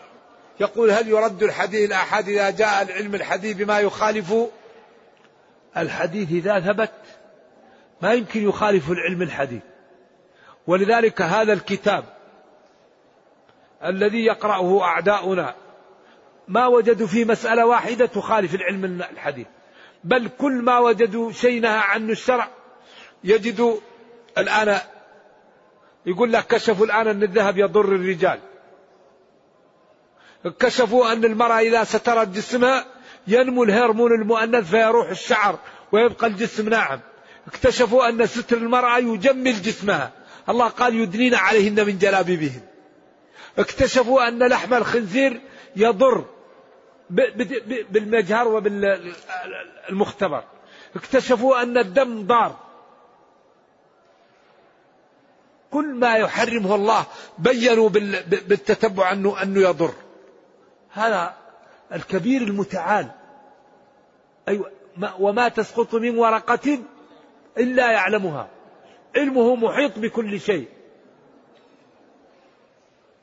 يقول 0.60 0.92
هل 0.92 1.08
يرد 1.08 1.44
الحديث 1.44 1.90
الآحاد 1.90 2.30
إذا 2.30 2.50
جاء 2.50 2.82
العلم 2.82 3.16
الحديث 3.16 3.58
بما 3.58 3.80
يخالف؟ 3.80 4.34
الحديث 5.78 6.32
إذا 6.32 6.60
ثبت 6.60 6.92
ما 8.02 8.14
يمكن 8.14 8.50
يخالف 8.50 8.92
العلم 8.92 9.22
الحديث. 9.22 9.62
ولذلك 10.68 11.22
هذا 11.22 11.54
الكتاب 11.54 12.04
الذي 13.86 14.26
يقرأه 14.26 14.84
أعداؤنا. 14.84 15.56
ما 16.48 16.68
وجدوا 16.68 17.08
في 17.08 17.26
مسألة 17.26 17.66
واحدة 17.66 18.06
تخالف 18.06 18.56
العلم 18.56 18.86
الحديث. 18.86 19.48
بل 20.04 20.30
كل 20.38 20.52
ما 20.52 20.80
وجدوا 20.80 21.32
شيء 21.32 21.62
نهى 21.62 21.78
عنه 21.78 22.12
الشرع. 22.12 22.48
يجدوا 23.24 23.78
الآن 24.38 24.80
يقول 26.06 26.34
لك 26.34 26.48
كشفوا 26.48 26.86
الآن 26.86 27.08
أن 27.08 27.24
الذهب 27.24 27.58
يضر 27.58 27.96
الرجال. 27.96 28.40
كشفوا 30.60 31.14
أن 31.14 31.26
المرأة 31.26 31.60
إذا 31.60 31.84
سترت 31.84 32.28
جسمها 32.28 32.86
ينمو 33.28 33.64
الهرمون 33.64 34.12
المؤنث 34.12 34.70
فيروح 34.70 35.10
الشعر 35.10 35.60
ويبقى 35.92 36.28
الجسم 36.28 36.70
ناعم. 36.70 37.00
اكتشفوا 37.48 38.10
أن 38.10 38.26
ستر 38.26 38.58
المرأة 38.58 38.98
يجمل 38.98 39.62
جسمها. 39.62 40.12
الله 40.50 40.68
قال 40.68 40.96
يدنين 40.96 41.36
عليهن 41.36 41.86
من 41.86 41.98
جلابيبهن. 41.98 42.69
اكتشفوا 43.60 44.28
أن 44.28 44.44
لحم 44.44 44.74
الخنزير 44.74 45.42
يضر 45.76 46.26
بالمجهر 47.90 48.48
وبالمختبر. 48.48 50.44
اكتشفوا 50.96 51.62
أن 51.62 51.78
الدم 51.78 52.28
ضار. 52.28 52.56
كل 55.72 55.94
ما 55.94 56.16
يحرمه 56.16 56.76
الله 56.76 57.06
بينوا 57.38 57.90
بالتتبع 57.90 59.12
أنه, 59.12 59.42
أنه 59.44 59.62
يضر. 59.62 59.94
هذا 60.90 61.36
الكبير 61.94 62.42
المتعال. 62.42 63.12
أيوة 64.48 64.72
وما 65.20 65.48
تسقط 65.48 65.96
من 65.96 66.18
ورقة 66.18 66.80
إلا 67.58 67.92
يعلمها. 67.92 68.48
علمه 69.16 69.56
محيط 69.56 70.00
بكل 70.00 70.40
شيء. 70.40 70.68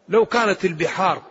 لو 0.08 0.26
كانت 0.26 0.64
البحار 0.64 1.22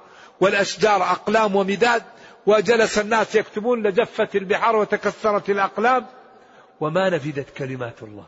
والأشجار 0.42 1.04
أقلام 1.04 1.56
ومداد 1.56 2.04
وجلس 2.46 3.00
الناس 3.00 3.36
يكتبون 3.36 3.88
لجفت 3.88 4.36
البحار 4.36 4.76
وتكسرت 4.76 5.50
الأقلام 5.50 6.06
وما 6.80 7.10
نفدت 7.10 7.50
كلمات 7.58 8.04
الله. 8.04 8.26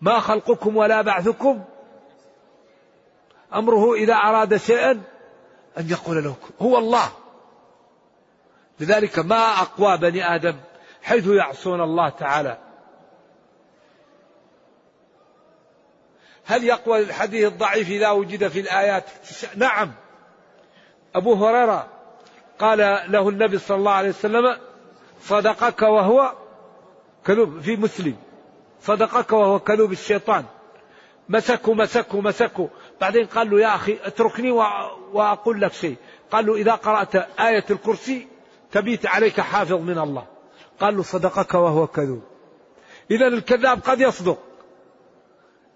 ما 0.00 0.20
خلقكم 0.20 0.76
ولا 0.76 1.02
بعثكم. 1.02 1.64
أمره 3.54 3.94
إذا 3.94 4.14
أراد 4.14 4.56
شيئا 4.56 5.02
أن 5.78 5.90
يقول 5.90 6.24
له 6.24 6.34
هو 6.62 6.78
الله. 6.78 7.08
لذلك 8.80 9.18
ما 9.18 9.62
أقوى 9.62 9.96
بني 9.96 10.34
آدم 10.34 10.56
حيث 11.02 11.26
يعصون 11.26 11.80
الله 11.80 12.08
تعالى. 12.08 12.58
هل 16.46 16.64
يقوى 16.64 16.98
الحديث 16.98 17.46
الضعيف 17.46 17.90
إذا 17.90 18.10
وجد 18.10 18.48
في 18.48 18.60
الآيات؟ 18.60 19.04
نعم. 19.56 19.92
أبو 21.14 21.34
هريرة 21.34 21.86
قال 22.58 22.78
له 23.08 23.28
النبي 23.28 23.58
صلى 23.58 23.76
الله 23.76 23.92
عليه 23.92 24.08
وسلم 24.08 24.56
صدقك 25.22 25.82
وهو 25.82 26.32
كذوب 27.26 27.60
في 27.60 27.76
مسلم. 27.76 28.16
صدقك 28.82 29.32
وهو 29.32 29.58
كذوب 29.58 29.92
الشيطان. 29.92 30.44
مسكوا 31.28 31.74
مسكوا 31.74 32.22
مسكوا 32.22 32.68
بعدين 33.00 33.26
قال 33.26 33.50
له 33.50 33.60
يا 33.60 33.74
أخي 33.74 33.98
اتركني 34.04 34.50
وأقول 35.12 35.60
لك 35.60 35.72
شيء. 35.72 35.96
قال 36.30 36.46
له 36.46 36.54
إذا 36.54 36.72
قرأت 36.72 37.16
آية 37.40 37.64
الكرسي 37.70 38.28
تبيت 38.72 39.06
عليك 39.06 39.40
حافظ 39.40 39.72
من 39.72 39.98
الله. 39.98 40.26
قال 40.80 40.96
له 40.96 41.02
صدقك 41.02 41.54
وهو 41.54 41.86
كذوب. 41.86 42.22
إذا 43.10 43.26
الكذاب 43.26 43.80
قد 43.80 44.00
يصدق. 44.00 44.38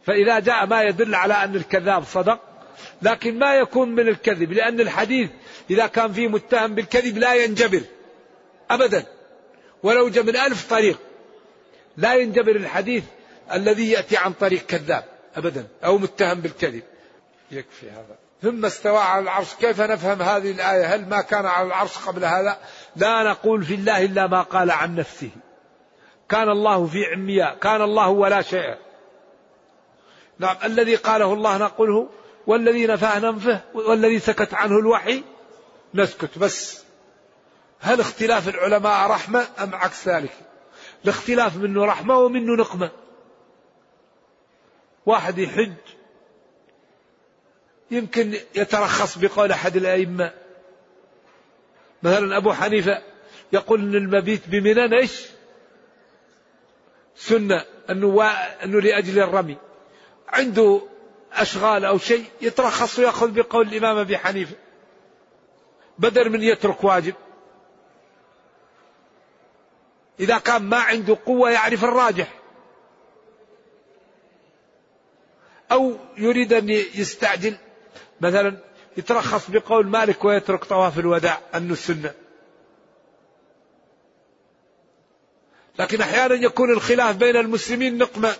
فإذا 0.04 0.38
جاء 0.38 0.66
ما 0.66 0.82
يدل 0.82 1.14
على 1.14 1.34
أن 1.34 1.56
الكذاب 1.56 2.04
صدق 2.04 2.40
لكن 3.02 3.38
ما 3.38 3.54
يكون 3.54 3.88
من 3.88 4.08
الكذب 4.08 4.52
لأن 4.52 4.80
الحديث 4.80 5.30
إذا 5.70 5.86
كان 5.86 6.12
فيه 6.12 6.28
متهم 6.28 6.74
بالكذب 6.74 7.18
لا 7.18 7.34
ينجبر 7.34 7.82
أبدا. 8.70 9.04
ولو 9.82 10.08
جاء 10.08 10.24
من 10.24 10.36
ألف 10.36 10.70
طريق 10.70 10.98
لا 11.96 12.14
ينجبر 12.14 12.56
الحديث 12.56 13.04
الذي 13.52 13.90
يأتي 13.90 14.16
عن 14.16 14.32
طريق 14.32 14.66
كذاب 14.66 15.04
أبدا 15.36 15.66
أو 15.84 15.98
متهم 15.98 16.40
بالكذب. 16.40 16.82
يكفي 17.50 17.90
هذا. 17.90 18.16
ثم 18.42 18.64
استوى 18.64 18.98
على 18.98 19.22
العرش. 19.22 19.54
كيف 19.54 19.80
نفهم 19.80 20.22
هذه 20.22 20.50
الآية؟ 20.50 20.94
هل 20.94 21.08
ما 21.08 21.20
كان 21.20 21.46
على 21.46 21.66
العرش 21.66 21.98
قبل 21.98 22.24
هذا؟ 22.24 22.58
لا 22.96 23.22
نقول 23.22 23.64
في 23.64 23.74
الله 23.74 24.04
إلا 24.04 24.26
ما 24.26 24.42
قال 24.42 24.70
عن 24.70 24.94
نفسه. 24.94 25.30
كان 26.28 26.48
الله 26.48 26.86
في 26.86 27.04
عمياء 27.04 27.56
كان 27.58 27.82
الله 27.82 28.08
ولا 28.08 28.42
شيء. 28.42 28.87
نعم 30.38 30.56
الذي 30.64 30.96
قاله 30.96 31.32
الله 31.32 31.58
نقوله 31.58 32.08
والذي 32.46 32.86
نفاه 32.86 33.18
ننفه 33.18 33.60
والذي 33.74 34.18
سكت 34.18 34.54
عنه 34.54 34.78
الوحي 34.78 35.22
نسكت. 35.94 36.38
بس 36.38 36.82
هل 37.80 38.00
اختلاف 38.00 38.48
العلماء 38.48 39.10
رحمة 39.10 39.46
أم 39.58 39.74
عكس 39.74 40.08
ذلك؟ 40.08 40.32
الاختلاف 41.04 41.56
منه 41.56 41.84
رحمة 41.84 42.18
ومنه 42.18 42.56
نقمة. 42.56 42.90
واحد 45.06 45.38
يحج 45.38 45.74
يمكن 47.90 48.34
يترخص 48.54 49.18
بقول 49.18 49.52
أحد 49.52 49.76
الأئمة. 49.76 50.32
مثلا 52.02 52.36
أبو 52.36 52.52
حنيفة 52.52 53.02
يقول 53.52 53.80
أن 53.80 53.94
المبيت 53.94 54.48
بمنى 54.48 54.98
إيش؟ 55.00 55.26
سنة 57.16 57.64
أنه, 57.90 58.06
و... 58.06 58.22
أنه 58.64 58.80
لأجل 58.80 59.18
الرمي. 59.18 59.56
عنده 60.32 60.80
أشغال 61.32 61.84
أو 61.84 61.98
شيء 61.98 62.24
يترخص 62.40 62.98
ويأخذ 62.98 63.30
بقول 63.30 63.68
الإمام 63.68 63.96
أبي 63.96 64.18
حنيفة. 64.18 64.54
بدل 65.98 66.30
من 66.30 66.42
يترك 66.42 66.84
واجب. 66.84 67.14
إذا 70.20 70.38
كان 70.38 70.62
ما 70.62 70.76
عنده 70.76 71.16
قوة 71.26 71.50
يعرف 71.50 71.84
الراجح. 71.84 72.34
أو 75.72 75.96
يريد 76.16 76.52
أن 76.52 76.68
يستعجل. 76.70 77.56
مثلا 78.20 78.56
يترخص 78.96 79.50
بقول 79.50 79.86
مالك 79.86 80.24
ويترك 80.24 80.64
طواف 80.64 80.98
الوداع 80.98 81.40
أنه 81.54 81.72
السنة. 81.72 82.14
لكن 85.78 86.00
أحيانا 86.00 86.34
يكون 86.34 86.70
الخلاف 86.70 87.16
بين 87.16 87.36
المسلمين 87.36 87.98
نقمة. 87.98 88.36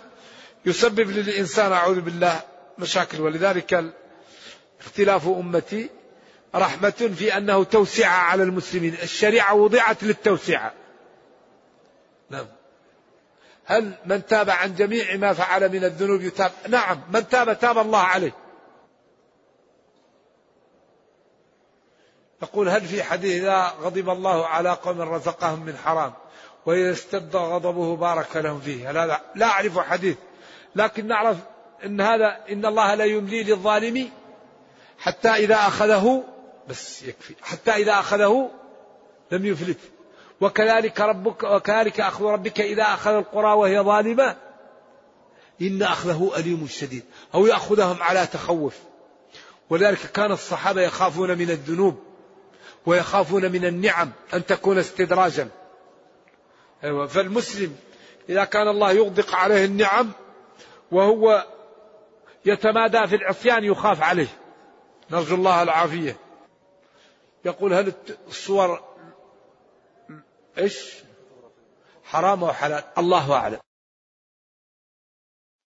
يسبب 0.65 1.09
للإنسان 1.09 1.71
أعوذ 1.71 2.01
بالله 2.01 2.41
مشاكل. 2.77 3.21
ولذلك 3.21 3.93
اختلاف 4.79 5.27
أمتي 5.27 5.89
رحمة 6.55 7.11
في 7.15 7.37
أنه 7.37 7.63
توسعة 7.63 8.17
على 8.17 8.43
المسلمين. 8.43 8.93
الشريعة 8.93 9.53
وضعت 9.53 10.03
للتوسعة 10.03 10.73
نعم. 12.29 12.45
هل 13.65 13.93
من 14.05 14.25
تاب 14.25 14.49
عن 14.49 14.75
جميع 14.75 15.15
ما 15.15 15.33
فعل 15.33 15.69
من 15.69 15.83
الذنوب 15.83 16.21
يتاب؟ 16.21 16.51
نعم. 16.67 17.01
من 17.13 17.27
تاب 17.27 17.59
تاب 17.59 17.77
الله 17.77 17.99
عليه. 17.99 18.31
يقول 22.41 22.69
هل 22.69 22.81
في 22.81 23.03
حديث 23.03 23.41
إذا 23.41 23.73
غضب 23.81 24.09
الله 24.09 24.47
على 24.47 24.69
قوم 24.69 25.01
رزقهم 25.01 25.65
من 25.65 25.77
حرام 25.77 26.13
وإذا 26.65 26.91
استبد 26.91 27.35
غضبه 27.35 27.95
بارك 27.95 28.35
لهم 28.35 28.59
فيه؟ 28.59 28.91
لا, 28.91 29.21
لا 29.35 29.45
أعرف 29.45 29.79
حديث. 29.79 30.17
لكن 30.75 31.07
نعرف 31.07 31.37
أن 31.85 32.01
هذا 32.01 32.37
إن 32.49 32.65
الله 32.65 32.95
لا 32.95 33.05
يملي 33.05 33.43
للظالم 33.43 34.09
حتى 34.99 35.29
إذا 35.29 35.55
أخذه 35.55 36.23
بس 36.67 37.03
يكفي 37.03 37.35
حتى 37.41 37.71
إذا 37.71 37.93
أخذه 37.93 38.51
لم 39.31 39.45
يفلت. 39.45 39.79
وكذلك 40.41 41.01
ربك 41.01 41.43
وكذلك 41.43 41.99
أخذ 41.99 42.25
ربك 42.25 42.61
إذا 42.61 42.83
أخذ 42.83 43.11
القرى 43.11 43.53
وهي 43.53 43.79
ظالمة 43.79 44.35
إن 45.61 45.83
أخذه 45.83 46.31
أليم 46.37 46.67
شديد. 46.67 47.03
أو 47.35 47.45
يأخذهم 47.45 48.03
على 48.03 48.27
تخوف. 48.27 48.77
ولذلك 49.69 49.99
كان 49.99 50.31
الصحابة 50.31 50.81
يخافون 50.81 51.37
من 51.37 51.49
الذنوب 51.49 51.99
ويخافون 52.85 53.51
من 53.51 53.65
النعم 53.65 54.11
أن 54.33 54.45
تكون 54.45 54.77
استدراجا. 54.77 55.49
أيوة 56.83 57.07
فالمسلم 57.07 57.75
إذا 58.29 58.43
كان 58.43 58.67
الله 58.67 58.91
يغدق 58.91 59.35
عليه 59.35 59.65
النعم 59.65 60.11
وهو 60.91 61.45
يتمادى 62.45 63.07
في 63.07 63.15
العصيان 63.15 63.63
يخاف 63.63 64.01
عليه. 64.01 64.27
نرجو 65.11 65.35
الله 65.35 65.63
العافية. 65.63 66.17
يقول 67.45 67.73
هل 67.73 67.93
الصور 68.27 68.83
إيش؟ 70.57 71.03
حرام 72.03 72.43
أو 72.43 72.53
حلال؟ 72.53 72.83
الله 72.97 73.33
أعلم. 73.33 73.59